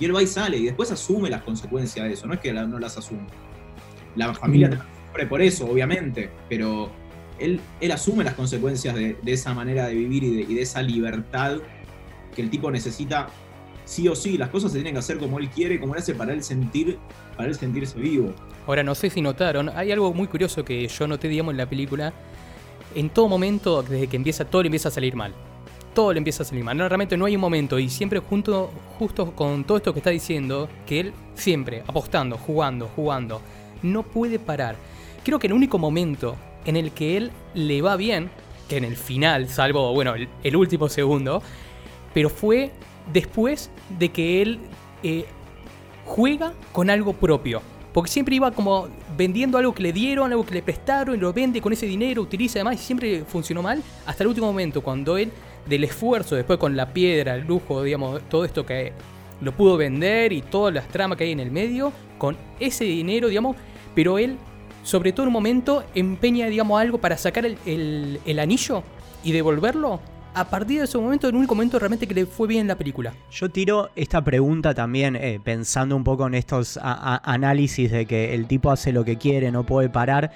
Y 0.00 0.04
él 0.04 0.14
va 0.16 0.20
y 0.22 0.26
sale 0.26 0.56
y 0.56 0.64
después 0.64 0.90
asume 0.90 1.30
las 1.30 1.42
consecuencias 1.42 2.06
de 2.06 2.12
eso, 2.14 2.26
no 2.26 2.34
es 2.34 2.40
que 2.40 2.52
la- 2.52 2.66
no 2.66 2.78
las 2.80 2.98
asume. 2.98 3.26
La 4.16 4.34
familia 4.34 4.68
Mm. 4.68 4.99
Por 5.28 5.42
eso, 5.42 5.66
obviamente, 5.66 6.30
pero 6.48 6.90
él, 7.38 7.60
él 7.80 7.92
asume 7.92 8.24
las 8.24 8.34
consecuencias 8.34 8.94
de, 8.94 9.16
esa 9.26 9.54
manera 9.54 9.86
de 9.86 9.94
vivir 9.94 10.24
y 10.24 10.36
de, 10.36 10.42
y 10.42 10.54
de 10.54 10.62
esa 10.62 10.82
libertad 10.82 11.58
que 12.34 12.42
el 12.42 12.50
tipo 12.50 12.70
necesita 12.70 13.28
sí 13.84 14.08
o 14.08 14.14
sí. 14.14 14.38
Las 14.38 14.50
cosas 14.50 14.70
se 14.72 14.78
tienen 14.78 14.94
que 14.94 15.00
hacer 15.00 15.18
como 15.18 15.38
él 15.38 15.50
quiere, 15.50 15.80
como 15.80 15.94
él 15.94 16.00
hace 16.00 16.14
para 16.14 16.32
él 16.32 16.42
sentir, 16.42 16.98
para 17.36 17.48
él 17.48 17.54
sentirse 17.54 17.98
vivo. 17.98 18.32
Ahora, 18.66 18.82
no 18.82 18.94
sé 18.94 19.10
si 19.10 19.20
notaron, 19.20 19.68
hay 19.70 19.90
algo 19.90 20.14
muy 20.14 20.28
curioso 20.28 20.64
que 20.64 20.86
yo 20.86 21.08
noté, 21.08 21.28
digamos, 21.28 21.52
en 21.52 21.58
la 21.58 21.68
película. 21.68 22.12
En 22.94 23.10
todo 23.10 23.28
momento, 23.28 23.82
desde 23.82 24.06
que 24.06 24.16
empieza, 24.16 24.44
todo 24.44 24.62
le 24.62 24.68
empieza 24.68 24.88
a 24.88 24.92
salir 24.92 25.16
mal. 25.16 25.34
Todo 25.94 26.12
le 26.12 26.18
empieza 26.18 26.44
a 26.44 26.46
salir 26.46 26.62
mal. 26.62 26.76
No, 26.76 26.88
realmente 26.88 27.16
no 27.16 27.24
hay 27.24 27.34
un 27.34 27.40
momento, 27.40 27.78
y 27.78 27.88
siempre 27.88 28.20
junto, 28.20 28.70
justo 28.98 29.32
con 29.32 29.64
todo 29.64 29.76
esto 29.76 29.92
que 29.92 29.98
está 29.98 30.10
diciendo, 30.10 30.68
que 30.86 31.00
él 31.00 31.12
siempre, 31.34 31.82
apostando, 31.86 32.36
jugando, 32.36 32.88
jugando, 32.94 33.40
no 33.82 34.04
puede 34.04 34.38
parar. 34.38 34.76
Creo 35.24 35.38
que 35.38 35.46
el 35.46 35.52
único 35.52 35.78
momento 35.78 36.36
en 36.64 36.76
el 36.76 36.92
que 36.92 37.16
él 37.16 37.30
le 37.54 37.82
va 37.82 37.96
bien, 37.96 38.30
que 38.68 38.76
en 38.76 38.84
el 38.84 38.96
final, 38.96 39.48
salvo, 39.48 39.92
bueno, 39.92 40.14
el, 40.14 40.56
último 40.56 40.88
segundo, 40.88 41.42
pero 42.14 42.30
fue 42.30 42.70
después 43.12 43.70
de 43.98 44.10
que 44.10 44.42
él 44.42 44.58
eh, 45.02 45.26
juega 46.06 46.52
con 46.72 46.90
algo 46.90 47.12
propio. 47.12 47.62
Porque 47.92 48.10
siempre 48.10 48.36
iba 48.36 48.52
como 48.52 48.88
vendiendo 49.16 49.58
algo 49.58 49.74
que 49.74 49.82
le 49.82 49.92
dieron, 49.92 50.30
algo 50.30 50.46
que 50.46 50.54
le 50.54 50.62
prestaron, 50.62 51.16
y 51.16 51.18
lo 51.18 51.32
vende 51.32 51.60
con 51.60 51.72
ese 51.72 51.86
dinero, 51.86 52.22
utiliza 52.22 52.60
además, 52.60 52.76
y 52.76 52.78
siempre 52.78 53.24
funcionó 53.26 53.62
mal. 53.62 53.82
Hasta 54.06 54.22
el 54.22 54.28
último 54.28 54.46
momento, 54.46 54.80
cuando 54.80 55.18
él, 55.18 55.32
del 55.66 55.84
esfuerzo, 55.84 56.36
después 56.36 56.58
con 56.58 56.76
la 56.76 56.92
piedra, 56.92 57.34
el 57.34 57.46
lujo, 57.46 57.82
digamos, 57.82 58.22
todo 58.28 58.44
esto 58.44 58.64
que 58.64 58.92
lo 59.40 59.52
pudo 59.52 59.76
vender 59.76 60.32
y 60.32 60.42
todas 60.42 60.72
las 60.72 60.86
tramas 60.88 61.18
que 61.18 61.24
hay 61.24 61.32
en 61.32 61.40
el 61.40 61.50
medio, 61.50 61.92
con 62.18 62.36
ese 62.60 62.84
dinero, 62.84 63.28
digamos, 63.28 63.56
pero 63.94 64.18
él, 64.18 64.36
sobre 64.82 65.12
todo 65.12 65.24
en 65.24 65.28
un 65.28 65.32
momento, 65.34 65.84
empeña, 65.94 66.46
digamos, 66.46 66.80
algo 66.80 66.98
para 66.98 67.16
sacar 67.16 67.44
el, 67.46 68.38
anillo 68.38 68.82
y 69.22 69.32
devolverlo. 69.32 70.00
A 70.32 70.44
partir 70.44 70.78
de 70.78 70.84
ese 70.84 70.96
momento, 70.96 71.28
el 71.28 71.34
único 71.34 71.56
momento 71.56 71.78
realmente 71.78 72.06
que 72.06 72.14
le 72.14 72.24
fue 72.24 72.46
bien 72.46 72.62
en 72.62 72.68
la 72.68 72.76
película. 72.76 73.12
Yo 73.32 73.48
tiro 73.48 73.90
esta 73.96 74.22
pregunta 74.22 74.74
también 74.74 75.16
eh, 75.16 75.40
pensando 75.42 75.96
un 75.96 76.04
poco 76.04 76.26
en 76.28 76.34
estos 76.34 76.78
análisis 76.80 77.90
de 77.90 78.06
que 78.06 78.32
el 78.32 78.46
tipo 78.46 78.70
hace 78.70 78.92
lo 78.92 79.04
que 79.04 79.16
quiere, 79.16 79.50
no 79.50 79.64
puede 79.64 79.88
parar. 79.88 80.30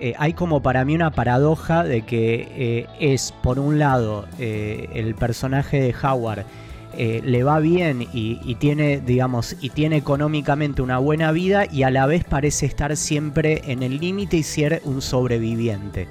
Eh, 0.00 0.14
hay 0.18 0.32
como 0.32 0.62
para 0.62 0.84
mí 0.86 0.94
una 0.94 1.10
paradoja 1.10 1.84
de 1.84 2.02
que 2.02 2.48
eh, 2.56 2.86
es, 2.98 3.32
por 3.42 3.58
un 3.58 3.78
lado, 3.78 4.26
el 4.38 5.14
personaje 5.14 5.80
de 5.80 5.94
Howard 6.02 6.46
eh, 6.94 7.20
le 7.24 7.42
va 7.42 7.58
bien 7.58 8.06
y, 8.12 8.54
tiene, 8.54 9.00
digamos, 9.00 9.56
y 9.60 9.70
tiene 9.70 9.96
económicamente 9.96 10.82
una 10.82 10.98
buena 10.98 11.30
vida 11.32 11.66
y 11.70 11.82
a 11.82 11.90
la 11.90 12.06
vez 12.06 12.24
parece 12.24 12.66
estar 12.66 12.96
siempre 12.96 13.62
en 13.66 13.82
el 13.82 13.98
límite 13.98 14.38
y 14.38 14.42
ser 14.42 14.80
un 14.84 15.02
sobreviviente. 15.02 16.08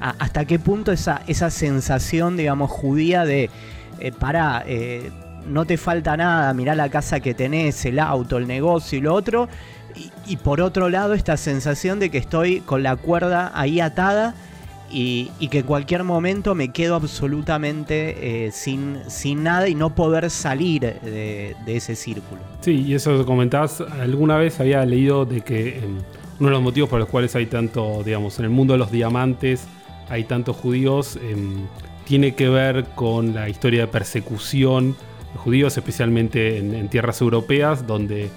¿Hasta 0.00 0.44
qué 0.44 0.58
punto 0.58 0.92
esa, 0.92 1.22
esa 1.26 1.50
sensación, 1.50 2.36
digamos, 2.36 2.70
judía 2.70 3.24
de, 3.24 3.48
eh, 3.98 4.12
para, 4.12 4.62
eh, 4.66 5.10
no 5.46 5.64
te 5.64 5.78
falta 5.78 6.16
nada, 6.16 6.52
mirá 6.54 6.74
la 6.74 6.90
casa 6.90 7.20
que 7.20 7.32
tenés, 7.32 7.84
el 7.86 7.98
auto, 7.98 8.36
el 8.36 8.46
negocio 8.46 8.98
y 8.98 9.00
lo 9.00 9.14
otro. 9.14 9.48
Y 10.26 10.36
por 10.36 10.60
otro 10.60 10.90
lado, 10.90 11.14
esta 11.14 11.36
sensación 11.36 11.98
de 11.98 12.10
que 12.10 12.18
estoy 12.18 12.60
con 12.60 12.82
la 12.82 12.96
cuerda 12.96 13.52
ahí 13.54 13.80
atada 13.80 14.34
y, 14.90 15.28
que 15.48 15.58
en 15.58 15.66
cualquier 15.66 16.04
momento 16.04 16.54
me 16.54 16.68
quedo 16.68 16.94
absolutamente 16.94 18.46
eh, 18.46 18.52
sin, 18.52 18.98
sin 19.08 19.42
nada 19.42 19.68
y 19.68 19.74
no 19.74 19.94
poder 19.94 20.30
salir 20.30 21.00
de, 21.00 21.54
ese 21.66 21.96
círculo. 21.96 22.40
Sí, 22.60 22.84
y 22.86 22.94
eso 22.94 23.24
comentás, 23.26 23.80
alguna 23.80 24.36
vez 24.36 24.60
había 24.60 24.84
leído 24.84 25.24
de 25.24 25.40
que 25.40 25.78
em, 25.78 25.98
uno 26.38 26.48
de 26.48 26.54
los 26.54 26.62
motivos 26.62 26.88
por 26.88 27.00
los 27.00 27.08
cuales 27.08 27.34
hay 27.36 27.46
tanto, 27.46 28.02
digamos, 28.04 28.38
en 28.38 28.44
el 28.44 28.50
mundo 28.50 28.74
de 28.74 28.78
los 28.78 28.90
diamantes, 28.90 29.66
hay 30.08 30.24
tantos 30.24 30.56
judíos, 30.56 31.18
em, 31.22 31.66
tiene 32.04 32.34
que 32.34 32.48
ver 32.48 32.84
con 32.94 33.34
la 33.34 33.48
historia 33.48 33.82
de 33.82 33.86
persecución 33.88 34.96
de 35.32 35.38
judíos, 35.38 35.76
especialmente 35.76 36.58
en, 36.58 36.74
en 36.74 36.88
tierras 36.88 37.20
europeas, 37.20 37.86
donde 37.86 38.30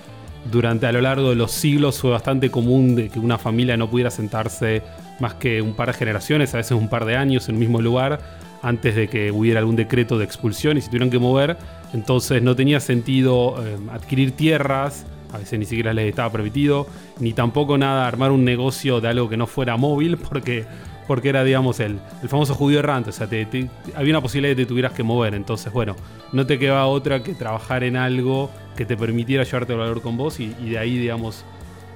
durante 0.52 0.88
a 0.88 0.92
lo 0.92 1.02
largo 1.02 1.30
de 1.30 1.36
los 1.36 1.52
siglos 1.52 2.00
fue 2.00 2.12
bastante 2.12 2.50
común 2.50 2.96
de 2.96 3.10
que 3.10 3.20
una 3.20 3.38
familia 3.38 3.78
no 3.78 3.90
pudiera 3.90 4.10
sentarse 4.10 4.82
más 5.20 5.36
que 5.36 5.62
un 5.62 5.74
par 5.74 5.88
de 5.88 5.94
generaciones, 5.94 6.54
a 6.54 6.58
veces 6.58 6.72
un 6.72 6.90
par 6.90 7.06
de 7.06 7.16
años 7.16 7.48
en 7.50 7.56
un 7.56 7.60
mismo 7.60 7.82
lugar, 7.82 8.20
antes 8.62 8.96
de 8.96 9.08
que 9.08 9.32
hubiera 9.32 9.60
algún 9.60 9.76
decreto 9.76 10.18
de 10.18 10.26
expulsión 10.26 10.78
y 10.78 10.82
se 10.82 10.88
tuvieron 10.88 11.10
que 11.10 11.20
mover. 11.20 11.58
Entonces 11.94 12.42
no 12.44 12.56
tenía 12.56 12.80
sentido 12.80 13.56
eh, 13.66 13.78
adquirir 13.92 14.32
tierras, 14.34 15.06
a 15.34 15.38
veces 15.38 15.60
ni 15.60 15.66
siquiera 15.66 15.94
les 15.94 16.10
estaba 16.10 16.32
permitido, 16.32 16.88
ni 17.20 17.34
tampoco 17.34 17.78
nada 17.78 18.08
armar 18.08 18.32
un 18.32 18.44
negocio 18.46 19.00
de 19.02 19.08
algo 19.10 19.30
que 19.30 19.38
no 19.38 19.48
fuera 19.48 19.78
móvil, 19.78 20.18
porque, 20.18 20.66
porque 21.08 21.30
era, 21.30 21.44
digamos, 21.44 21.80
el, 21.80 22.00
el 22.22 22.30
famoso 22.30 22.54
judío 22.56 22.80
errante. 22.80 23.12
O 23.12 23.14
sea, 23.14 23.28
te- 23.28 23.46
te- 23.46 23.70
había 23.96 24.14
una 24.14 24.22
posibilidad 24.22 24.52
de 24.52 24.56
que 24.58 24.66
te 24.66 24.70
tuvieras 24.70 24.94
que 24.94 25.04
mover. 25.04 25.34
Entonces, 25.36 25.72
bueno, 25.72 25.96
no 26.34 26.46
te 26.46 26.58
quedaba 26.60 26.86
otra 26.88 27.22
que 27.24 27.34
trabajar 27.36 27.84
en 27.84 27.96
algo 27.96 28.50
que 28.76 28.86
te 28.86 28.98
permitiera 28.98 29.44
llevarte 29.44 29.74
el 29.74 29.80
valor 29.80 30.02
con 30.02 30.18
vos 30.18 30.40
y, 30.40 30.56
y 30.64 30.70
de 30.72 30.80
ahí, 30.80 30.98
digamos, 30.98 31.44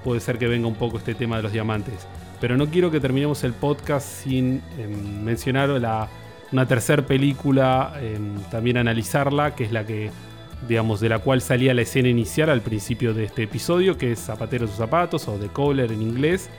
puede 0.04 0.20
ser 0.20 0.38
que 0.38 0.48
venga 0.48 0.68
un 0.68 0.76
poco 0.76 0.98
este 0.98 1.14
tema 1.16 1.38
de 1.38 1.44
los 1.44 1.52
diamantes. 1.54 2.08
Pero 2.44 2.58
no 2.58 2.70
quiero 2.70 2.92
que 2.92 3.00
terminemos 3.00 3.46
el 3.46 3.54
podcast 3.54 4.06
sin 4.06 4.62
em, 4.78 5.24
mencionar 5.24 5.70
la, 5.70 6.10
una 6.52 6.68
tercera 6.68 7.06
película, 7.06 7.98
em, 8.02 8.36
también 8.52 8.76
analizarla, 8.76 9.56
que 9.56 9.64
es 9.64 9.72
la 9.72 9.86
que, 9.86 10.12
digamos, 10.68 11.00
de 11.00 11.08
la 11.08 11.20
cual 11.20 11.40
salía 11.40 11.74
la 11.74 11.84
escena 11.84 12.10
inicial 12.10 12.50
al 12.50 12.60
principio 12.60 13.14
de 13.14 13.24
este 13.24 13.44
episodio, 13.44 13.98
que 13.98 14.12
es 14.12 14.20
Zapatero 14.20 14.68
sus 14.68 14.76
zapatos 14.76 15.26
o 15.30 15.38
The 15.38 15.48
Cobbler 15.48 15.94
en 15.94 16.02
inglés. 16.02 16.50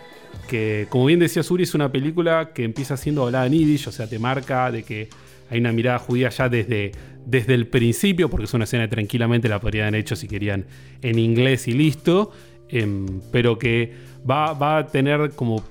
Que, 0.49 0.87
como 0.89 1.05
bien 1.05 1.21
decía 1.21 1.43
Suri, 1.43 1.65
es 1.65 1.75
una 1.75 1.93
película 1.93 2.53
que 2.55 2.65
empieza 2.65 2.97
siendo 2.97 3.25
hablada 3.25 3.45
en 3.45 3.53
Yiddish, 3.53 3.87
o 3.89 3.93
sea, 3.93 4.07
te 4.07 4.19
marca 4.19 4.73
de 4.73 4.85
que 4.85 5.11
hay 5.51 5.61
una 5.61 5.73
mirada 5.73 5.99
judía 5.99 6.31
ya 6.31 6.49
desde, 6.49 6.93
desde 7.27 7.53
el 7.53 7.67
principio, 7.67 8.31
porque 8.31 8.47
es 8.47 8.55
una 8.55 8.65
escena 8.65 8.85
que 8.85 8.95
tranquilamente 8.97 9.51
la 9.51 9.61
podrían 9.61 9.89
haber 9.89 10.01
hecho 10.01 10.17
si 10.17 10.29
querían 10.29 10.65
en 11.03 11.19
inglés 11.19 11.69
y 11.69 11.73
listo, 11.73 12.33
em, 12.71 13.21
pero 13.31 13.59
que 13.59 14.14
va, 14.29 14.53
va 14.53 14.79
a 14.79 14.87
tener 14.87 15.33
como 15.33 15.63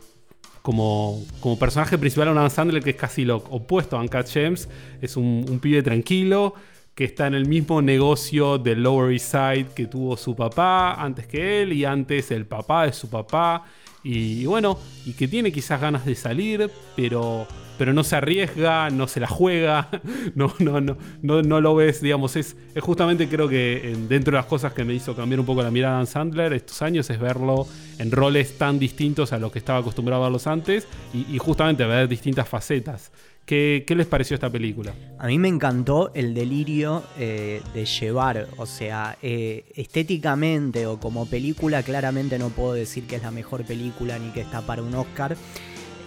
como, 0.61 1.21
como 1.41 1.59
personaje 1.59 1.97
principal 1.97 2.29
a 2.29 2.41
un 2.41 2.49
Sandler 2.49 2.81
que 2.81 2.91
es 2.91 2.95
casi 2.95 3.25
lo 3.25 3.35
opuesto 3.35 3.97
a 3.97 3.99
Uncut 3.99 4.27
James. 4.33 4.69
Es 5.01 5.17
un, 5.17 5.45
un 5.49 5.59
pibe 5.59 5.83
tranquilo 5.83 6.55
que 6.95 7.05
está 7.05 7.27
en 7.27 7.33
el 7.33 7.47
mismo 7.47 7.81
negocio 7.81 8.57
del 8.57 8.83
Lower 8.83 9.11
East 9.11 9.31
Side 9.31 9.67
que 9.75 9.87
tuvo 9.87 10.15
su 10.15 10.35
papá 10.35 10.93
antes 10.93 11.27
que 11.27 11.61
él 11.61 11.73
y 11.73 11.85
antes 11.85 12.31
el 12.31 12.45
papá 12.45 12.85
de 12.85 12.93
su 12.93 13.09
papá. 13.09 13.65
Y, 14.03 14.45
bueno, 14.45 14.77
y 15.05 15.13
que 15.13 15.27
tiene 15.27 15.51
quizás 15.51 15.79
ganas 15.79 16.05
de 16.05 16.15
salir, 16.15 16.69
pero, 16.95 17.47
pero 17.77 17.93
no 17.93 18.03
se 18.03 18.15
arriesga, 18.15 18.89
no 18.89 19.07
se 19.07 19.19
la 19.19 19.27
juega, 19.27 19.89
no, 20.35 20.53
no, 20.59 20.81
no, 20.81 20.97
no, 21.21 21.41
no 21.41 21.61
lo 21.61 21.75
ves, 21.75 22.01
digamos, 22.01 22.35
es, 22.35 22.55
es 22.73 22.83
justamente 22.83 23.27
creo 23.27 23.47
que 23.47 23.91
eh, 23.91 23.95
dentro 24.07 24.31
de 24.31 24.37
las 24.37 24.45
cosas 24.45 24.73
que 24.73 24.83
me 24.83 24.93
hizo 24.93 25.15
cambiar 25.15 25.39
un 25.39 25.45
poco 25.45 25.63
la 25.63 25.71
mirada 25.71 25.99
a 25.99 26.05
Sandler 26.05 26.53
estos 26.53 26.81
años 26.81 27.09
es 27.09 27.19
verlo 27.19 27.67
en 27.99 28.11
roles 28.11 28.57
tan 28.57 28.79
distintos 28.79 29.33
a 29.33 29.39
los 29.39 29.51
que 29.51 29.59
estaba 29.59 29.79
acostumbrado 29.79 30.23
a 30.23 30.25
verlos 30.27 30.47
antes 30.47 30.87
y, 31.13 31.25
y 31.33 31.37
justamente 31.37 31.85
ver 31.85 32.07
distintas 32.07 32.47
facetas. 32.47 33.11
¿Qué, 33.45 33.83
¿Qué 33.85 33.93
les 33.95 34.07
pareció 34.07 34.35
esta 34.35 34.49
película? 34.49 34.93
A 35.19 35.27
mí 35.27 35.37
me 35.37 35.49
encantó 35.49 36.11
el 36.13 36.33
delirio 36.33 37.03
eh, 37.17 37.61
de 37.73 37.85
llevar, 37.85 38.47
o 38.55 38.65
sea, 38.65 39.17
eh, 39.21 39.65
estéticamente 39.75 40.85
o 40.85 40.97
como 40.97 41.25
película, 41.25 41.83
claramente 41.83 42.39
no 42.39 42.49
puedo 42.49 42.73
decir 42.73 43.05
que 43.05 43.17
es 43.17 43.21
la 43.21 43.31
mejor 43.31 43.65
película 43.65 44.17
ni 44.17 44.29
que 44.31 44.39
está 44.39 44.61
para 44.61 44.81
un 44.81 44.95
Oscar. 44.95 45.35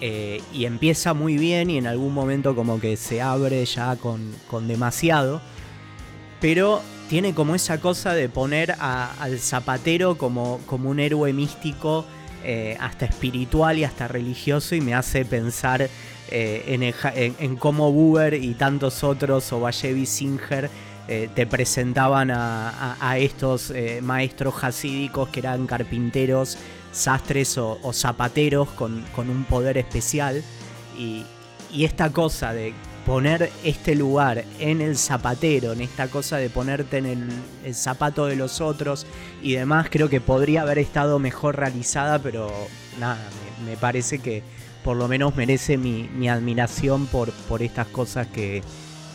Eh, 0.00 0.42
y 0.52 0.66
empieza 0.66 1.14
muy 1.14 1.38
bien 1.38 1.70
y 1.70 1.78
en 1.78 1.86
algún 1.86 2.12
momento 2.12 2.54
como 2.54 2.78
que 2.80 2.96
se 2.98 3.22
abre 3.22 3.64
ya 3.64 3.96
con, 3.96 4.32
con 4.48 4.68
demasiado. 4.68 5.40
Pero 6.40 6.82
tiene 7.08 7.34
como 7.34 7.54
esa 7.54 7.80
cosa 7.80 8.12
de 8.14 8.28
poner 8.28 8.72
al 8.78 9.38
zapatero 9.38 10.18
como, 10.18 10.60
como 10.66 10.90
un 10.90 11.00
héroe 11.00 11.32
místico, 11.32 12.04
eh, 12.44 12.76
hasta 12.80 13.06
espiritual 13.06 13.78
y 13.78 13.84
hasta 13.84 14.06
religioso 14.06 14.74
y 14.74 14.80
me 14.80 14.94
hace 14.94 15.24
pensar 15.24 15.88
eh, 16.30 16.64
en, 16.66 17.34
en- 17.38 17.56
cómo 17.56 17.90
Buber 17.92 18.34
y 18.34 18.54
tantos 18.54 19.02
otros, 19.02 19.52
o 19.52 19.60
Vallevi 19.60 20.04
Singer, 20.06 20.68
te 21.06 21.46
presentaban 21.46 22.32
a, 22.32 22.96
a- 23.00 23.18
estos 23.18 23.72
maestros 24.02 24.62
hasídicos 24.64 25.28
que 25.28 25.38
eran 25.40 25.66
carpinteros, 25.68 26.58
sastres 26.96 27.58
o, 27.58 27.78
o 27.82 27.92
zapateros 27.92 28.68
con, 28.70 29.04
con 29.14 29.30
un 29.30 29.44
poder 29.44 29.78
especial. 29.78 30.42
Y, 30.98 31.24
y 31.72 31.84
esta 31.84 32.10
cosa 32.10 32.52
de 32.52 32.72
poner 33.04 33.52
este 33.62 33.94
lugar 33.94 34.44
en 34.58 34.80
el 34.80 34.96
zapatero, 34.96 35.72
en 35.72 35.80
esta 35.80 36.08
cosa 36.08 36.38
de 36.38 36.50
ponerte 36.50 36.98
en 36.98 37.06
el, 37.06 37.28
el 37.64 37.74
zapato 37.74 38.26
de 38.26 38.34
los 38.34 38.60
otros 38.60 39.06
y 39.42 39.52
demás, 39.52 39.88
creo 39.90 40.08
que 40.08 40.20
podría 40.20 40.62
haber 40.62 40.78
estado 40.78 41.18
mejor 41.18 41.56
realizada, 41.56 42.18
pero 42.18 42.50
nada, 42.98 43.18
me, 43.60 43.70
me 43.70 43.76
parece 43.76 44.18
que 44.18 44.42
por 44.82 44.96
lo 44.96 45.06
menos 45.06 45.36
merece 45.36 45.76
mi, 45.76 46.08
mi 46.16 46.28
admiración 46.28 47.06
por, 47.06 47.30
por 47.48 47.62
estas 47.62 47.86
cosas 47.88 48.26
que, 48.28 48.62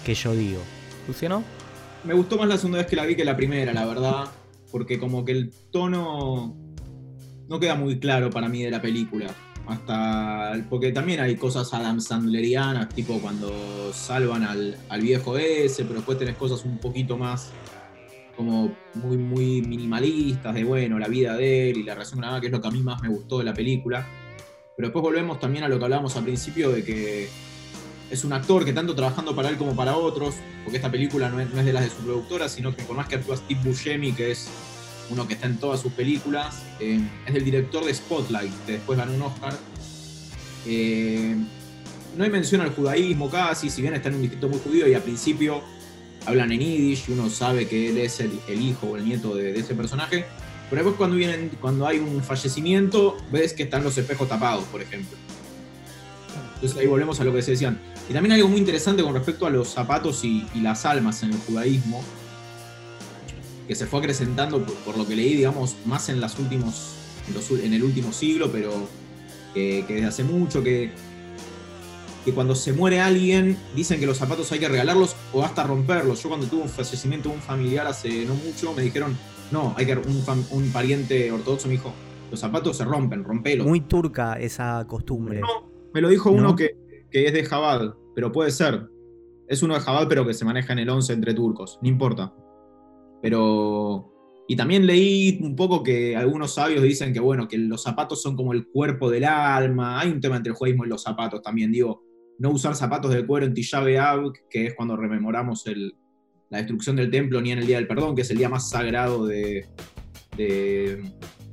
que 0.05 0.13
yo 0.13 0.34
digo. 0.34 0.61
Luciano. 1.07 1.43
Me 2.03 2.13
gustó 2.13 2.38
más 2.38 2.47
la 2.47 2.57
segunda 2.57 2.79
vez 2.79 2.88
que 2.88 2.95
la 2.95 3.05
vi 3.05 3.15
que 3.15 3.25
la 3.25 3.36
primera, 3.36 3.73
la 3.73 3.86
verdad, 3.86 4.25
porque 4.71 4.99
como 4.99 5.23
que 5.23 5.34
el 5.34 5.53
tono 5.71 6.55
no 7.52 7.60
queda 7.60 7.76
muy 7.76 7.99
claro 7.99 8.30
para 8.30 8.47
mí 8.47 8.64
de 8.64 8.72
la 8.72 8.82
película. 8.82 9.28
Hasta. 9.68 10.54
Porque 10.70 10.93
también 10.93 11.20
hay 11.20 11.36
cosas 11.36 11.74
Adam 11.74 11.99
Sandlerianas, 11.99 12.88
tipo 12.89 13.20
cuando 13.20 13.91
salvan 13.93 14.43
al, 14.43 14.78
al 14.88 15.02
viejo 15.02 15.38
ese, 15.38 15.84
pero 15.84 15.95
después 15.95 16.18
tenés 16.18 16.38
cosas 16.38 16.64
un 16.64 16.78
poquito 16.78 17.18
más 17.18 17.52
como 18.38 18.74
muy, 18.93 19.18
muy 19.18 19.62
minimalistas 19.62 20.56
de, 20.56 20.64
bueno, 20.64 20.97
la 20.97 21.10
vida 21.10 21.36
de 21.36 21.70
él 21.70 21.78
y 21.78 21.84
la 21.84 21.93
relación 21.93 22.22
con 22.22 22.32
la 22.32 22.39
que 22.39 22.47
es 22.47 22.54
lo 22.54 22.62
que 22.62 22.70
a 22.70 22.72
mí 22.72 22.82
más 22.82 23.02
me 23.02 23.10
gustó 23.10 23.39
de 23.39 23.43
la 23.43 23.54
película. 23.54 24.08
Pero 24.78 24.88
después 24.88 25.04
volvemos 25.04 25.38
también 25.41 25.66
a 25.66 25.68
lo 25.68 25.78
que 25.78 25.84
hablábamos 25.84 26.16
al 26.16 26.24
principio 26.24 26.72
de 26.72 26.86
que 26.86 27.28
es 28.10 28.24
un 28.24 28.32
actor 28.32 28.64
que 28.64 28.72
tanto 28.72 28.95
trabajando 28.95 29.36
para 29.36 29.49
él 29.49 29.58
como 29.58 29.76
para 29.76 29.97
otros, 29.97 30.36
porque 30.64 30.78
esta 30.78 30.89
película 30.89 31.30
no 31.30 31.41
es, 31.41 31.54
no 31.54 31.60
es 31.60 31.66
de 31.66 31.74
las 31.74 31.84
de 31.84 31.89
su 31.89 31.97
productora, 31.97 32.47
sino 32.47 32.74
que 32.74 32.84
por 32.84 32.95
más 32.95 33.10
que 33.10 33.16
actúa 33.16 33.36
Steve 33.36 33.60
Buscemi, 33.62 34.14
que 34.14 34.32
es 34.32 34.49
uno 35.12 35.28
que 35.28 35.34
está 35.34 35.47
en 35.47 35.57
todas 35.57 35.82
sus 35.82 35.91
películas, 35.91 36.64
eh, 36.80 36.99
es 37.26 37.34
del 37.34 37.43
director 37.43 37.84
de 37.84 37.93
Spotlight, 37.93 38.53
que 38.66 38.72
después 38.74 38.97
ganó 38.97 39.14
un 39.14 39.22
Oscar. 39.24 39.53
Eh, 40.66 41.36
no 42.16 42.24
hay 42.24 42.30
mención 42.30 42.62
al 42.62 42.74
judaísmo 42.74 43.30
casi, 43.30 43.70
si 43.70 43.82
bien 43.82 43.93
está 43.93 44.09
en 44.09 44.16
un 44.16 44.22
distrito 44.22 44.47
muy 44.47 44.59
judío 44.59 44.88
y 44.88 44.93
al 44.93 45.01
principio 45.01 45.62
hablan 46.26 46.51
en 46.51 46.59
Yiddish 46.59 47.05
y 47.09 47.12
uno 47.14 47.30
sabe 47.30 47.68
que 47.68 47.89
él 47.89 47.97
es 47.97 48.20
el, 48.20 48.32
el 48.47 48.62
hijo 48.62 48.88
o 48.88 48.97
el 48.97 49.05
nieto 49.05 49.36
de, 49.36 49.57
ese 49.57 49.76
personaje. 49.76 50.26
Pero 50.70 50.84
después 50.84 50.95
cuando, 50.97 51.18
vienen, 51.18 51.51
cuando 51.59 51.86
hay 51.86 51.99
un 51.99 52.24
fallecimiento, 52.24 53.18
ves 53.32 53.53
que 53.53 53.64
están 53.64 53.84
los 53.84 53.97
espejos 53.97 54.30
tapados, 54.30 54.64
por 54.66 54.82
ejemplo. 54.82 55.18
Entonces 56.55 56.78
ahí 56.78 56.88
volvemos 56.88 57.20
a 57.20 57.26
lo 57.26 57.34
que 57.34 57.41
se 57.41 57.51
decían. 57.51 57.82
Y 58.09 58.14
también 58.14 58.34
hay 58.34 58.39
algo 58.39 58.49
muy 58.49 58.59
interesante 58.59 59.03
con 59.03 59.14
respecto 59.14 59.45
a 59.45 59.49
los 59.49 59.68
zapatos 59.70 60.24
y 60.24 60.47
las 60.62 60.86
almas 60.86 61.24
en 61.24 61.32
el 61.32 61.39
judaísmo, 61.39 62.01
que 63.68 63.76
se 63.76 63.86
fue 63.86 63.99
acrecentando, 63.99 64.64
por, 64.66 64.76
por 64.78 64.97
lo 64.97 65.07
que 65.07 65.16
leí, 65.16 65.36
digamos, 65.36 65.76
más 65.86 66.09
en, 66.09 66.20
las 66.20 66.38
últimos, 66.39 66.95
en, 67.28 67.34
los 67.34 67.51
ul- 67.51 67.64
en 67.64 67.74
el 67.74 67.84
último 67.84 68.12
siglo, 68.12 68.51
pero 68.51 68.72
que, 69.53 69.86
que 69.88 69.95
desde 69.95 70.07
hace 70.07 70.24
mucho, 70.24 70.64
que, 70.64 70.91
que 72.26 72.34
cuando 72.34 72.53
se 72.55 72.74
muere 72.74 72.99
alguien, 72.99 73.57
dicen 73.76 73.99
que 73.99 74.05
los 74.05 74.18
zapatos 74.18 74.51
hay 74.51 74.59
que 74.59 74.70
regalarlos 74.70 75.16
o 75.34 75.43
hasta 75.43 75.64
romperlos. 75.64 76.22
Yo 76.22 76.30
cuando 76.30 76.47
tuve 76.47 76.62
un 76.64 76.70
fallecimiento 76.70 77.30
de 77.30 77.36
un 77.36 77.41
familiar 77.41 77.88
hace 77.88 78.26
no 78.26 78.36
mucho, 78.36 78.74
me 78.74 78.84
dijeron, 78.84 79.18
no, 79.51 79.74
hay 79.78 79.86
que 79.86 79.93
un, 79.97 80.24
un 80.51 80.72
pariente 80.72 81.32
ortodoxo 81.32 81.68
me 81.68 81.74
dijo, 81.74 81.93
los 82.30 82.39
zapatos 82.39 82.78
se 82.78 82.86
rompen, 82.86 83.24
rompelos. 83.24 83.66
Muy 83.68 83.82
turca 83.82 84.34
esa 84.39 84.86
costumbre. 84.88 85.41
No, 85.41 85.70
me 85.93 86.01
lo 86.01 86.09
dijo 86.09 86.30
¿No? 86.32 86.38
uno 86.38 86.55
que, 86.55 86.76
que 87.09 87.26
es 87.26 87.34
de 87.34 87.43
Jabal, 87.43 87.95
pero 88.16 88.32
puede 88.32 88.51
ser. 88.51 88.88
Es 89.47 89.64
uno 89.64 89.74
de 89.74 89.82
Jabal, 89.82 90.07
pero 90.07 90.26
que 90.26 90.34
se 90.34 90.45
maneja 90.45 90.72
en 90.74 90.80
el 90.80 90.89
11 90.89 91.12
entre 91.14 91.34
turcos, 91.34 91.78
no 91.82 91.89
importa. 91.89 92.34
Pero. 93.22 94.07
Y 94.47 94.55
también 94.57 94.86
leí 94.86 95.39
un 95.41 95.55
poco 95.55 95.82
que 95.82 96.17
algunos 96.17 96.55
sabios 96.55 96.84
dicen 96.84 97.13
que, 97.13 97.22
bueno, 97.22 97.47
que 97.47 97.57
los 97.57 97.84
zapatos 97.84 98.22
son 98.22 98.36
como 98.36 98.51
el 98.51 98.67
cuerpo 98.67 99.09
del 99.09 99.24
alma. 99.24 99.99
Hay 100.01 100.09
un 100.11 100.19
tema 100.19 100.36
entre 100.36 100.51
el 100.51 100.57
judaísmo 100.57 100.84
y 100.86 100.89
los 100.89 101.03
zapatos 101.03 101.41
también. 101.41 101.72
Digo, 101.72 102.03
no 102.39 102.49
usar 102.49 102.76
zapatos 102.76 103.13
de 103.13 103.26
cuero 103.26 103.45
en 103.45 103.53
Tisha 103.53 103.80
B'Av, 103.80 104.34
que 104.49 104.65
es 104.65 104.74
cuando 104.74 104.97
rememoramos 104.97 105.65
el- 105.67 105.93
la 106.49 106.57
destrucción 106.57 106.97
del 106.97 107.09
templo, 107.09 107.39
ni 107.39 107.51
en 107.51 107.59
el 107.59 107.67
Día 107.67 107.78
del 107.78 107.88
Perdón, 107.88 108.13
que 108.13 108.24
es 108.24 108.32
el 108.32 108.39
día 108.39 108.49
más 108.49 108.69
sagrado 108.69 109.26
de, 109.26 109.67
de- 110.36 111.01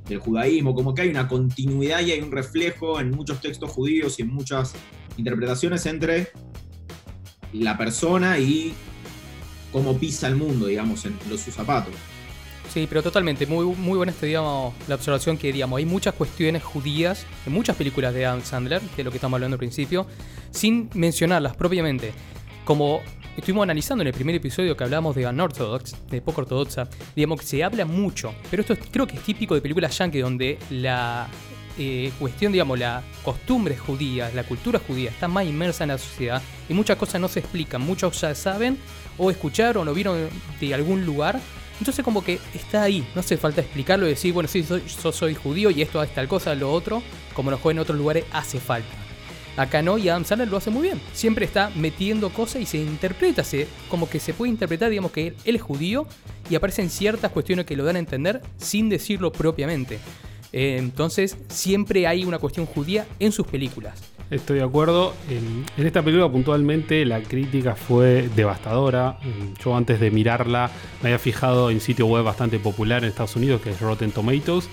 del 0.09 0.19
judaísmo. 0.19 0.75
Como 0.75 0.93
que 0.93 1.03
hay 1.03 1.09
una 1.09 1.29
continuidad 1.29 2.01
y 2.01 2.11
hay 2.11 2.19
un 2.19 2.31
reflejo 2.33 2.99
en 2.99 3.11
muchos 3.11 3.39
textos 3.39 3.71
judíos 3.71 4.19
y 4.19 4.23
en 4.23 4.29
muchas 4.33 4.73
interpretaciones 5.15 5.85
entre 5.85 6.29
la 7.53 7.77
persona 7.77 8.39
y 8.39 8.73
cómo 9.71 9.97
pisa 9.97 10.27
el 10.27 10.35
mundo, 10.35 10.67
digamos, 10.67 11.05
en 11.05 11.17
los, 11.29 11.41
sus 11.41 11.53
zapatos. 11.53 11.93
Sí, 12.73 12.85
pero 12.87 13.01
totalmente, 13.01 13.47
muy, 13.47 13.65
muy 13.65 13.97
buena 13.97 14.11
este, 14.11 14.27
digamos, 14.27 14.75
la 14.87 14.95
observación 14.95 15.37
que, 15.37 15.51
digamos, 15.51 15.77
hay 15.79 15.85
muchas 15.85 16.13
cuestiones 16.13 16.63
judías 16.63 17.25
en 17.47 17.53
muchas 17.53 17.75
películas 17.75 18.13
de 18.13 18.25
Adam 18.27 18.43
Sandler, 18.43 18.81
que 18.95 19.01
es 19.01 19.05
lo 19.05 19.09
que 19.11 19.17
estamos 19.17 19.37
hablando 19.37 19.55
al 19.55 19.59
principio, 19.59 20.05
sin 20.51 20.89
mencionarlas 20.93 21.55
propiamente. 21.55 22.13
Como 22.65 23.01
estuvimos 23.35 23.63
analizando 23.63 24.03
en 24.03 24.09
el 24.09 24.13
primer 24.13 24.35
episodio 24.35 24.77
que 24.77 24.83
hablamos 24.83 25.15
de 25.15 25.25
Unorthodox, 25.25 25.95
de 26.11 26.21
poco 26.21 26.41
ortodoxa, 26.41 26.87
digamos 27.15 27.39
que 27.39 27.47
se 27.47 27.63
habla 27.63 27.85
mucho, 27.85 28.35
pero 28.51 28.61
esto 28.61 28.73
es- 28.73 28.79
creo 28.91 29.07
que 29.07 29.15
es 29.15 29.23
típico 29.23 29.55
de 29.55 29.61
películas 29.61 29.97
yankee 29.97 30.19
donde 30.19 30.59
la 30.69 31.27
eh, 31.79 32.11
cuestión, 32.19 32.51
digamos, 32.51 32.77
la 32.77 33.01
costumbre 33.23 33.75
judía, 33.75 34.29
la 34.35 34.43
cultura 34.43 34.79
judía 34.85 35.09
está 35.09 35.27
más 35.27 35.45
inmersa 35.45 35.83
en 35.85 35.89
la 35.89 35.97
sociedad 35.97 36.41
y 36.67 36.73
muchas 36.73 36.97
cosas 36.97 37.19
no 37.19 37.27
se 37.27 37.39
explican, 37.39 37.81
muchos 37.81 38.21
ya 38.21 38.35
saben 38.35 38.77
o 39.17 39.31
escucharon 39.31 39.87
o 39.87 39.93
vieron 39.93 40.29
de 40.59 40.73
algún 40.73 41.05
lugar 41.05 41.39
entonces 41.79 42.03
como 42.03 42.23
que 42.23 42.39
está 42.53 42.83
ahí, 42.83 43.07
no 43.15 43.21
hace 43.21 43.37
falta 43.37 43.61
explicarlo 43.61 44.05
y 44.05 44.09
decir, 44.09 44.33
bueno, 44.33 44.49
sí, 44.49 44.63
soy, 44.63 44.83
yo 45.01 45.11
soy 45.11 45.33
judío 45.33 45.71
y 45.71 45.81
esto 45.81 46.03
es 46.03 46.13
tal 46.13 46.27
cosa, 46.27 46.53
lo 46.53 46.71
otro, 46.71 47.01
como 47.33 47.51
nos 47.51 47.61
juega 47.61 47.77
en 47.77 47.79
otros 47.79 47.97
lugares, 47.97 48.25
hace 48.33 48.59
falta. 48.59 48.89
Acá 49.55 49.81
no, 49.81 49.97
y 49.97 50.07
Adam 50.07 50.25
Sandler 50.25 50.47
lo 50.47 50.57
hace 50.57 50.69
muy 50.69 50.83
bien. 50.83 51.01
Siempre 51.13 51.45
está 51.45 51.69
metiendo 51.75 52.29
cosas 52.29 52.61
y 52.61 52.65
se 52.65 52.77
interpreta, 52.77 53.43
se, 53.43 53.67
como 53.89 54.09
que 54.09 54.19
se 54.19 54.33
puede 54.33 54.51
interpretar, 54.51 54.89
digamos, 54.89 55.11
que 55.11 55.27
él, 55.27 55.35
él 55.45 55.55
es 55.55 55.61
judío 55.61 56.05
y 56.49 56.55
aparecen 56.55 56.89
ciertas 56.89 57.31
cuestiones 57.31 57.65
que 57.65 57.75
lo 57.75 57.83
dan 57.83 57.95
a 57.95 57.99
entender 57.99 58.41
sin 58.57 58.89
decirlo 58.89 59.31
propiamente. 59.31 59.99
Entonces, 60.51 61.37
siempre 61.49 62.07
hay 62.07 62.23
una 62.23 62.39
cuestión 62.39 62.65
judía 62.65 63.05
en 63.19 63.31
sus 63.31 63.45
películas. 63.47 64.01
Estoy 64.31 64.59
de 64.59 64.63
acuerdo. 64.63 65.13
En, 65.29 65.65
en 65.77 65.87
esta 65.87 66.03
película 66.03 66.31
puntualmente 66.31 67.03
la 67.05 67.21
crítica 67.21 67.75
fue 67.75 68.29
devastadora. 68.35 69.17
Mm, 69.23 69.59
Yo 69.63 69.75
antes 69.75 69.99
de 69.99 70.11
mirarla 70.11 70.69
me 71.01 71.09
había 71.09 71.19
fijado 71.19 71.69
en 71.69 71.77
un 71.77 71.81
sitio 71.81 72.05
web 72.05 72.23
bastante 72.23 72.59
popular 72.59 73.03
en 73.03 73.09
Estados 73.09 73.35
Unidos 73.35 73.61
que 73.61 73.71
es 73.71 73.81
Rotten 73.81 74.11
Tomatoes 74.11 74.69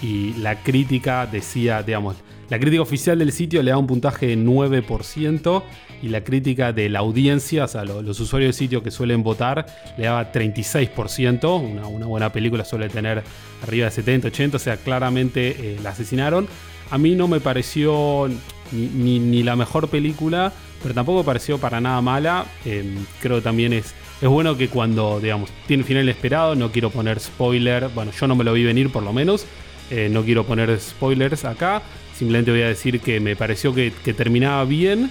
y 0.00 0.34
la 0.34 0.62
crítica 0.62 1.26
decía, 1.26 1.82
digamos, 1.82 2.16
la 2.50 2.58
crítica 2.58 2.82
oficial 2.82 3.18
del 3.18 3.32
sitio 3.32 3.62
le 3.62 3.70
da 3.70 3.78
un 3.78 3.86
puntaje 3.86 4.26
de 4.26 4.36
9% 4.36 5.62
y 6.02 6.08
la 6.08 6.22
crítica 6.24 6.72
de 6.72 6.88
la 6.88 6.98
audiencia, 6.98 7.64
o 7.64 7.68
sea, 7.68 7.84
lo- 7.84 8.02
los 8.02 8.18
usuarios 8.20 8.48
del 8.48 8.54
sitio 8.58 8.82
que 8.82 8.90
suelen 8.90 9.22
votar, 9.22 9.66
le 9.96 10.04
daba 10.04 10.32
36%. 10.32 11.58
Una, 11.60 11.86
una 11.86 12.06
buena 12.06 12.32
película 12.32 12.64
suele 12.64 12.88
tener 12.88 13.22
arriba 13.62 13.86
de 13.86 13.90
70, 13.92 14.28
80, 14.28 14.56
o 14.56 14.60
sea, 14.60 14.76
claramente 14.78 15.48
eh, 15.74 15.78
la 15.82 15.90
asesinaron. 15.90 16.48
A 16.90 16.98
mí 16.98 17.14
no 17.14 17.28
me 17.28 17.38
pareció 17.40 18.28
ni, 18.72 19.42
la 19.42 19.56
mejor 19.56 19.88
película, 19.88 20.52
pero 20.82 20.94
tampoco 20.94 21.22
pareció 21.24 21.58
para 21.58 21.80
nada 21.80 22.00
mala. 22.00 22.46
Eh, 22.64 22.96
creo 23.20 23.36
que 23.36 23.42
también 23.42 23.72
es, 23.72 23.94
es 24.20 24.28
bueno 24.28 24.56
que 24.56 24.68
cuando, 24.68 25.20
digamos, 25.20 25.50
tiene 25.66 25.84
final 25.84 26.08
esperado, 26.08 26.54
no 26.56 26.72
quiero 26.72 26.90
poner 26.90 27.20
spoiler, 27.20 27.88
bueno, 27.94 28.10
yo 28.18 28.26
no 28.26 28.34
me 28.34 28.42
lo 28.44 28.52
vi 28.54 28.64
venir 28.64 28.90
por 28.90 29.02
lo 29.02 29.12
menos, 29.12 29.46
eh, 29.90 30.08
no 30.10 30.22
quiero 30.24 30.44
poner 30.44 30.78
spoilers 30.80 31.44
acá, 31.44 31.82
simplemente 32.20 32.50
voy 32.50 32.60
a 32.60 32.68
decir 32.68 33.00
que 33.00 33.18
me 33.18 33.34
pareció 33.34 33.74
que, 33.74 33.90
terminaba 34.14 34.62
bien, 34.66 35.10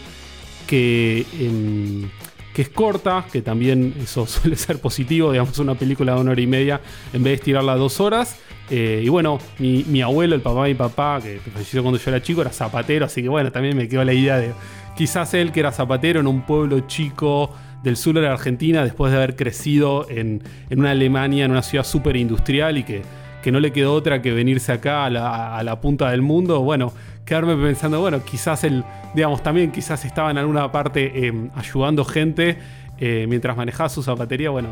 que, 0.67 1.25
em, 1.39 2.07
que 2.53 2.61
es 2.61 2.69
corta, 2.69 3.25
que 3.31 3.41
también 3.41 3.95
eso 3.99 4.27
suele 4.27 4.55
ser 4.55 4.79
positivo, 4.79 5.31
digamos, 5.31 5.57
una 5.57 5.73
película 5.73 6.13
de 6.13 6.21
una 6.21 6.31
hora 6.31 6.41
y 6.41 6.45
media, 6.45 6.81
en 7.11 7.23
vez 7.23 7.31
de 7.31 7.35
estirarla 7.35 7.75
dos 7.77 7.99
horas. 7.99 8.37
Eh, 8.69 9.01
y 9.03 9.09
bueno, 9.09 9.39
mi, 9.57 9.83
mi 9.87 10.03
abuelo, 10.03 10.35
el 10.35 10.41
papá 10.41 10.65
de 10.65 10.69
mi 10.69 10.75
papá, 10.75 11.19
que 11.19 11.39
falleció 11.51 11.81
cuando 11.81 11.99
yo 11.99 12.11
era 12.11 12.21
chico, 12.21 12.41
era 12.41 12.51
zapatero, 12.51 13.07
así 13.07 13.23
que 13.23 13.29
bueno, 13.29 13.51
también 13.51 13.75
me 13.75 13.87
quedó 13.87 14.03
la 14.03 14.13
idea 14.13 14.37
de 14.37 14.51
quizás 14.95 15.33
él 15.33 15.51
que 15.51 15.61
era 15.61 15.71
zapatero 15.71 16.19
en 16.19 16.27
un 16.27 16.45
pueblo 16.45 16.81
chico 16.81 17.51
del 17.81 17.97
sur 17.97 18.13
de 18.13 18.21
la 18.21 18.33
Argentina, 18.33 18.83
después 18.83 19.11
de 19.11 19.17
haber 19.17 19.35
crecido 19.35 20.05
en, 20.11 20.43
en 20.69 20.79
una 20.79 20.91
Alemania, 20.91 21.45
en 21.45 21.51
una 21.51 21.63
ciudad 21.63 21.83
súper 21.83 22.17
industrial 22.17 22.77
y 22.77 22.83
que, 22.83 23.01
que 23.41 23.51
no 23.51 23.59
le 23.59 23.71
quedó 23.71 23.93
otra 23.93 24.21
que 24.21 24.31
venirse 24.33 24.71
acá 24.71 25.05
a 25.05 25.09
la, 25.09 25.57
a 25.57 25.63
la 25.63 25.79
punta 25.81 26.09
del 26.11 26.21
mundo, 26.21 26.61
bueno, 26.61 26.91
quedarme 27.25 27.55
pensando, 27.55 27.99
bueno, 28.01 28.23
quizás 28.23 28.63
él, 28.63 28.83
digamos, 29.13 29.41
también 29.43 29.71
quizás 29.71 30.03
estaba 30.05 30.31
en 30.31 30.37
alguna 30.37 30.71
parte 30.71 31.27
eh, 31.27 31.49
ayudando 31.55 32.03
gente 32.03 32.57
eh, 32.97 33.25
mientras 33.29 33.55
manejaba 33.55 33.87
su 33.87 34.03
zapatería, 34.03 34.49
bueno, 34.49 34.67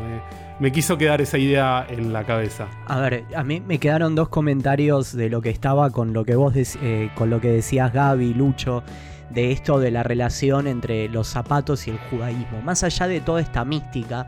me- 0.60 0.70
quiso 0.72 0.98
quedar 0.98 1.20
esa 1.20 1.38
idea 1.38 1.86
en 1.88 2.12
la 2.12 2.24
cabeza. 2.24 2.66
A 2.86 2.98
ver, 3.00 3.24
a 3.34 3.42
mí 3.44 3.62
me 3.66 3.78
quedaron 3.78 4.14
dos 4.14 4.28
comentarios 4.28 5.16
de 5.16 5.30
lo 5.30 5.40
que 5.40 5.50
estaba 5.50 5.90
con 5.90 6.12
lo 6.12 6.24
que 6.24 6.34
vos 6.34 6.52
eh, 6.56 7.10
con 7.14 7.30
lo 7.30 7.40
que 7.40 7.48
decías 7.48 7.92
Gaby, 7.92 8.34
Lucho, 8.34 8.82
de 9.30 9.52
esto 9.52 9.78
de 9.78 9.90
la 9.92 10.02
relación 10.02 10.66
entre 10.66 11.08
los 11.08 11.28
zapatos 11.28 11.86
y 11.86 11.90
el 11.92 11.98
judaísmo. 12.10 12.60
Más 12.62 12.82
allá 12.82 13.06
de 13.06 13.20
toda 13.20 13.40
esta 13.40 13.64
mística, 13.64 14.26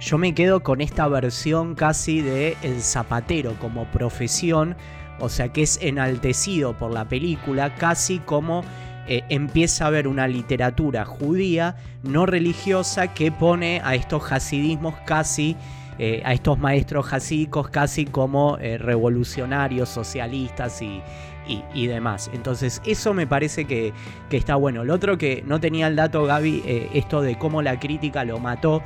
yo 0.00 0.18
me 0.18 0.34
quedo 0.34 0.62
con 0.62 0.80
esta 0.80 1.08
versión 1.08 1.74
casi 1.74 2.20
de 2.20 2.56
el 2.62 2.82
zapatero 2.82 3.54
como 3.58 3.84
profesión, 3.86 4.76
o 5.20 5.28
sea 5.28 5.48
que 5.52 5.62
es 5.62 5.78
enaltecido 5.82 6.74
por 6.76 6.92
la 6.92 7.06
película, 7.06 7.74
casi 7.76 8.18
como 8.18 8.62
eh, 9.08 9.22
empieza 9.28 9.84
a 9.84 9.88
haber 9.88 10.08
una 10.08 10.28
literatura 10.28 11.04
judía 11.04 11.76
no 12.02 12.26
religiosa 12.26 13.14
que 13.14 13.30
pone 13.32 13.80
a 13.84 13.94
estos 13.94 14.30
hasidismos 14.32 14.94
casi 15.06 15.56
eh, 15.98 16.20
a 16.26 16.34
estos 16.34 16.58
maestros 16.58 17.06
jasicos 17.06 17.70
casi 17.70 18.04
como 18.04 18.58
eh, 18.60 18.76
revolucionarios, 18.76 19.88
socialistas 19.88 20.82
y, 20.82 21.00
y- 21.48 21.62
y 21.72 21.86
demás. 21.86 22.30
Entonces 22.34 22.82
eso 22.84 23.14
me 23.14 23.26
parece 23.26 23.64
que, 23.64 23.94
que 24.28 24.36
está 24.36 24.56
bueno. 24.56 24.84
Lo 24.84 24.92
otro 24.92 25.16
que 25.16 25.42
no 25.46 25.58
tenía 25.58 25.86
el 25.86 25.96
dato 25.96 26.24
Gaby, 26.26 26.90
esto 26.92 27.22
de 27.22 27.38
cómo 27.38 27.62
la 27.62 27.80
crítica 27.80 28.24
lo 28.24 28.38
mató. 28.38 28.82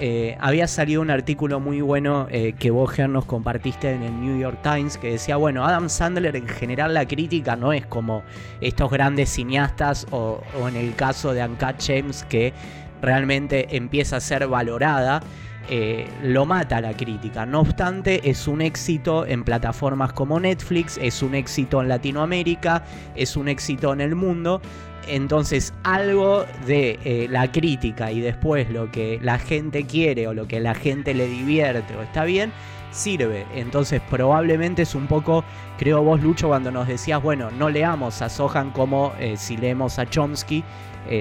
Eh, 0.00 0.36
había 0.40 0.66
salido 0.66 1.00
un 1.02 1.10
artículo 1.10 1.60
muy 1.60 1.80
bueno 1.80 2.26
eh, 2.30 2.54
que 2.58 2.70
vos, 2.70 2.90
Ger, 2.90 3.08
nos 3.08 3.24
compartiste 3.24 3.92
en 3.92 4.02
el 4.02 4.20
New 4.20 4.38
York 4.38 4.58
Times 4.62 4.98
que 4.98 5.12
decía, 5.12 5.36
bueno, 5.36 5.64
Adam 5.64 5.88
Sandler 5.88 6.34
en 6.36 6.48
general 6.48 6.94
la 6.94 7.06
crítica 7.06 7.54
no 7.54 7.72
es 7.72 7.86
como 7.86 8.22
estos 8.60 8.90
grandes 8.90 9.30
cineastas 9.30 10.06
o, 10.10 10.42
en 10.68 10.76
el 10.76 10.94
caso 10.94 11.32
de 11.32 11.44
Uncut 11.44 11.76
James 11.80 12.24
que 12.28 12.52
realmente 13.02 13.76
empieza 13.76 14.16
a 14.16 14.20
ser 14.20 14.46
valorada. 14.48 15.22
Eh, 15.70 16.06
lo 16.22 16.44
mata 16.44 16.80
la 16.80 16.94
crítica. 16.94 17.46
No 17.46 17.60
obstante, 17.60 18.28
es 18.28 18.46
un 18.46 18.60
éxito 18.60 19.26
en 19.26 19.44
plataformas 19.44 20.12
como 20.12 20.38
Netflix, 20.38 20.98
es 21.00 21.22
un 21.22 21.34
éxito 21.34 21.80
en 21.80 21.88
Latinoamérica, 21.88 22.84
es 23.14 23.36
un 23.36 23.48
éxito 23.48 23.92
en 23.92 24.00
el 24.00 24.14
mundo. 24.14 24.60
Entonces, 25.08 25.72
algo 25.82 26.44
de 26.66 26.98
eh, 27.04 27.26
la 27.30 27.50
crítica 27.50 28.12
y 28.12 28.20
después 28.20 28.70
lo 28.70 28.90
que 28.90 29.18
la 29.22 29.38
gente 29.38 29.84
quiere 29.84 30.28
o 30.28 30.34
lo 30.34 30.46
que 30.46 30.60
la 30.60 30.74
gente 30.74 31.14
le 31.14 31.26
divierte 31.28 31.96
o 31.96 32.02
está 32.02 32.24
bien, 32.24 32.52
sirve. 32.90 33.46
Entonces, 33.54 34.00
probablemente 34.10 34.82
es 34.82 34.94
un 34.94 35.06
poco, 35.06 35.44
creo 35.78 36.02
vos, 36.02 36.22
Lucho, 36.22 36.48
cuando 36.48 36.70
nos 36.70 36.88
decías, 36.88 37.22
bueno, 37.22 37.50
no 37.50 37.70
leamos 37.70 38.22
a 38.22 38.28
Sohan 38.28 38.70
como 38.70 39.12
eh, 39.18 39.36
si 39.36 39.56
leemos 39.56 39.98
a 39.98 40.08
Chomsky, 40.08 40.62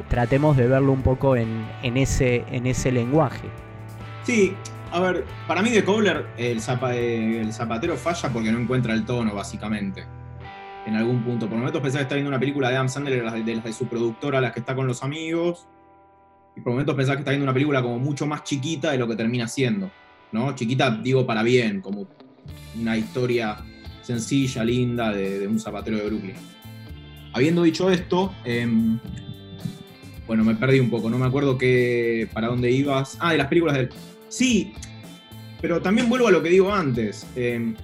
tratemos 0.08 0.56
de 0.56 0.66
verlo 0.66 0.94
un 0.94 1.02
poco 1.02 1.36
en 1.36 1.68
ese 1.98 2.92
lenguaje. 2.92 3.50
Sí, 4.24 4.54
a 4.92 5.00
ver, 5.00 5.26
para 5.48 5.62
mí 5.62 5.70
de 5.70 5.84
Kohler 5.84 6.28
el, 6.38 6.60
zapa- 6.62 6.94
el 6.96 7.52
zapatero 7.52 7.98
falla 7.98 8.30
porque 8.30 8.52
no 8.52 8.60
encuentra 8.60 8.94
el 8.94 9.06
tono, 9.06 9.34
básicamente. 9.36 10.06
En 10.86 10.96
algún 10.96 11.24
punto. 11.24 11.48
Por 11.48 11.58
momentos 11.58 11.82
pensaba 11.82 12.00
que 12.00 12.04
está 12.04 12.16
viendo 12.16 12.30
una 12.30 12.40
película 12.40 12.70
de 12.70 12.76
Adam 12.76 12.90
Sandler, 12.90 13.32
de 13.32 13.44
de, 13.44 13.60
de 13.62 13.74
su 13.74 13.88
productora, 13.88 14.42
las 14.42 14.52
que 14.52 14.60
está 14.60 14.76
con 14.76 14.86
los 14.88 15.02
amigos. 15.04 15.68
Y 16.56 16.62
por 16.62 16.74
momentos 16.74 16.96
pensaba 16.96 17.16
que 17.16 17.22
está 17.22 17.32
viendo 17.32 17.46
una 17.46 17.54
película 17.54 17.82
como 17.82 18.00
mucho 18.00 18.28
más 18.28 18.44
chiquita 18.44 18.92
de 18.92 18.98
lo 18.98 19.08
que 19.08 19.16
termina 19.16 19.48
siendo. 19.48 19.90
¿No? 20.32 20.54
Chiquita, 20.56 20.92
digo, 20.92 21.26
para 21.26 21.44
bien, 21.44 21.80
como 21.82 22.08
una 22.80 22.98
historia 22.98 23.58
sencilla, 24.02 24.64
linda, 24.64 25.12
de, 25.12 25.48
un 25.48 25.60
zapatero 25.60 25.98
de 25.98 26.06
Brooklyn. 26.06 26.36
Habiendo 27.34 27.64
dicho 27.64 27.90
esto, 27.90 28.34
em, 28.44 29.00
bueno, 30.28 30.44
me 30.44 30.56
perdí 30.56 30.80
un 30.80 30.90
poco, 30.90 31.10
no 31.10 31.18
me 31.18 31.26
acuerdo 31.26 31.58
qué, 31.58 32.28
para 32.34 32.48
dónde 32.48 32.72
ibas. 32.72 33.18
Ah, 33.20 33.32
de 33.32 33.38
las 33.38 33.48
películas 33.48 33.76
del. 33.78 33.90
Sí, 34.34 34.74
pero 35.62 35.80
también 35.80 36.10
vuelvo 36.10 36.28
a 36.28 36.32
lo 36.32 36.42
que 36.42 36.50
digo 36.50 36.74
antes. 36.74 37.28
Eh, 37.36 37.76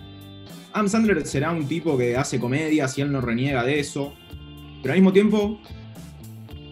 Adam 0.74 0.90
Sandler 0.90 1.24
será 1.28 1.52
un 1.52 1.68
tipo 1.68 1.96
que 1.96 2.18
hace 2.18 2.40
comedias 2.40 2.98
y 2.98 3.02
él 3.02 3.12
no 3.12 3.22
reniega 3.22 3.64
de 3.64 3.80
eso. 3.80 4.16
Pero 4.82 4.94
al 4.96 5.00
mismo 5.00 5.14
tiempo, 5.14 5.62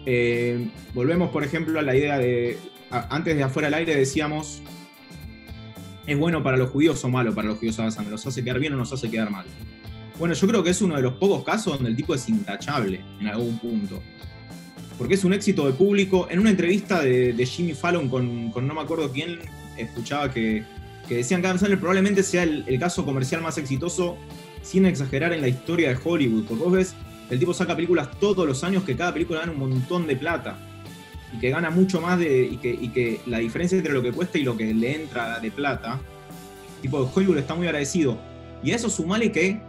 eh, 0.04 0.68
volvemos, 0.94 1.30
por 1.30 1.44
ejemplo, 1.44 1.78
a 1.78 1.82
la 1.82 1.94
idea 1.94 2.18
de. 2.18 2.58
antes 2.90 3.36
de 3.36 3.42
afuera 3.44 3.68
del 3.68 3.74
aire 3.74 3.94
decíamos. 3.94 4.62
¿Es 6.08 6.18
bueno 6.18 6.42
para 6.42 6.56
los 6.56 6.70
judíos 6.70 7.04
o 7.04 7.08
malo 7.08 7.32
para 7.32 7.46
los 7.46 7.58
judíos 7.58 7.78
Adam 7.78 7.92
Sandler? 7.92 8.12
¿Nos 8.12 8.26
hace 8.26 8.42
quedar 8.42 8.58
bien 8.58 8.72
o 8.72 8.78
nos 8.78 8.92
hace 8.92 9.08
quedar 9.08 9.30
mal? 9.30 9.46
Bueno, 10.18 10.34
yo 10.34 10.48
creo 10.48 10.64
que 10.64 10.70
es 10.70 10.82
uno 10.82 10.96
de 10.96 11.02
los 11.02 11.14
pocos 11.14 11.44
casos 11.44 11.74
donde 11.74 11.90
el 11.90 11.96
tipo 11.96 12.16
es 12.16 12.28
intachable 12.28 13.00
en 13.20 13.28
algún 13.28 13.56
punto 13.60 14.02
porque 14.98 15.14
es 15.14 15.24
un 15.24 15.32
éxito 15.32 15.64
de 15.64 15.72
público. 15.72 16.26
En 16.28 16.40
una 16.40 16.50
entrevista 16.50 17.00
de, 17.00 17.32
de 17.32 17.46
Jimmy 17.46 17.72
Fallon 17.72 18.08
con, 18.08 18.50
con 18.50 18.66
no 18.66 18.74
me 18.74 18.80
acuerdo 18.80 19.10
quién, 19.12 19.38
escuchaba 19.78 20.30
que, 20.30 20.64
que 21.08 21.16
decían 21.16 21.40
que 21.40 21.46
Adam 21.46 21.58
Sandler 21.58 21.78
probablemente 21.78 22.22
sea 22.22 22.42
el, 22.42 22.78
caso 22.78 23.04
comercial 23.04 23.40
más 23.40 23.58
exitoso, 23.58 24.18
sin 24.62 24.86
exagerar, 24.86 25.32
en 25.32 25.40
la 25.40 25.48
historia 25.48 25.88
de 25.88 25.98
Hollywood. 26.02 26.44
Porque 26.44 26.64
vos 26.64 26.72
ves, 26.72 26.94
el 27.30 27.38
tipo 27.38 27.54
saca 27.54 27.74
películas 27.74 28.10
todos 28.20 28.46
los 28.46 28.62
años 28.62 28.84
que 28.84 28.96
cada 28.96 29.12
película 29.12 29.40
gana 29.40 29.52
un 29.52 29.58
montón 29.58 30.06
de 30.06 30.16
plata. 30.16 30.58
Y 31.34 31.40
que 31.40 31.50
gana 31.50 31.70
mucho 31.70 32.00
más 32.00 32.18
de. 32.18 32.46
Y 32.46 32.56
que, 32.58 32.70
y 32.70 32.88
que 32.88 33.20
la 33.26 33.38
diferencia 33.38 33.76
entre 33.76 33.92
lo 33.92 34.02
que 34.02 34.12
cuesta 34.12 34.38
y 34.38 34.42
lo 34.42 34.56
que 34.56 34.72
le 34.74 34.94
entra 34.94 35.40
de 35.40 35.50
plata. 35.50 36.00
Tipo, 36.82 37.10
Hollywood 37.14 37.38
está 37.38 37.54
muy 37.54 37.66
agradecido. 37.66 38.18
Y 38.62 38.72
a 38.72 38.76
eso 38.76 38.90
sumale 38.90 39.32
que 39.32 39.60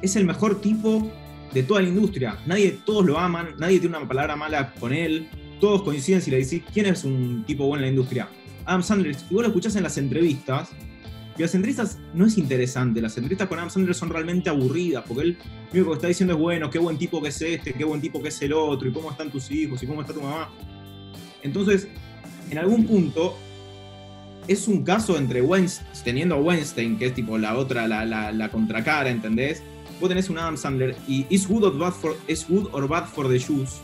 es 0.00 0.16
el 0.16 0.24
mejor 0.24 0.60
tipo 0.60 1.10
de 1.52 1.62
toda 1.62 1.82
la 1.82 1.88
industria. 1.88 2.38
Nadie, 2.46 2.78
todos 2.84 3.04
lo 3.04 3.18
aman, 3.18 3.54
nadie 3.58 3.78
tiene 3.78 3.96
una 3.96 4.08
palabra 4.08 4.36
mala 4.36 4.72
con 4.74 4.92
él. 4.92 5.28
Todos 5.60 5.82
coinciden 5.82 6.20
si 6.20 6.30
le 6.30 6.38
decís 6.38 6.62
quién 6.72 6.86
es 6.86 7.04
un 7.04 7.44
tipo 7.46 7.66
bueno 7.66 7.84
en 7.84 7.90
la 7.90 7.90
industria. 7.90 8.28
Adam 8.64 8.82
Sandler, 8.82 9.16
y 9.30 9.34
vos 9.34 9.42
lo 9.42 9.48
escuchás 9.48 9.76
en 9.76 9.82
las 9.82 9.98
entrevistas, 9.98 10.70
y 11.36 11.42
las 11.42 11.54
entrevistas 11.54 11.98
no 12.14 12.26
es 12.26 12.36
interesante. 12.36 13.00
Las 13.00 13.16
entrevistas 13.16 13.48
con 13.48 13.58
Adam 13.58 13.70
Sandler 13.70 13.94
son 13.94 14.10
realmente 14.10 14.50
aburridas, 14.50 15.04
porque 15.06 15.22
él 15.22 15.38
lo 15.72 15.72
único 15.72 15.90
que 15.90 15.96
está 15.96 16.08
diciendo 16.08 16.34
es, 16.34 16.40
bueno, 16.40 16.70
qué 16.70 16.78
buen 16.78 16.98
tipo 16.98 17.22
que 17.22 17.28
es 17.28 17.40
este, 17.40 17.72
qué 17.72 17.84
buen 17.84 18.00
tipo 18.00 18.22
que 18.22 18.28
es 18.28 18.42
el 18.42 18.52
otro, 18.52 18.88
y 18.88 18.92
cómo 18.92 19.10
están 19.10 19.30
tus 19.30 19.50
hijos, 19.50 19.82
y 19.82 19.86
cómo 19.86 20.02
está 20.02 20.12
tu 20.12 20.20
mamá. 20.20 20.50
Entonces, 21.42 21.88
en 22.50 22.58
algún 22.58 22.86
punto, 22.86 23.36
es 24.46 24.68
un 24.68 24.84
caso 24.84 25.16
entre 25.16 25.40
Weinstein, 25.40 25.88
teniendo 26.04 26.34
a 26.34 26.38
Weinstein, 26.38 26.98
que 26.98 27.06
es 27.06 27.14
tipo 27.14 27.38
la 27.38 27.56
otra, 27.56 27.88
la, 27.88 28.04
la, 28.04 28.32
la 28.32 28.48
contracara, 28.50 29.08
¿entendés? 29.10 29.62
Vos 30.00 30.08
tenés 30.08 30.28
un 30.28 30.38
Adam 30.38 30.56
Sandler 30.56 30.96
y 31.06 31.26
is 31.30 31.46
good, 31.46 31.62
or 31.64 31.78
bad 31.78 31.92
for, 31.92 32.16
is 32.26 32.44
good 32.48 32.68
or 32.72 32.88
bad 32.88 33.06
for 33.06 33.28
the 33.28 33.38
Jews. 33.38 33.80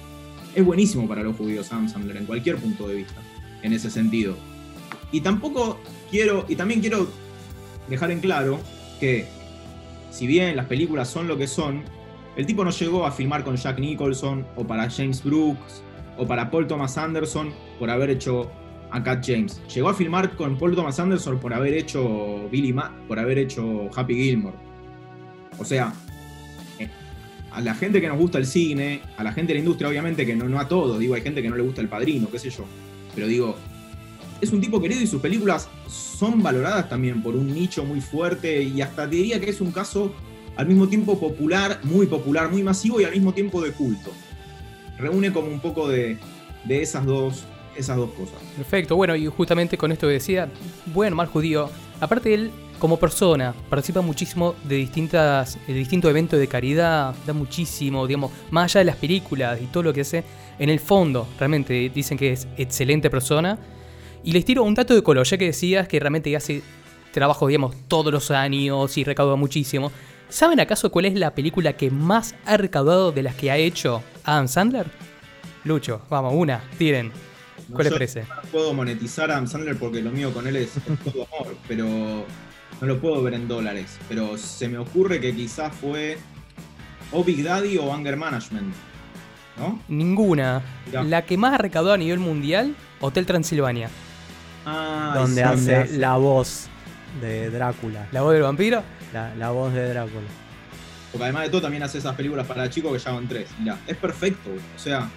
Es 0.54 0.64
buenísimo 0.64 1.06
para 1.06 1.22
los 1.22 1.36
judíos 1.36 1.72
Adam 1.72 1.88
Sandler 1.88 2.16
en 2.16 2.26
cualquier 2.26 2.56
punto 2.56 2.88
de 2.88 2.96
vista, 2.96 3.20
en 3.62 3.72
ese 3.72 3.88
sentido. 3.88 4.36
Y 5.12 5.20
tampoco 5.20 5.78
quiero, 6.10 6.44
y 6.48 6.56
también 6.56 6.80
quiero 6.80 7.08
dejar 7.88 8.10
en 8.10 8.20
claro 8.20 8.60
que 9.00 9.26
si 10.10 10.26
bien 10.26 10.56
las 10.56 10.66
películas 10.66 11.08
son 11.08 11.28
lo 11.28 11.38
que 11.38 11.46
son, 11.46 11.82
el 12.36 12.46
tipo 12.46 12.64
no 12.64 12.70
llegó 12.70 13.06
a 13.06 13.10
filmar 13.10 13.44
con 13.44 13.56
Jack 13.56 13.78
Nicholson 13.78 14.46
o 14.56 14.66
para 14.66 14.88
James 14.90 15.22
Brooks 15.22 15.82
o 16.16 16.26
para 16.26 16.50
Paul 16.50 16.66
Thomas 16.66 16.98
Anderson 16.98 17.52
por 17.78 17.90
haber 17.90 18.10
hecho 18.10 18.50
a 18.90 19.02
Cat 19.02 19.24
James. 19.26 19.60
Llegó 19.74 19.88
a 19.88 19.94
filmar 19.94 20.36
con 20.36 20.58
Paul 20.58 20.74
Thomas 20.74 20.98
Anderson 20.98 21.38
por 21.38 21.52
haber 21.52 21.74
hecho 21.74 22.48
Billy 22.50 22.72
Ma 22.72 22.94
por 23.06 23.18
haber 23.18 23.38
hecho 23.38 23.90
Happy 23.94 24.14
Gilmore. 24.14 24.56
O 25.58 25.64
sea, 25.64 25.92
eh, 26.78 26.88
a 27.50 27.60
la 27.60 27.74
gente 27.74 28.00
que 28.00 28.08
nos 28.08 28.18
gusta 28.18 28.38
el 28.38 28.46
cine, 28.46 29.02
a 29.16 29.24
la 29.24 29.32
gente 29.32 29.52
de 29.52 29.54
la 29.54 29.60
industria, 29.60 29.88
obviamente, 29.88 30.24
que 30.24 30.36
no, 30.36 30.48
no 30.48 30.60
a 30.60 30.68
todos, 30.68 30.98
digo, 30.98 31.14
hay 31.14 31.22
gente 31.22 31.42
que 31.42 31.50
no 31.50 31.56
le 31.56 31.62
gusta 31.62 31.80
el 31.80 31.88
padrino, 31.88 32.30
qué 32.30 32.38
sé 32.38 32.50
yo. 32.50 32.64
Pero 33.14 33.26
digo, 33.26 33.56
es 34.40 34.52
un 34.52 34.60
tipo 34.60 34.80
querido 34.80 35.00
y 35.00 35.06
sus 35.06 35.20
películas 35.20 35.68
son 35.88 36.42
valoradas 36.42 36.88
también 36.88 37.22
por 37.22 37.34
un 37.34 37.52
nicho 37.52 37.84
muy 37.84 38.00
fuerte 38.00 38.62
y 38.62 38.80
hasta 38.80 39.06
diría 39.06 39.40
que 39.40 39.50
es 39.50 39.60
un 39.60 39.72
caso 39.72 40.12
al 40.56 40.66
mismo 40.66 40.88
tiempo 40.88 41.18
popular, 41.18 41.80
muy 41.84 42.06
popular, 42.06 42.50
muy 42.50 42.62
masivo 42.62 43.00
y 43.00 43.04
al 43.04 43.12
mismo 43.12 43.32
tiempo 43.32 43.60
de 43.62 43.72
culto. 43.72 44.10
Reúne 44.98 45.32
como 45.32 45.48
un 45.48 45.60
poco 45.60 45.88
de, 45.88 46.18
de 46.64 46.82
esas, 46.82 47.06
dos, 47.06 47.44
esas 47.76 47.96
dos 47.96 48.10
cosas. 48.10 48.34
Perfecto, 48.56 48.96
bueno, 48.96 49.14
y 49.14 49.26
justamente 49.26 49.78
con 49.78 49.92
esto 49.92 50.08
que 50.08 50.14
decía, 50.14 50.48
bueno, 50.86 51.14
mal 51.14 51.28
judío, 51.28 51.70
aparte 52.00 52.34
él 52.34 52.50
como 52.78 52.96
persona 52.96 53.54
participa 53.68 54.00
muchísimo 54.00 54.54
de 54.64 54.76
distintas 54.76 55.58
de 55.66 55.74
distintos 55.74 56.10
eventos 56.10 56.38
de 56.38 56.46
caridad, 56.46 57.14
da 57.26 57.32
muchísimo, 57.32 58.06
digamos, 58.06 58.32
más 58.50 58.64
allá 58.64 58.80
de 58.80 58.84
las 58.86 58.96
películas 58.96 59.60
y 59.60 59.66
todo 59.66 59.84
lo 59.84 59.92
que 59.92 60.02
hace, 60.02 60.24
en 60.58 60.70
el 60.70 60.80
fondo 60.80 61.28
realmente 61.38 61.90
dicen 61.94 62.18
que 62.18 62.32
es 62.32 62.48
excelente 62.56 63.10
persona. 63.10 63.58
Y 64.28 64.32
les 64.32 64.44
tiro 64.44 64.62
un 64.62 64.74
dato 64.74 64.94
de 64.94 65.02
color, 65.02 65.26
ya 65.26 65.38
que 65.38 65.46
decías 65.46 65.88
que 65.88 65.98
realmente 65.98 66.36
hace 66.36 66.60
trabajo, 67.12 67.46
digamos, 67.46 67.74
todos 67.88 68.12
los 68.12 68.30
años 68.30 68.98
y 68.98 69.02
recauda 69.02 69.36
muchísimo. 69.36 69.90
¿Saben 70.28 70.60
acaso 70.60 70.92
cuál 70.92 71.06
es 71.06 71.14
la 71.14 71.34
película 71.34 71.78
que 71.78 71.90
más 71.90 72.34
ha 72.44 72.58
recaudado 72.58 73.10
de 73.10 73.22
las 73.22 73.34
que 73.36 73.50
ha 73.50 73.56
hecho 73.56 74.02
Adam 74.24 74.46
Sandler? 74.46 74.86
Lucho, 75.64 76.02
vamos, 76.10 76.34
una, 76.36 76.62
tiren. 76.76 77.06
No, 77.70 77.74
¿Cuál 77.74 77.84
les 77.84 77.90
yo 77.90 77.94
parece? 77.94 78.20
No 78.24 78.42
puedo 78.52 78.74
monetizar 78.74 79.30
a 79.30 79.36
Adam 79.36 79.46
Sandler 79.46 79.78
porque 79.78 80.02
lo 80.02 80.10
mío 80.10 80.30
con 80.34 80.46
él 80.46 80.56
es, 80.56 80.76
es 80.76 80.98
todo 81.10 81.26
amor, 81.34 81.56
pero 81.66 81.86
no 81.86 82.86
lo 82.86 83.00
puedo 83.00 83.22
ver 83.22 83.32
en 83.32 83.48
dólares. 83.48 83.96
Pero 84.10 84.36
se 84.36 84.68
me 84.68 84.76
ocurre 84.76 85.22
que 85.22 85.34
quizás 85.34 85.74
fue 85.74 86.18
o 87.12 87.24
Big 87.24 87.42
Daddy 87.42 87.78
o 87.78 87.94
Anger 87.94 88.18
Management. 88.18 88.74
¿No? 89.56 89.80
Ninguna. 89.88 90.60
Mirá. 90.84 91.02
La 91.02 91.24
que 91.24 91.38
más 91.38 91.54
ha 91.54 91.58
recaudado 91.58 91.94
a 91.94 91.96
nivel 91.96 92.18
mundial, 92.18 92.76
Hotel 93.00 93.24
Transilvania. 93.24 93.88
Ah, 94.70 95.12
donde 95.14 95.42
sí, 95.42 95.48
hace 95.48 95.98
la 95.98 96.16
voz 96.16 96.68
de 97.20 97.50
Drácula. 97.50 98.06
La 98.12 98.22
voz 98.22 98.34
del 98.34 98.42
vampiro. 98.42 98.82
La, 99.12 99.34
la 99.36 99.50
voz 99.50 99.72
de 99.72 99.88
Drácula. 99.88 100.26
Porque 101.10 101.24
además 101.24 101.44
de 101.44 101.48
todo 101.50 101.62
también 101.62 101.82
hace 101.82 101.98
esas 101.98 102.14
películas 102.14 102.46
para 102.46 102.68
chicos 102.68 102.92
que 102.92 102.98
ya 102.98 103.12
van 103.12 103.26
tres. 103.26 103.48
Mirá, 103.58 103.78
es 103.86 103.96
perfecto. 103.96 104.50
O 104.50 104.78
sea, 104.78 105.08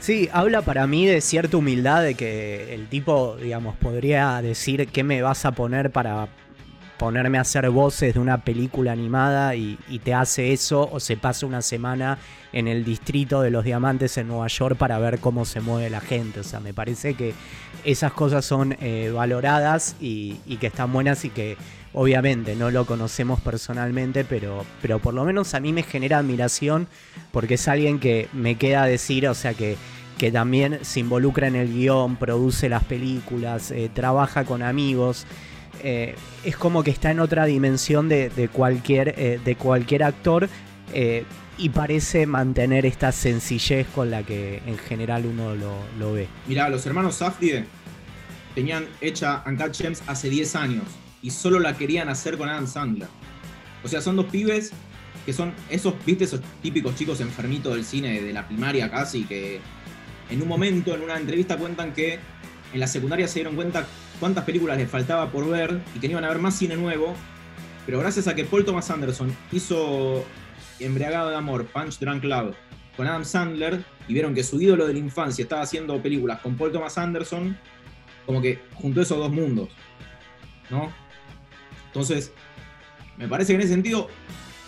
Sí, 0.00 0.28
habla 0.32 0.62
para 0.62 0.86
mí 0.86 1.06
de 1.06 1.20
cierta 1.20 1.56
humildad 1.56 2.02
de 2.02 2.14
que 2.14 2.72
el 2.72 2.86
tipo, 2.86 3.36
digamos, 3.36 3.76
podría 3.76 4.40
decir 4.42 4.86
qué 4.88 5.02
me 5.02 5.22
vas 5.22 5.44
a 5.44 5.52
poner 5.52 5.90
para, 5.90 6.28
ponerme 6.98 7.38
a 7.38 7.42
hacer 7.42 7.68
voces 7.70 8.14
de 8.14 8.20
una 8.20 8.44
película 8.44 8.92
animada 8.92 9.54
y, 9.54 9.78
te 10.04 10.14
hace 10.14 10.52
eso 10.52 10.88
o 10.90 11.00
se 11.00 11.16
pasa 11.16 11.46
una 11.46 11.62
semana 11.62 12.18
en 12.52 12.68
el 12.68 12.84
distrito 12.84 13.40
de 13.42 13.50
los 13.50 13.64
diamantes 13.64 14.16
en 14.16 14.28
Nueva 14.28 14.46
York 14.48 14.76
para 14.76 14.98
ver 14.98 15.18
cómo 15.18 15.44
se 15.44 15.60
mueve 15.60 15.90
la 15.90 16.00
gente. 16.00 16.40
O 16.40 16.44
sea, 16.44 16.60
me 16.60 16.72
parece 16.72 17.14
que 17.14 17.34
esas 17.84 18.12
cosas 18.12 18.44
son 18.44 18.76
eh, 18.80 19.10
valoradas 19.14 19.96
y, 20.00 20.36
y 20.46 20.56
que 20.56 20.68
están 20.68 20.92
buenas 20.92 21.24
y 21.24 21.30
que 21.30 21.56
obviamente 21.92 22.54
no 22.54 22.70
lo 22.70 22.86
conocemos 22.86 23.40
personalmente, 23.40 24.24
pero, 24.24 24.64
pero 24.82 24.98
por 24.98 25.14
lo 25.14 25.24
menos 25.24 25.54
a 25.54 25.60
mí 25.60 25.72
me 25.72 25.82
genera 25.82 26.18
admiración 26.18 26.86
porque 27.32 27.54
es 27.54 27.68
alguien 27.68 27.98
que 27.98 28.28
me 28.32 28.56
queda 28.56 28.84
decir, 28.84 29.28
o 29.28 29.34
sea, 29.34 29.54
que, 29.54 29.76
que 30.18 30.30
también 30.30 30.80
se 30.82 31.00
involucra 31.00 31.48
en 31.48 31.56
el 31.56 31.72
guion, 31.72 32.16
produce 32.16 32.68
las 32.68 32.84
películas, 32.84 33.70
eh, 33.70 33.90
trabaja 33.92 34.44
con 34.44 34.62
amigos. 34.62 35.26
Eh, 35.82 36.14
es 36.44 36.56
como 36.56 36.82
que 36.82 36.90
está 36.90 37.10
en 37.10 37.20
otra 37.20 37.44
dimensión 37.44 38.08
de, 38.08 38.50
cualquier, 38.52 39.14
eh, 39.16 39.40
de 39.44 39.56
cualquier 39.56 40.02
actor 40.02 40.48
eh, 40.92 41.24
y 41.56 41.68
parece 41.70 42.26
mantener 42.26 42.86
esta 42.86 43.12
sencillez 43.12 43.86
con 43.94 44.10
la 44.10 44.22
que 44.22 44.62
en 44.66 44.78
general 44.78 45.26
uno 45.26 45.54
lo, 45.54 45.74
lo 45.98 46.12
ve. 46.12 46.28
Mirá, 46.46 46.68
los 46.68 46.84
hermanos 46.86 47.16
Safdie 47.16 47.64
tenían 48.54 48.86
hecha 49.00 49.42
Uncut 49.46 49.74
Gems 49.74 50.02
hace 50.06 50.28
10 50.30 50.56
años 50.56 50.84
y 51.22 51.30
solo 51.30 51.58
la 51.58 51.76
querían 51.76 52.08
hacer 52.08 52.38
con 52.38 52.48
Adam 52.48 52.66
Sandler. 52.66 53.08
O 53.84 53.88
sea, 53.88 54.00
son 54.00 54.16
dos 54.16 54.26
pibes 54.26 54.72
que 55.26 55.32
son 55.32 55.52
esos, 55.68 55.94
viste, 56.06 56.24
esos 56.24 56.40
típicos 56.62 56.94
chicos 56.96 57.20
enfermitos 57.20 57.74
del 57.74 57.84
cine 57.84 58.20
de 58.22 58.32
la 58.32 58.46
primaria 58.46 58.90
casi, 58.90 59.24
que 59.24 59.60
en 60.30 60.42
un 60.42 60.48
momento, 60.48 60.94
en 60.94 61.02
una 61.02 61.18
entrevista, 61.18 61.56
cuentan 61.56 61.92
que 61.92 62.18
en 62.72 62.80
la 62.80 62.86
secundaria 62.86 63.28
se 63.28 63.34
dieron 63.34 63.54
cuenta 63.54 63.86
cuántas 64.20 64.44
películas 64.44 64.78
les 64.78 64.90
faltaba 64.90 65.30
por 65.30 65.48
ver 65.48 65.80
y 65.94 65.98
que 65.98 66.08
no 66.08 66.12
iban 66.12 66.24
a 66.24 66.28
ver 66.28 66.38
más 66.38 66.56
cine 66.56 66.76
nuevo, 66.76 67.14
pero 67.86 67.98
gracias 68.00 68.28
a 68.28 68.34
que 68.34 68.44
Paul 68.44 68.64
Thomas 68.64 68.90
Anderson 68.90 69.34
hizo 69.52 70.24
Embriagado 70.80 71.30
de 71.30 71.36
Amor, 71.36 71.66
Punch 71.66 71.98
Drunk 71.98 72.24
Love, 72.24 72.54
con 72.96 73.06
Adam 73.06 73.24
Sandler, 73.24 73.84
y 74.06 74.12
vieron 74.12 74.34
que 74.34 74.42
su 74.42 74.60
ídolo 74.60 74.86
de 74.86 74.92
la 74.92 74.98
infancia 74.98 75.42
estaba 75.42 75.62
haciendo 75.62 76.00
películas 76.02 76.40
con 76.40 76.56
Paul 76.56 76.72
Thomas 76.72 76.98
Anderson, 76.98 77.56
como 78.26 78.42
que 78.42 78.60
juntó 78.74 79.00
esos 79.00 79.18
dos 79.18 79.30
mundos, 79.30 79.68
¿no? 80.70 80.92
Entonces, 81.86 82.32
me 83.16 83.26
parece 83.28 83.52
que 83.52 83.56
en 83.56 83.60
ese 83.62 83.72
sentido 83.72 84.08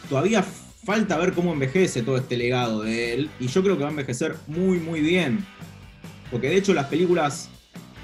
todavía 0.08 0.42
falta 0.42 1.18
ver 1.18 1.32
cómo 1.32 1.52
envejece 1.52 2.02
todo 2.02 2.16
este 2.16 2.36
legado 2.36 2.82
de 2.82 3.14
él, 3.14 3.30
y 3.38 3.48
yo 3.48 3.62
creo 3.62 3.76
que 3.76 3.82
va 3.82 3.88
a 3.88 3.92
envejecer 3.92 4.36
muy, 4.46 4.78
muy 4.78 5.00
bien. 5.00 5.44
Porque 6.30 6.48
de 6.48 6.56
hecho 6.56 6.72
las 6.72 6.86
películas, 6.86 7.50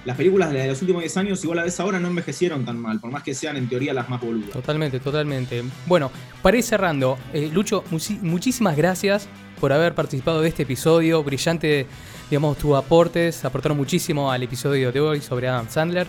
las 0.06 0.16
películas 0.16 0.50
de 0.52 0.68
los 0.68 0.80
últimos 0.80 1.02
10 1.02 1.16
años, 1.18 1.42
igual 1.44 1.58
a 1.58 1.64
veces 1.64 1.78
ahora 1.80 2.00
no 2.00 2.08
envejecieron 2.08 2.64
tan 2.64 2.78
mal, 2.78 2.98
por 3.00 3.10
más 3.10 3.22
que 3.22 3.34
sean 3.34 3.56
en 3.56 3.68
teoría 3.68 3.92
las 3.92 4.08
más 4.08 4.20
boludas. 4.20 4.50
Totalmente, 4.50 5.00
totalmente. 5.00 5.62
Bueno, 5.86 6.10
para 6.42 6.56
ir 6.56 6.62
cerrando, 6.62 7.18
eh, 7.34 7.50
Lucho, 7.52 7.84
muchísimas 8.22 8.76
gracias 8.76 9.28
por 9.60 9.72
haber 9.72 9.94
participado 9.94 10.40
de 10.40 10.48
este 10.48 10.62
episodio. 10.62 11.22
Brillante, 11.24 11.86
digamos, 12.30 12.56
tus 12.56 12.74
aportes 12.76 13.44
aportaron 13.44 13.76
muchísimo 13.76 14.30
al 14.30 14.42
episodio 14.42 14.92
de 14.92 15.00
hoy 15.00 15.20
sobre 15.20 15.48
Adam 15.48 15.68
Sandler. 15.68 16.06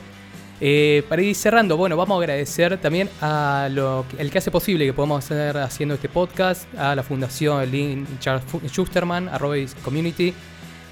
Eh, 0.59 1.03
para 1.07 1.21
ir 1.21 1.35
cerrando, 1.35 1.77
bueno, 1.77 1.95
vamos 1.95 2.15
a 2.15 2.19
agradecer 2.19 2.77
también 2.79 3.09
a 3.21 3.67
lo 3.71 4.05
que- 4.09 4.19
el 4.21 4.31
que 4.31 4.39
hace 4.39 4.49
posible 4.49 4.85
que 4.87 4.93
podamos 4.93 5.23
estar 5.23 5.57
haciendo 5.57 5.93
este 5.95 6.09
podcast, 6.09 6.65
a 6.75 6.95
la 6.95 7.03
Fundación 7.03 7.69
Lynn 7.71 8.07
Charles 8.19 8.43
Schusterman, 8.67 9.29
a 9.29 9.37
Robotics 9.37 9.75
Community. 9.83 10.33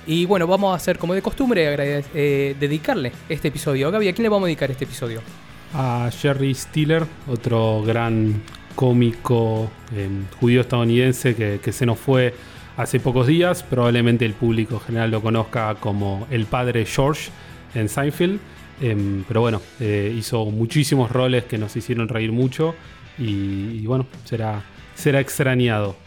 Y 0.07 0.25
bueno, 0.25 0.45
vamos 0.47 0.71
a 0.71 0.75
hacer 0.75 0.97
como 0.99 1.13
de 1.13 1.21
costumbre, 1.21 1.75
eh, 2.13 2.55
dedicarle 2.59 3.11
este 3.27 3.47
episodio. 3.47 3.89
Gaby, 3.91 4.07
¿a 4.09 4.13
quién 4.13 4.23
le 4.23 4.29
vamos 4.29 4.45
a 4.45 4.47
dedicar 4.47 4.69
este 4.71 4.85
episodio? 4.85 5.21
a 5.77 6.09
Jerry 6.21 6.53
Stiller, 6.55 7.05
otro 7.27 7.83
gran 7.85 8.41
cómico 8.75 9.69
eh, 9.93 10.07
judío 10.39 10.61
estadounidense 10.61 11.35
que, 11.35 11.59
que 11.61 11.71
se 11.73 11.85
nos 11.85 11.99
fue 11.99 12.33
hace 12.77 12.99
pocos 13.01 13.27
días. 13.27 13.61
Probablemente 13.63 14.23
el 14.25 14.33
público 14.33 14.79
general 14.79 15.11
lo 15.11 15.21
conozca 15.21 15.75
como 15.75 16.27
el 16.31 16.45
padre 16.45 16.85
George 16.85 17.29
en 17.73 17.89
Seinfeld. 17.89 18.39
Em, 18.81 19.23
pero 19.27 19.41
bueno, 19.41 19.61
eh, 19.81 20.13
hizo 20.17 20.45
muchísimos 20.45 21.11
roles 21.11 21.43
que 21.45 21.57
nos 21.57 21.75
hicieron 21.75 22.07
reír 22.07 22.31
mucho 22.31 22.73
y, 23.17 23.79
y 23.81 23.85
bueno, 23.85 24.05
será, 24.23 24.61
será 24.93 25.19
extrañado. 25.19 25.97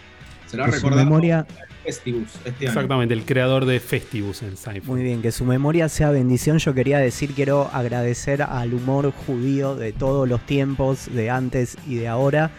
Será 0.46 0.64
Que 0.66 0.70
su 0.72 0.76
recordado 0.78 1.05
memoria- 1.05 1.46
Festivus 1.89 2.28
este 2.45 2.51
año. 2.51 2.68
Exactamente, 2.68 3.14
el 3.14 3.24
creador 3.24 3.64
de 3.64 3.80
Festivus 3.80 4.43
en 4.43 4.59
Seinfeld. 4.59 4.86
Muy 4.86 5.03
bien, 5.03 5.22
que 5.22 5.32
su 5.32 5.47
memoria 5.47 5.89
sea 5.89 6.11
bendición. 6.11 6.59
Yo 6.59 6.74
quería 6.74 6.99
decir, 6.99 7.32
quiero 7.32 7.70
agradecer 7.72 8.43
al 8.43 8.74
humor 8.74 9.11
judío 9.11 9.74
de 9.74 9.95
todos 9.95 10.28
los 10.28 10.45
tiempos, 10.45 11.09
de 11.11 11.30
antes 11.30 11.78
y 11.86 11.95
de 11.95 12.09
ahora, 12.09 12.51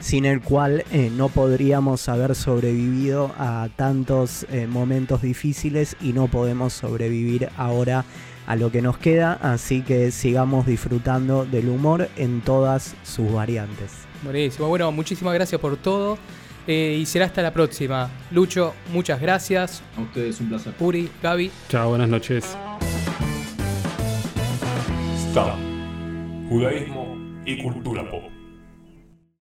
sin 0.00 0.24
el 0.24 0.40
cual 0.40 0.84
eh, 0.90 1.12
no 1.16 1.28
podríamos 1.28 2.08
haber 2.08 2.34
sobrevivido 2.34 3.32
a 3.38 3.68
tantos 3.76 4.46
eh, 4.50 4.66
momentos 4.66 5.22
difíciles 5.22 5.96
y 6.00 6.12
no 6.12 6.26
podemos 6.26 6.72
sobrevivir 6.72 7.50
ahora 7.56 8.04
a 8.48 8.56
lo 8.56 8.72
que 8.72 8.82
nos 8.82 8.98
queda. 8.98 9.38
Así 9.42 9.82
que 9.82 10.10
sigamos 10.10 10.66
disfrutando 10.66 11.44
del 11.44 11.68
humor 11.68 12.08
en 12.16 12.40
todas 12.40 12.96
sus 13.04 13.32
variantes. 13.32 13.92
Buenísimo. 14.24 14.66
Bueno, 14.66 14.90
muchísimas 14.90 15.34
gracias 15.34 15.60
por 15.60 15.76
todo. 15.76 16.18
Eh, 16.66 16.98
y 17.00 17.06
será 17.06 17.26
hasta 17.26 17.42
la 17.42 17.52
próxima. 17.52 18.10
Lucho, 18.30 18.74
muchas 18.92 19.20
gracias. 19.20 19.82
A 19.96 20.00
ustedes 20.00 20.40
un 20.40 20.48
placer. 20.48 20.74
Uri, 20.78 21.08
Gaby. 21.22 21.50
Chao, 21.68 21.90
buenas 21.90 22.08
noches. 22.08 22.56
Stam. 25.30 26.48
Judaísmo 26.48 27.16
y 27.46 27.62
cultura 27.62 28.08
pop. 28.10 28.31